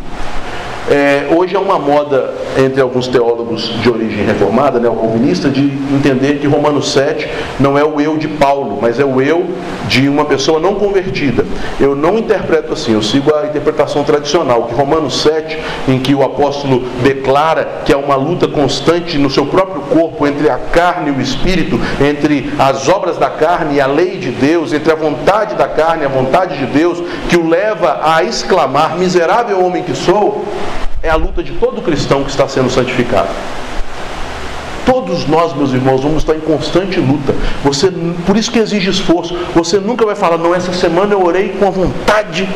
É, 0.90 1.28
hoje 1.36 1.56
é 1.56 1.60
uma 1.60 1.80
moda 1.80 2.34
entre 2.58 2.82
alguns 2.82 3.08
teólogos 3.08 3.64
de 3.82 3.90
origem 3.90 4.26
reformada, 4.26 4.80
né, 4.80 4.90
calvinista, 5.14 5.50
de 5.50 5.62
entender 5.94 6.40
que 6.40 6.48
Romanos 6.48 6.92
7 6.92 7.30
não 7.60 7.78
é 7.78 7.84
o 7.84 8.00
eu 8.00 8.18
de 8.18 8.28
Paulo, 8.28 8.80
mas 8.82 9.00
é 9.00 9.06
o 9.06 9.22
eu 9.22 9.46
de 9.88 10.08
uma 10.10 10.26
pessoa 10.26 10.60
não 10.60 10.76
convertida. 10.76 11.46
Eu 11.80 11.96
não 11.96 12.18
interpreto 12.18 12.74
assim, 12.74 12.94
eu 12.94 13.02
sigo 13.02 13.34
a 13.34 13.46
interpretação 13.46 14.04
tradicional, 14.04 14.64
que 14.64 14.74
Romanos 14.74 15.22
7, 15.22 15.58
em 15.88 16.00
que 16.00 16.16
o 16.16 16.24
apóstolo 16.24 16.84
declara 17.04 17.82
que 17.86 17.94
é 17.94 17.98
uma 17.98 18.16
luta 18.16 18.48
constante 18.48 19.18
no 19.18 19.30
seu 19.30 19.46
próprio 19.46 19.82
corpo 19.82 20.26
entre 20.26 20.50
a 20.50 20.58
carne 20.58 21.10
e 21.10 21.14
o 21.14 21.22
espírito, 21.22 21.80
entre 22.02 22.52
as 22.58 22.88
obras 22.88 23.18
da 23.18 23.30
carne 23.30 23.76
e 23.76 23.82
a 23.82 23.88
lei 23.88 24.18
de 24.18 24.32
Deus, 24.32 24.74
entre 24.74 24.92
a 24.92 24.96
vontade 24.96 25.56
da 25.56 25.68
carne 25.68 26.04
e 26.04 26.06
a 26.06 26.10
vontade 26.10 26.58
de 26.58 26.66
Deus, 26.66 27.02
que 27.30 27.38
o 27.38 27.48
leva 27.48 28.00
a 28.04 28.24
exclamar: 28.24 28.98
Miserável 28.98 29.64
homem 29.64 29.84
que 29.84 29.96
sou 29.96 30.46
é 31.04 31.10
a 31.10 31.18
luta 31.18 31.44
de 31.44 31.52
todo 31.52 31.82
cristão 31.82 32.24
que 32.24 32.32
está 32.32 32.48
sendo 32.48 32.70
santificado. 32.70 33.28
Todos 34.86 35.28
nós, 35.28 35.54
meus 35.54 35.74
irmãos, 35.74 36.02
vamos 36.02 36.24
estar 36.24 36.34
em 36.34 36.40
constante 36.40 36.98
luta. 37.00 37.36
Você, 37.64 37.92
por 38.26 38.38
isso 38.38 38.50
que 38.50 38.60
exige 38.60 38.90
esforço. 38.90 39.38
Você 39.54 39.80
nunca 39.80 40.06
vai 40.06 40.16
falar, 40.16 40.38
não, 40.38 40.56
essa 40.56 40.72
semana 40.72 41.14
eu 41.14 41.22
orei 41.22 41.50
com 41.60 41.68
a 41.68 41.70
vontade. 41.70 42.48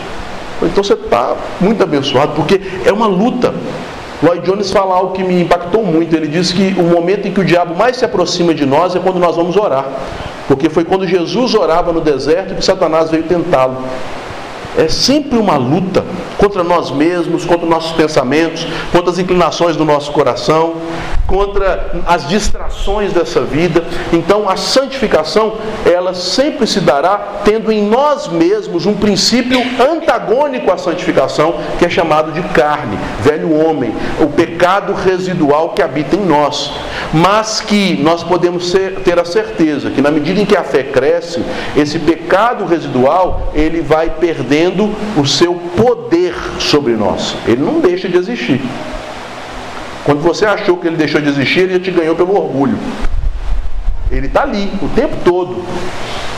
Então 0.62 0.82
você 0.82 0.94
está 0.94 1.36
muito 1.60 1.84
abençoado, 1.84 2.34
porque 2.34 2.62
é 2.86 2.92
uma 2.92 3.06
luta. 3.06 3.54
Lloyd 4.24 4.50
Jones 4.50 4.72
fala 4.72 4.96
algo 4.96 5.12
que 5.12 5.24
me 5.24 5.42
impactou 5.42 5.86
muito. 5.86 6.16
Ele 6.16 6.28
diz 6.28 6.54
que 6.54 6.74
o 6.78 6.84
momento 6.84 7.28
em 7.28 7.34
que 7.34 7.42
o 7.42 7.46
diabo 7.46 7.76
mais 7.76 7.98
se 7.98 8.06
aproxima 8.06 8.54
de 8.54 8.66
nós 8.66 8.96
é 8.96 9.00
quando 9.00 9.20
nós 9.20 9.36
vamos 9.36 9.58
orar. 9.58 9.86
Porque 10.48 10.70
foi 10.70 10.86
quando 10.86 11.06
Jesus 11.06 11.54
orava 11.54 11.92
no 11.92 12.00
deserto 12.00 12.56
que 12.56 12.64
Satanás 12.64 13.12
veio 13.12 13.24
tentá-lo 13.24 13.78
é 14.78 14.88
sempre 14.88 15.38
uma 15.38 15.58
luta 15.58 16.06
contra 16.38 16.64
nós 16.64 16.92
mesmos, 16.92 17.46
contra 17.46 17.68
nossos 17.68 17.92
pensamentos, 17.94 18.66
contra 18.92 19.10
as 19.12 19.20
inclinações 19.20 19.76
do 19.76 19.84
nosso 19.84 20.12
coração, 20.12 20.76
contra 21.26 21.92
as 22.06 22.28
distrações 22.28 22.57
dessa 23.14 23.42
vida. 23.42 23.84
Então, 24.14 24.50
a 24.50 24.56
santificação, 24.56 25.58
ela 25.86 26.14
sempre 26.14 26.66
se 26.66 26.80
dará 26.80 27.42
tendo 27.44 27.72
em 27.72 27.86
nós 27.86 28.28
mesmos 28.28 28.86
um 28.86 28.94
princípio 28.94 29.60
antagônico 29.80 30.72
à 30.72 30.78
santificação, 30.78 31.56
que 31.78 31.86
é 31.86 31.90
chamado 31.90 32.32
de 32.32 32.42
carne, 32.50 32.98
velho 33.22 33.54
homem, 33.54 33.94
o 34.22 34.28
pecado 34.28 34.94
residual 34.94 35.70
que 35.70 35.82
habita 35.82 36.16
em 36.16 36.26
nós. 36.26 36.72
Mas 37.14 37.62
que 37.62 37.98
nós 38.02 38.24
podemos 38.24 38.72
ser, 38.72 39.00
ter 39.04 39.20
a 39.20 39.26
certeza 39.26 39.92
que 39.92 40.02
na 40.02 40.12
medida 40.12 40.40
em 40.40 40.46
que 40.46 40.56
a 40.56 40.64
fé 40.64 40.84
cresce, 40.84 41.44
esse 41.76 42.00
pecado 42.00 42.66
residual, 42.66 43.52
ele 43.54 43.82
vai 43.82 44.10
perdendo 44.10 44.94
o 45.16 45.26
seu 45.26 45.56
poder 45.76 46.34
sobre 46.60 46.94
nós. 46.94 47.36
Ele 47.46 47.62
não 47.62 47.80
deixa 47.80 48.08
de 48.08 48.18
existir. 48.18 48.62
Quando 50.08 50.22
você 50.22 50.46
achou 50.46 50.78
que 50.78 50.88
ele 50.88 50.96
deixou 50.96 51.20
de 51.20 51.28
existir, 51.28 51.64
ele 51.64 51.82
te 51.82 51.92
ganhou 51.92 52.16
pelo 52.16 52.34
orgulho. 52.34 52.78
Ele 54.12 54.28
está 54.28 54.44
ali 54.44 54.72
o 54.82 54.88
tempo 54.90 55.18
todo. 55.24 55.64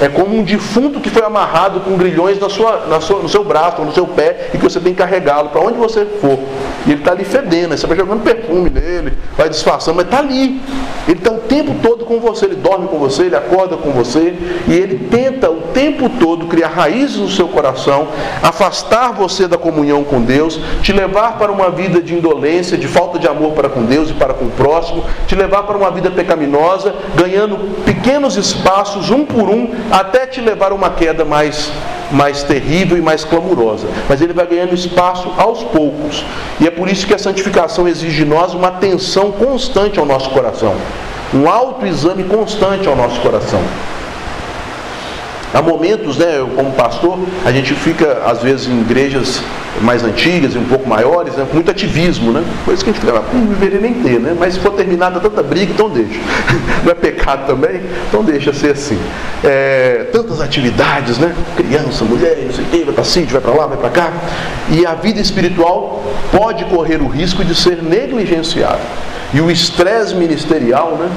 É 0.02 0.08
como 0.08 0.38
um 0.38 0.44
defunto 0.44 1.02
que 1.02 1.10
foi 1.10 1.24
amarrado 1.24 1.82
com 1.82 1.98
grilhões 1.98 2.40
na 2.40 2.48
sua, 2.48 2.86
na 2.88 3.02
sua, 3.02 3.20
no 3.20 3.28
seu 3.28 3.44
braço, 3.44 3.82
no 3.82 3.94
seu 3.94 4.08
pé, 4.08 4.50
e 4.54 4.58
que 4.58 4.64
você 4.64 4.80
tem 4.80 4.94
que 4.94 5.00
carregá-lo 5.00 5.50
para 5.50 5.60
onde 5.60 5.78
você 5.78 6.06
for. 6.06 6.40
E 6.88 6.92
ele 6.92 7.02
está 7.02 7.12
ali 7.12 7.26
fedendo, 7.26 7.76
você 7.76 7.86
vai 7.86 7.98
jogando 7.98 8.24
perfume 8.24 8.70
nele, 8.70 9.14
vai 9.38 9.50
disfarçando, 9.50 9.98
mas 9.98 10.06
está 10.06 10.20
ali. 10.20 10.62
Ele 11.06 11.18
está 11.18 11.32
o 11.32 11.40
tempo 11.40 11.76
todo 11.84 12.06
com 12.06 12.20
você, 12.20 12.46
ele 12.46 12.56
dorme 12.56 12.88
com 12.88 12.98
você, 12.98 13.24
ele 13.24 13.36
acorda 13.36 13.76
com 13.76 13.92
você, 13.92 14.34
e 14.68 14.74
ele 14.74 15.08
tenta 15.10 15.50
o 15.50 15.62
tempo 15.74 16.10
todo 16.18 16.48
criar 16.48 16.70
raízes 16.70 17.18
no 17.18 17.30
seu 17.30 17.50
coração, 17.50 18.08
afastar 18.42 19.12
você 19.12 19.48
da 19.48 19.58
comunhão 19.58 20.04
com 20.06 20.22
Deus, 20.22 20.60
te 20.82 20.94
levar 20.94 21.38
para 21.38 21.52
uma 21.52 21.70
vida 21.70 22.02
de 22.02 22.16
indolência, 22.16 22.78
de 22.78 22.88
falta 22.88 23.20
de 23.20 23.28
amor 23.28 23.52
para 23.52 23.68
com 23.68 23.84
Deus 23.84 24.12
e 24.12 24.14
para 24.14 24.34
com 24.34 24.46
o 24.46 24.52
próximo, 24.52 25.04
te 25.28 25.36
levar 25.36 25.64
para 25.64 25.76
uma 25.76 25.92
vida 25.92 26.10
pecaminosa, 26.10 26.96
ganhando 27.16 27.59
pequenos 27.86 28.38
espaços, 28.38 29.10
um 29.10 29.26
por 29.26 29.50
um, 29.50 29.70
até 29.92 30.26
te 30.26 30.42
levar 30.42 30.72
a 30.72 30.76
uma 30.76 30.90
queda 30.90 31.26
mais 31.26 31.72
mais 32.12 32.42
terrível 32.42 32.98
e 32.98 33.02
mais 33.02 33.24
clamorosa, 33.24 33.88
mas 34.08 34.20
ele 34.20 34.34
vai 34.34 34.48
ganhando 34.48 34.74
espaço 34.74 35.32
aos 35.38 35.64
poucos. 35.64 36.26
E 36.60 36.66
é 36.66 36.72
por 36.72 36.90
isso 36.90 37.06
que 37.06 37.14
a 37.14 37.20
santificação 37.20 37.88
exige 37.88 38.24
de 38.24 38.26
nós 38.26 38.54
uma 38.56 38.70
atenção 38.70 39.32
constante 39.32 40.00
ao 40.00 40.08
nosso 40.08 40.30
coração, 40.32 40.76
um 41.34 41.48
autoexame 41.48 42.24
constante 42.24 42.88
ao 42.88 42.96
nosso 42.96 43.22
coração. 43.22 43.62
Há 45.54 45.62
momentos, 45.62 46.18
né, 46.18 46.46
como 46.56 46.72
pastor, 46.74 47.18
a 47.44 47.52
gente 47.52 47.74
fica, 47.74 48.22
às 48.26 48.42
vezes, 48.42 48.68
em 48.68 48.82
igrejas 48.82 49.42
mais 49.82 50.04
antigas 50.04 50.54
e 50.54 50.58
um 50.58 50.66
pouco 50.66 50.88
maiores, 50.88 51.36
né, 51.36 51.46
com 51.48 51.56
muito 51.56 51.72
ativismo, 51.72 52.32
né? 52.32 52.44
Coisa 52.66 52.84
que 52.84 52.90
a 52.90 52.94
gente 52.94 53.04
fica, 53.04 53.24
não 53.34 53.46
deveria 53.48 53.80
nem 53.80 53.94
ter, 53.96 54.20
né? 54.20 54.36
Mas 54.38 54.56
se 54.56 54.60
for 54.60 54.74
terminada 54.74 55.20
tanta 55.20 55.42
briga, 55.42 55.72
então 55.72 55.90
deixa. 55.90 56.20
Não 56.84 56.92
é 56.92 56.96
pecado 56.96 57.48
também? 57.48 57.82
Então 58.08 58.24
deixa 58.24 58.54
ser 58.54 58.72
assim. 58.72 58.98
É, 59.44 60.08
tantas 60.12 60.40
atividades, 60.40 61.18
né? 61.18 61.34
Criança, 61.56 62.04
mulher, 62.06 62.38
não 62.46 62.54
sei 62.54 62.64
o 62.64 62.68
quê, 62.68 62.84
vai 62.86 62.94
para 62.94 63.04
sítio, 63.04 63.32
vai 63.32 63.42
para 63.42 63.54
lá, 63.54 63.68
vai 63.68 63.78
para 63.78 63.90
cá. 63.90 64.14
E 64.70 64.86
a 64.86 64.94
vida 64.96 65.20
espiritual 65.20 66.04
pode 66.32 66.66
correr 66.66 67.02
o 67.02 67.08
risco 67.08 67.44
de 67.44 67.56
ser 67.56 67.82
negligenciada. 67.82 68.80
E 69.34 69.42
o 69.42 69.50
estresse 69.50 70.16
ministerial, 70.16 70.98
né? 71.00 71.10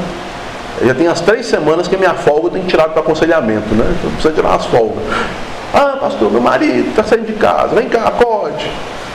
Já 0.85 0.95
tem 0.95 1.07
as 1.07 1.21
três 1.21 1.47
semanas 1.47 1.89
que 1.89 1.97
minha 1.97 2.15
folga 2.15 2.49
eu 2.49 2.51
tenho 2.51 2.67
tirado 2.67 2.93
para 2.93 3.01
aconselhamento, 3.01 3.75
né? 3.75 3.85
Então 3.99 4.11
precisa 4.13 4.35
tirar 4.35 4.55
as 4.55 4.67
folgas. 4.67 5.03
Ah, 5.73 5.97
pastor, 6.01 6.31
meu 6.31 6.41
marido 6.41 6.91
está 6.91 7.03
saindo 7.03 7.27
de 7.27 7.33
casa, 7.35 7.75
vem 7.75 7.89
cá, 7.89 8.09
acorde. 8.09 8.71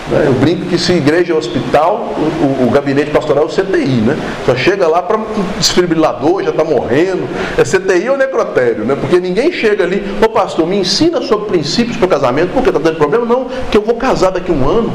Né? 0.09 0.23
Eu 0.25 0.33
brinco 0.33 0.65
que 0.65 0.77
se 0.77 0.93
igreja 0.93 1.33
é 1.33 1.35
hospital, 1.35 2.13
o, 2.17 2.67
o, 2.67 2.71
gabinete 2.71 3.11
pastoral 3.11 3.43
é 3.43 3.45
o 3.47 3.49
CTI, 3.49 4.01
né? 4.01 4.17
Só 4.45 4.55
chega 4.55 4.87
lá 4.87 5.01
para 5.01 5.19
desfibrilador, 5.57 6.43
já 6.43 6.51
está 6.51 6.63
morrendo. 6.63 7.27
É 7.57 7.63
CTI 7.63 8.09
ou 8.09 8.17
necrotério, 8.17 8.85
né? 8.85 8.95
Porque 8.99 9.19
ninguém 9.19 9.51
chega 9.51 9.83
ali, 9.83 10.03
ô 10.23 10.29
pastor, 10.29 10.65
me 10.65 10.77
ensina 10.77 11.21
sobre 11.21 11.49
princípios 11.49 11.97
para 11.97 12.05
o 12.05 12.09
casamento, 12.09 12.53
porque 12.53 12.69
está 12.69 12.79
dando 12.79 12.97
problema? 12.97 13.25
Não, 13.25 13.47
que 13.69 13.77
eu 13.77 13.81
vou 13.81 13.95
casar 13.95 14.31
daqui 14.31 14.51
a 14.51 14.55
um 14.55 14.67
ano. 14.67 14.93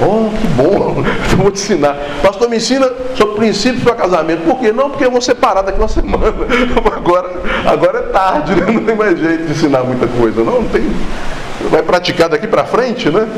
Oh, 0.00 0.30
que 0.36 0.46
bom, 0.48 1.04
eu 1.30 1.36
vou 1.36 1.50
te 1.50 1.60
ensinar. 1.60 1.96
Pastor, 2.22 2.48
me 2.48 2.56
ensina 2.56 2.90
sobre 3.14 3.36
princípios 3.36 3.84
para 3.84 3.94
casamento. 3.94 4.42
Por 4.42 4.58
quê? 4.58 4.72
Não, 4.72 4.90
porque 4.90 5.04
eu 5.04 5.10
vou 5.10 5.20
separar 5.20 5.62
daqui 5.62 5.78
uma 5.78 5.86
semana. 5.88 6.34
Agora, 6.96 7.30
agora 7.66 7.98
é 7.98 8.02
tarde, 8.02 8.54
né? 8.54 8.72
não 8.72 8.84
tem 8.84 8.94
mais 8.96 9.18
jeito 9.18 9.44
de 9.44 9.52
ensinar 9.52 9.84
muita 9.84 10.06
coisa. 10.06 10.42
Não, 10.42 10.62
não 10.62 10.68
tem 10.68 10.82
vai 11.70 11.82
praticar 11.82 12.28
daqui 12.28 12.46
para 12.46 12.64
frente, 12.64 13.10
né? 13.10 13.28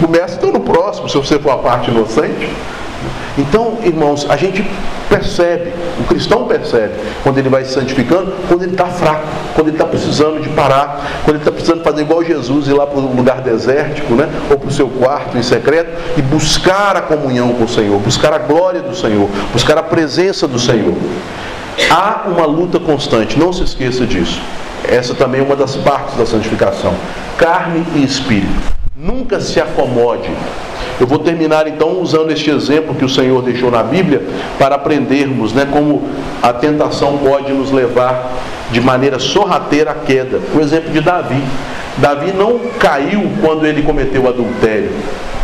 Começa 0.00 0.36
então 0.36 0.52
no 0.52 0.60
próximo, 0.60 1.08
se 1.08 1.16
você 1.16 1.38
for 1.38 1.50
a 1.50 1.58
parte 1.58 1.90
inocente. 1.90 2.48
Então, 3.38 3.78
irmãos, 3.82 4.26
a 4.28 4.36
gente 4.36 4.64
percebe, 5.08 5.72
o 5.98 6.04
cristão 6.04 6.46
percebe, 6.46 6.92
quando 7.22 7.38
ele 7.38 7.48
vai 7.48 7.64
se 7.64 7.72
santificando, 7.72 8.32
quando 8.46 8.62
ele 8.62 8.72
está 8.72 8.86
fraco, 8.86 9.26
quando 9.54 9.68
ele 9.68 9.76
está 9.76 9.86
precisando 9.86 10.40
de 10.40 10.48
parar, 10.50 11.22
quando 11.24 11.36
ele 11.36 11.38
está 11.38 11.50
precisando 11.50 11.82
fazer 11.82 12.02
igual 12.02 12.22
Jesus, 12.22 12.68
ir 12.68 12.74
lá 12.74 12.86
para 12.86 12.98
um 12.98 13.14
lugar 13.14 13.40
desértico, 13.40 14.14
né? 14.14 14.28
ou 14.50 14.58
para 14.58 14.68
o 14.68 14.72
seu 14.72 14.88
quarto 14.88 15.38
em 15.38 15.42
secreto, 15.42 15.90
e 16.16 16.22
buscar 16.22 16.96
a 16.96 17.00
comunhão 17.00 17.54
com 17.54 17.64
o 17.64 17.68
Senhor, 17.68 17.98
buscar 18.00 18.34
a 18.34 18.38
glória 18.38 18.82
do 18.82 18.94
Senhor, 18.94 19.28
buscar 19.52 19.78
a 19.78 19.82
presença 19.82 20.46
do 20.46 20.58
Senhor. 20.58 20.94
Há 21.90 22.24
uma 22.26 22.44
luta 22.44 22.78
constante, 22.78 23.38
não 23.38 23.52
se 23.52 23.62
esqueça 23.62 24.06
disso. 24.06 24.40
Essa 24.84 25.14
também 25.14 25.40
é 25.40 25.44
uma 25.44 25.56
das 25.56 25.76
partes 25.76 26.16
da 26.16 26.26
santificação. 26.26 26.94
Carne 27.38 27.84
e 27.94 28.04
espírito. 28.04 28.72
Nunca 28.96 29.40
se 29.40 29.60
acomode. 29.60 30.30
Eu 31.00 31.06
vou 31.06 31.18
terminar 31.18 31.66
então 31.66 32.00
usando 32.00 32.30
este 32.30 32.50
exemplo 32.50 32.94
que 32.94 33.04
o 33.04 33.08
Senhor 33.08 33.42
deixou 33.42 33.70
na 33.70 33.82
Bíblia 33.82 34.22
para 34.58 34.74
aprendermos 34.74 35.52
né, 35.52 35.66
como 35.70 36.02
a 36.42 36.52
tentação 36.52 37.18
pode 37.18 37.52
nos 37.52 37.70
levar 37.70 38.30
de 38.70 38.80
maneira 38.80 39.18
sorrateira 39.18 39.90
à 39.90 39.94
queda. 39.94 40.40
O 40.54 40.60
exemplo 40.60 40.90
de 40.90 41.00
Davi. 41.00 41.42
Davi 41.98 42.32
não 42.32 42.58
caiu 42.78 43.30
quando 43.40 43.66
ele 43.66 43.82
cometeu 43.82 44.26
adultério 44.28 44.90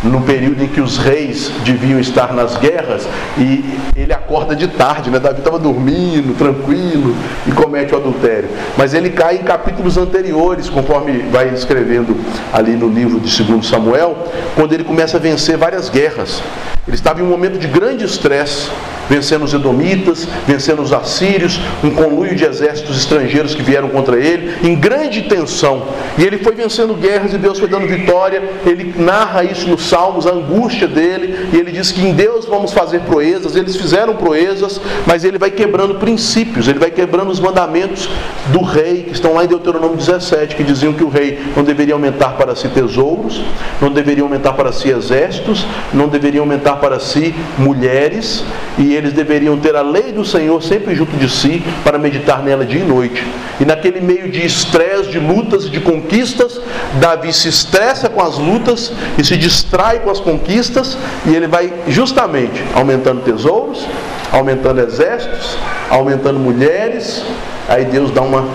no 0.03 0.21
período 0.21 0.63
em 0.63 0.67
que 0.67 0.79
os 0.79 0.97
reis 0.97 1.51
deviam 1.63 1.99
estar 1.99 2.33
nas 2.33 2.57
guerras 2.57 3.07
e 3.37 3.77
ele 3.95 4.13
acorda 4.13 4.55
de 4.55 4.67
tarde, 4.67 5.09
né? 5.09 5.19
Davi 5.19 5.39
estava 5.39 5.59
dormindo, 5.59 6.37
tranquilo 6.37 7.15
e 7.47 7.51
comete 7.51 7.93
o 7.93 7.97
adultério. 7.97 8.49
Mas 8.77 8.93
ele 8.93 9.09
cai 9.09 9.35
em 9.35 9.43
capítulos 9.43 9.97
anteriores, 9.97 10.69
conforme 10.69 11.23
vai 11.31 11.53
escrevendo 11.53 12.15
ali 12.53 12.71
no 12.71 12.87
livro 12.87 13.19
de 13.19 13.43
2 13.43 13.65
Samuel, 13.65 14.17
quando 14.55 14.73
ele 14.73 14.83
começa 14.83 15.17
a 15.17 15.19
vencer 15.19 15.57
várias 15.57 15.89
guerras. 15.89 16.41
Ele 16.89 16.95
estava 16.95 17.21
em 17.21 17.23
um 17.23 17.27
momento 17.27 17.59
de 17.59 17.67
grande 17.67 18.03
estresse, 18.03 18.67
vencendo 19.07 19.43
os 19.43 19.53
edomitas, 19.53 20.27
vencendo 20.47 20.81
os 20.81 20.91
assírios, 20.91 21.59
um 21.83 21.91
conluio 21.91 22.35
de 22.35 22.45
exércitos 22.45 22.97
estrangeiros 22.97 23.53
que 23.53 23.61
vieram 23.61 23.89
contra 23.89 24.19
ele, 24.19 24.55
em 24.63 24.75
grande 24.75 25.21
tensão. 25.23 25.83
E 26.17 26.23
ele 26.23 26.39
foi 26.39 26.55
vencendo 26.55 26.95
guerras 26.95 27.31
e 27.31 27.37
Deus 27.37 27.59
foi 27.59 27.67
dando 27.67 27.87
vitória. 27.87 28.41
Ele 28.65 28.91
narra 28.97 29.43
isso 29.43 29.69
nos 29.69 29.87
Salmos, 29.87 30.25
a 30.25 30.31
angústia 30.31 30.87
dele, 30.87 31.49
e 31.53 31.57
ele 31.57 31.71
diz 31.71 31.91
que 31.91 32.01
em 32.01 32.11
Deus 32.11 32.45
vamos 32.45 32.73
fazer 32.73 33.01
proezas. 33.01 33.55
Eles 33.55 33.75
fizeram 33.75 34.15
proezas, 34.15 34.81
mas 35.05 35.23
ele 35.23 35.37
vai 35.37 35.51
quebrando 35.51 35.95
princípios, 35.95 36.67
ele 36.67 36.79
vai 36.79 36.89
quebrando 36.89 37.29
os 37.29 37.39
mandamentos 37.39 38.09
do 38.47 38.63
rei, 38.63 39.03
que 39.03 39.13
estão 39.13 39.35
lá 39.35 39.43
em 39.43 39.47
Deuteronômio 39.47 39.95
17, 39.95 40.55
que 40.55 40.63
diziam 40.63 40.91
que 40.91 41.03
o 41.03 41.09
rei 41.09 41.39
não 41.55 41.63
deveria 41.63 41.93
aumentar 41.93 42.29
para 42.29 42.55
si 42.55 42.67
tesouros, 42.67 43.43
não 43.79 43.91
deveria 43.91 44.23
aumentar 44.23 44.53
para 44.53 44.71
si 44.71 44.89
exércitos, 44.89 45.67
não 45.93 46.07
deveria 46.07 46.41
aumentar 46.41 46.78
para 46.79 46.99
si 46.99 47.35
mulheres, 47.57 48.43
e 48.77 48.95
eles 48.95 49.13
deveriam 49.13 49.57
ter 49.57 49.75
a 49.75 49.81
lei 49.81 50.11
do 50.11 50.23
Senhor 50.23 50.61
sempre 50.63 50.95
junto 50.95 51.15
de 51.17 51.29
si 51.29 51.63
para 51.83 51.97
meditar 51.97 52.41
nela 52.41 52.65
dia 52.65 52.81
e 52.81 52.83
noite. 52.83 53.25
E 53.59 53.65
naquele 53.65 53.99
meio 53.99 54.31
de 54.31 54.45
estresse, 54.45 55.09
de 55.09 55.19
lutas 55.19 55.65
e 55.65 55.69
de 55.69 55.79
conquistas, 55.79 56.59
Davi 56.99 57.33
se 57.33 57.49
estressa 57.49 58.09
com 58.09 58.21
as 58.21 58.37
lutas 58.37 58.91
e 59.17 59.23
se 59.23 59.35
distrai 59.37 59.99
com 59.99 60.09
as 60.09 60.19
conquistas, 60.19 60.97
e 61.25 61.35
ele 61.35 61.47
vai 61.47 61.71
justamente 61.87 62.63
aumentando 62.73 63.21
tesouros, 63.21 63.85
aumentando 64.31 64.79
exércitos, 64.81 65.57
aumentando 65.89 66.39
mulheres. 66.39 67.23
Aí 67.67 67.85
Deus 67.85 68.11
dá 68.11 68.21
uma 68.21 68.47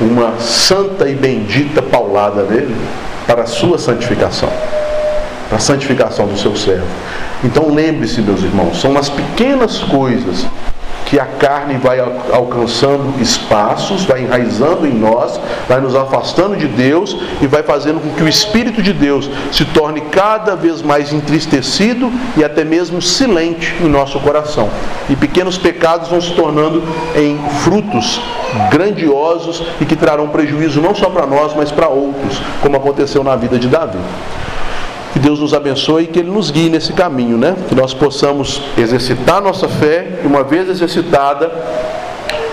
uma 0.00 0.38
santa 0.40 1.08
e 1.08 1.14
bendita 1.14 1.80
paulada 1.80 2.42
nele 2.42 2.74
para 3.26 3.42
a 3.42 3.46
sua 3.46 3.78
santificação 3.78 4.50
para 5.54 5.58
a 5.58 5.60
santificação 5.60 6.26
do 6.26 6.36
seu 6.36 6.56
servo. 6.56 6.86
Então 7.44 7.72
lembre-se, 7.72 8.20
meus 8.20 8.42
irmãos, 8.42 8.80
são 8.80 8.98
as 8.98 9.08
pequenas 9.08 9.78
coisas 9.78 10.44
que 11.06 11.20
a 11.20 11.26
carne 11.26 11.76
vai 11.76 12.00
alcançando 12.00 13.20
espaços, 13.20 14.04
vai 14.04 14.22
enraizando 14.22 14.84
em 14.86 14.94
nós, 14.94 15.38
vai 15.68 15.80
nos 15.80 15.94
afastando 15.94 16.56
de 16.56 16.66
Deus 16.66 17.16
e 17.40 17.46
vai 17.46 17.62
fazendo 17.62 18.00
com 18.00 18.08
que 18.16 18.22
o 18.22 18.28
Espírito 18.28 18.82
de 18.82 18.92
Deus 18.92 19.30
se 19.52 19.64
torne 19.66 20.00
cada 20.00 20.56
vez 20.56 20.82
mais 20.82 21.12
entristecido 21.12 22.10
e 22.36 22.42
até 22.42 22.64
mesmo 22.64 23.00
silente 23.00 23.76
em 23.80 23.88
nosso 23.88 24.18
coração. 24.20 24.68
E 25.08 25.14
pequenos 25.14 25.56
pecados 25.56 26.08
vão 26.08 26.20
se 26.20 26.32
tornando 26.32 26.82
em 27.14 27.38
frutos 27.60 28.20
grandiosos 28.72 29.62
e 29.80 29.84
que 29.84 29.94
trarão 29.94 30.28
prejuízo 30.28 30.80
não 30.80 30.94
só 30.96 31.10
para 31.10 31.26
nós, 31.26 31.54
mas 31.54 31.70
para 31.70 31.86
outros, 31.86 32.40
como 32.60 32.76
aconteceu 32.76 33.22
na 33.22 33.36
vida 33.36 33.56
de 33.56 33.68
Davi. 33.68 33.98
Que 35.14 35.20
Deus 35.20 35.38
nos 35.38 35.54
abençoe 35.54 36.02
e 36.02 36.06
que 36.08 36.18
Ele 36.18 36.30
nos 36.32 36.50
guie 36.50 36.68
nesse 36.68 36.92
caminho, 36.92 37.38
né? 37.38 37.54
Que 37.68 37.74
nós 37.76 37.94
possamos 37.94 38.60
exercitar 38.76 39.40
nossa 39.40 39.68
fé 39.68 40.18
e, 40.24 40.26
uma 40.26 40.42
vez 40.42 40.68
exercitada, 40.68 41.52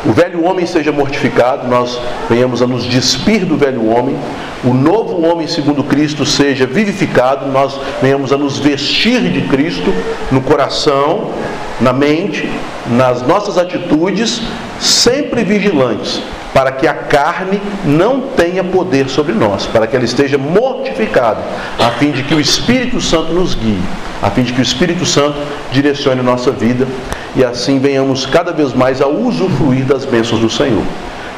o 0.05 0.11
velho 0.11 0.45
homem 0.45 0.67
seja 0.67 0.91
mortificado, 0.91 1.67
nós 1.67 1.99
venhamos 2.29 2.61
a 2.61 2.67
nos 2.67 2.83
despir 2.83 3.45
do 3.45 3.57
velho 3.57 3.89
homem, 3.89 4.15
o 4.63 4.75
novo 4.75 5.25
homem 5.25 5.47
segundo 5.47 5.83
Cristo 5.83 6.23
seja 6.23 6.67
vivificado, 6.67 7.47
nós 7.47 7.79
venhamos 7.99 8.31
a 8.31 8.37
nos 8.37 8.59
vestir 8.59 9.21
de 9.31 9.41
Cristo 9.47 9.91
no 10.31 10.41
coração, 10.41 11.31
na 11.79 11.91
mente, 11.91 12.47
nas 12.91 13.23
nossas 13.23 13.57
atitudes, 13.57 14.39
sempre 14.79 15.43
vigilantes 15.43 16.21
para 16.53 16.71
que 16.71 16.85
a 16.87 16.93
carne 16.93 17.61
não 17.85 18.21
tenha 18.21 18.63
poder 18.63 19.09
sobre 19.09 19.33
nós, 19.33 19.65
para 19.65 19.87
que 19.87 19.95
ela 19.95 20.05
esteja 20.05 20.37
mortificada, 20.37 21.39
a 21.79 21.91
fim 21.91 22.11
de 22.11 22.23
que 22.23 22.35
o 22.35 22.39
Espírito 22.39 22.99
Santo 22.99 23.31
nos 23.33 23.55
guie, 23.55 23.81
a 24.21 24.29
fim 24.29 24.43
de 24.43 24.53
que 24.53 24.59
o 24.59 24.63
Espírito 24.63 25.05
Santo 25.05 25.37
direcione 25.71 26.21
nossa 26.21 26.51
vida 26.51 26.87
e 27.35 27.43
assim 27.43 27.79
venhamos 27.79 28.25
cada 28.25 28.51
vez 28.51 28.73
mais 28.73 29.01
a 29.01 29.07
usufruir 29.07 29.85
das 29.85 30.03
bênçãos 30.03 30.41
do 30.41 30.49
Senhor. 30.49 30.83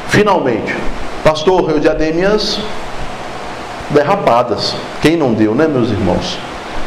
Finalmente, 0.09 0.75
pastor, 1.23 1.69
eu 1.69 1.81
já 1.81 1.93
dei 1.93 2.11
minhas 2.11 2.59
derrapadas. 3.91 4.75
Quem 5.01 5.15
não 5.15 5.33
deu, 5.33 5.53
né, 5.53 5.67
meus 5.67 5.89
irmãos? 5.91 6.37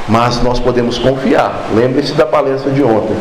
Mas 0.08 0.42
nós 0.42 0.58
podemos 0.58 0.98
confiar. 0.98 1.68
Lembre-se 1.74 2.12
da 2.14 2.26
palestra 2.26 2.70
de 2.70 2.82
ontem, 2.82 3.16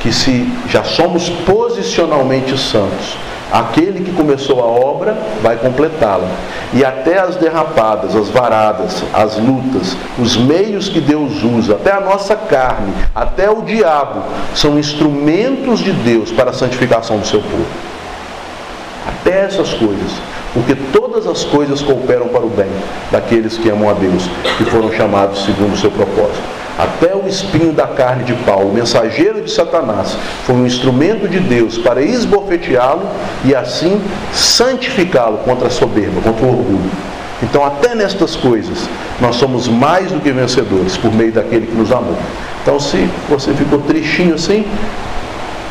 que 0.00 0.12
se 0.12 0.50
já 0.68 0.84
somos 0.84 1.28
posicionalmente 1.28 2.58
santos, 2.58 3.16
Aquele 3.52 4.02
que 4.02 4.12
começou 4.12 4.60
a 4.60 4.64
obra 4.64 5.14
vai 5.42 5.56
completá-la. 5.56 6.26
E 6.72 6.82
até 6.82 7.18
as 7.18 7.36
derrapadas, 7.36 8.16
as 8.16 8.30
varadas, 8.30 9.04
as 9.12 9.36
lutas, 9.36 9.94
os 10.18 10.38
meios 10.38 10.88
que 10.88 11.02
Deus 11.02 11.42
usa, 11.42 11.74
até 11.74 11.92
a 11.92 12.00
nossa 12.00 12.34
carne, 12.34 12.94
até 13.14 13.50
o 13.50 13.60
diabo, 13.60 14.22
são 14.54 14.78
instrumentos 14.78 15.80
de 15.80 15.92
Deus 15.92 16.32
para 16.32 16.48
a 16.48 16.54
santificação 16.54 17.18
do 17.18 17.26
seu 17.26 17.40
povo. 17.42 17.66
Até 19.06 19.44
essas 19.44 19.74
coisas. 19.74 20.12
Porque 20.54 20.74
todas 20.74 21.26
as 21.26 21.44
coisas 21.44 21.82
cooperam 21.82 22.28
para 22.28 22.44
o 22.44 22.48
bem 22.48 22.70
daqueles 23.10 23.58
que 23.58 23.68
amam 23.68 23.90
a 23.90 23.92
Deus, 23.92 24.28
que 24.56 24.64
foram 24.64 24.90
chamados 24.92 25.44
segundo 25.44 25.74
o 25.74 25.76
seu 25.76 25.90
propósito. 25.90 26.61
Até 26.78 27.14
o 27.14 27.26
espinho 27.28 27.72
da 27.72 27.86
carne 27.86 28.24
de 28.24 28.32
Paulo, 28.44 28.72
mensageiro 28.72 29.42
de 29.42 29.50
Satanás, 29.50 30.16
foi 30.46 30.56
um 30.56 30.66
instrumento 30.66 31.28
de 31.28 31.38
Deus 31.38 31.76
para 31.76 32.02
esbofeteá-lo 32.02 33.02
e 33.44 33.54
assim 33.54 34.00
santificá-lo 34.32 35.38
contra 35.38 35.68
a 35.68 35.70
soberba, 35.70 36.20
contra 36.22 36.46
o 36.46 36.48
orgulho. 36.48 36.90
Então, 37.42 37.64
até 37.64 37.94
nestas 37.94 38.36
coisas, 38.36 38.88
nós 39.20 39.36
somos 39.36 39.68
mais 39.68 40.10
do 40.12 40.20
que 40.20 40.30
vencedores 40.30 40.96
por 40.96 41.12
meio 41.12 41.32
daquele 41.32 41.66
que 41.66 41.74
nos 41.74 41.90
amou. 41.90 42.16
Então, 42.62 42.78
se 42.78 43.08
você 43.28 43.52
ficou 43.52 43.80
tristinho 43.80 44.36
assim, 44.36 44.64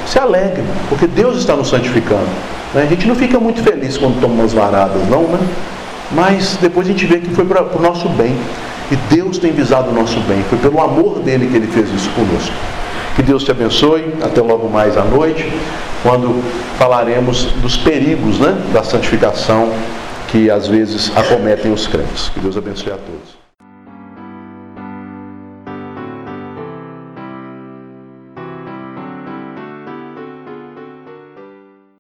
se 0.06 0.20
alegre, 0.20 0.64
porque 0.90 1.08
Deus 1.08 1.38
está 1.38 1.56
nos 1.56 1.70
santificando. 1.70 2.28
Né? 2.74 2.84
A 2.84 2.86
gente 2.86 3.08
não 3.08 3.16
fica 3.16 3.40
muito 3.40 3.64
feliz 3.64 3.98
quando 3.98 4.20
toma 4.20 4.34
umas 4.34 4.54
varadas, 4.54 5.08
não, 5.10 5.24
né? 5.24 5.40
Mas 6.12 6.58
depois 6.62 6.88
a 6.88 6.92
gente 6.92 7.06
vê 7.06 7.20
que 7.20 7.30
foi 7.34 7.46
para 7.46 7.64
o 7.64 7.82
nosso 7.82 8.10
bem. 8.10 8.36
E 8.92 8.96
Deus 9.14 9.38
tem 9.38 9.54
visado 9.54 9.90
o 9.90 9.94
nosso 9.94 10.20
bem. 10.22 10.44
Foi 10.50 10.58
pelo 10.58 10.82
amor 10.82 11.20
dele 11.20 11.48
que 11.48 11.56
ele 11.56 11.68
fez 11.68 11.90
isso 11.90 12.10
conosco. 12.10 12.54
Que 13.16 13.24
Deus 13.24 13.44
te 13.44 13.52
abençoe. 13.52 14.14
Até 14.22 14.42
logo 14.42 14.70
mais 14.70 14.98
à 14.98 15.04
noite, 15.04 15.50
quando 16.04 16.44
falaremos 16.78 17.46
dos 17.62 17.78
perigos 17.78 18.40
né, 18.40 18.56
da 18.74 18.84
santificação 18.84 19.72
que 20.28 20.50
às 20.50 20.68
vezes 20.68 21.12
acometem 21.16 21.72
os 21.72 21.88
crentes. 21.88 22.30
Que 22.30 22.40
Deus 22.40 22.58
abençoe 22.58 22.92
a 22.94 22.98
todos. 22.98 23.41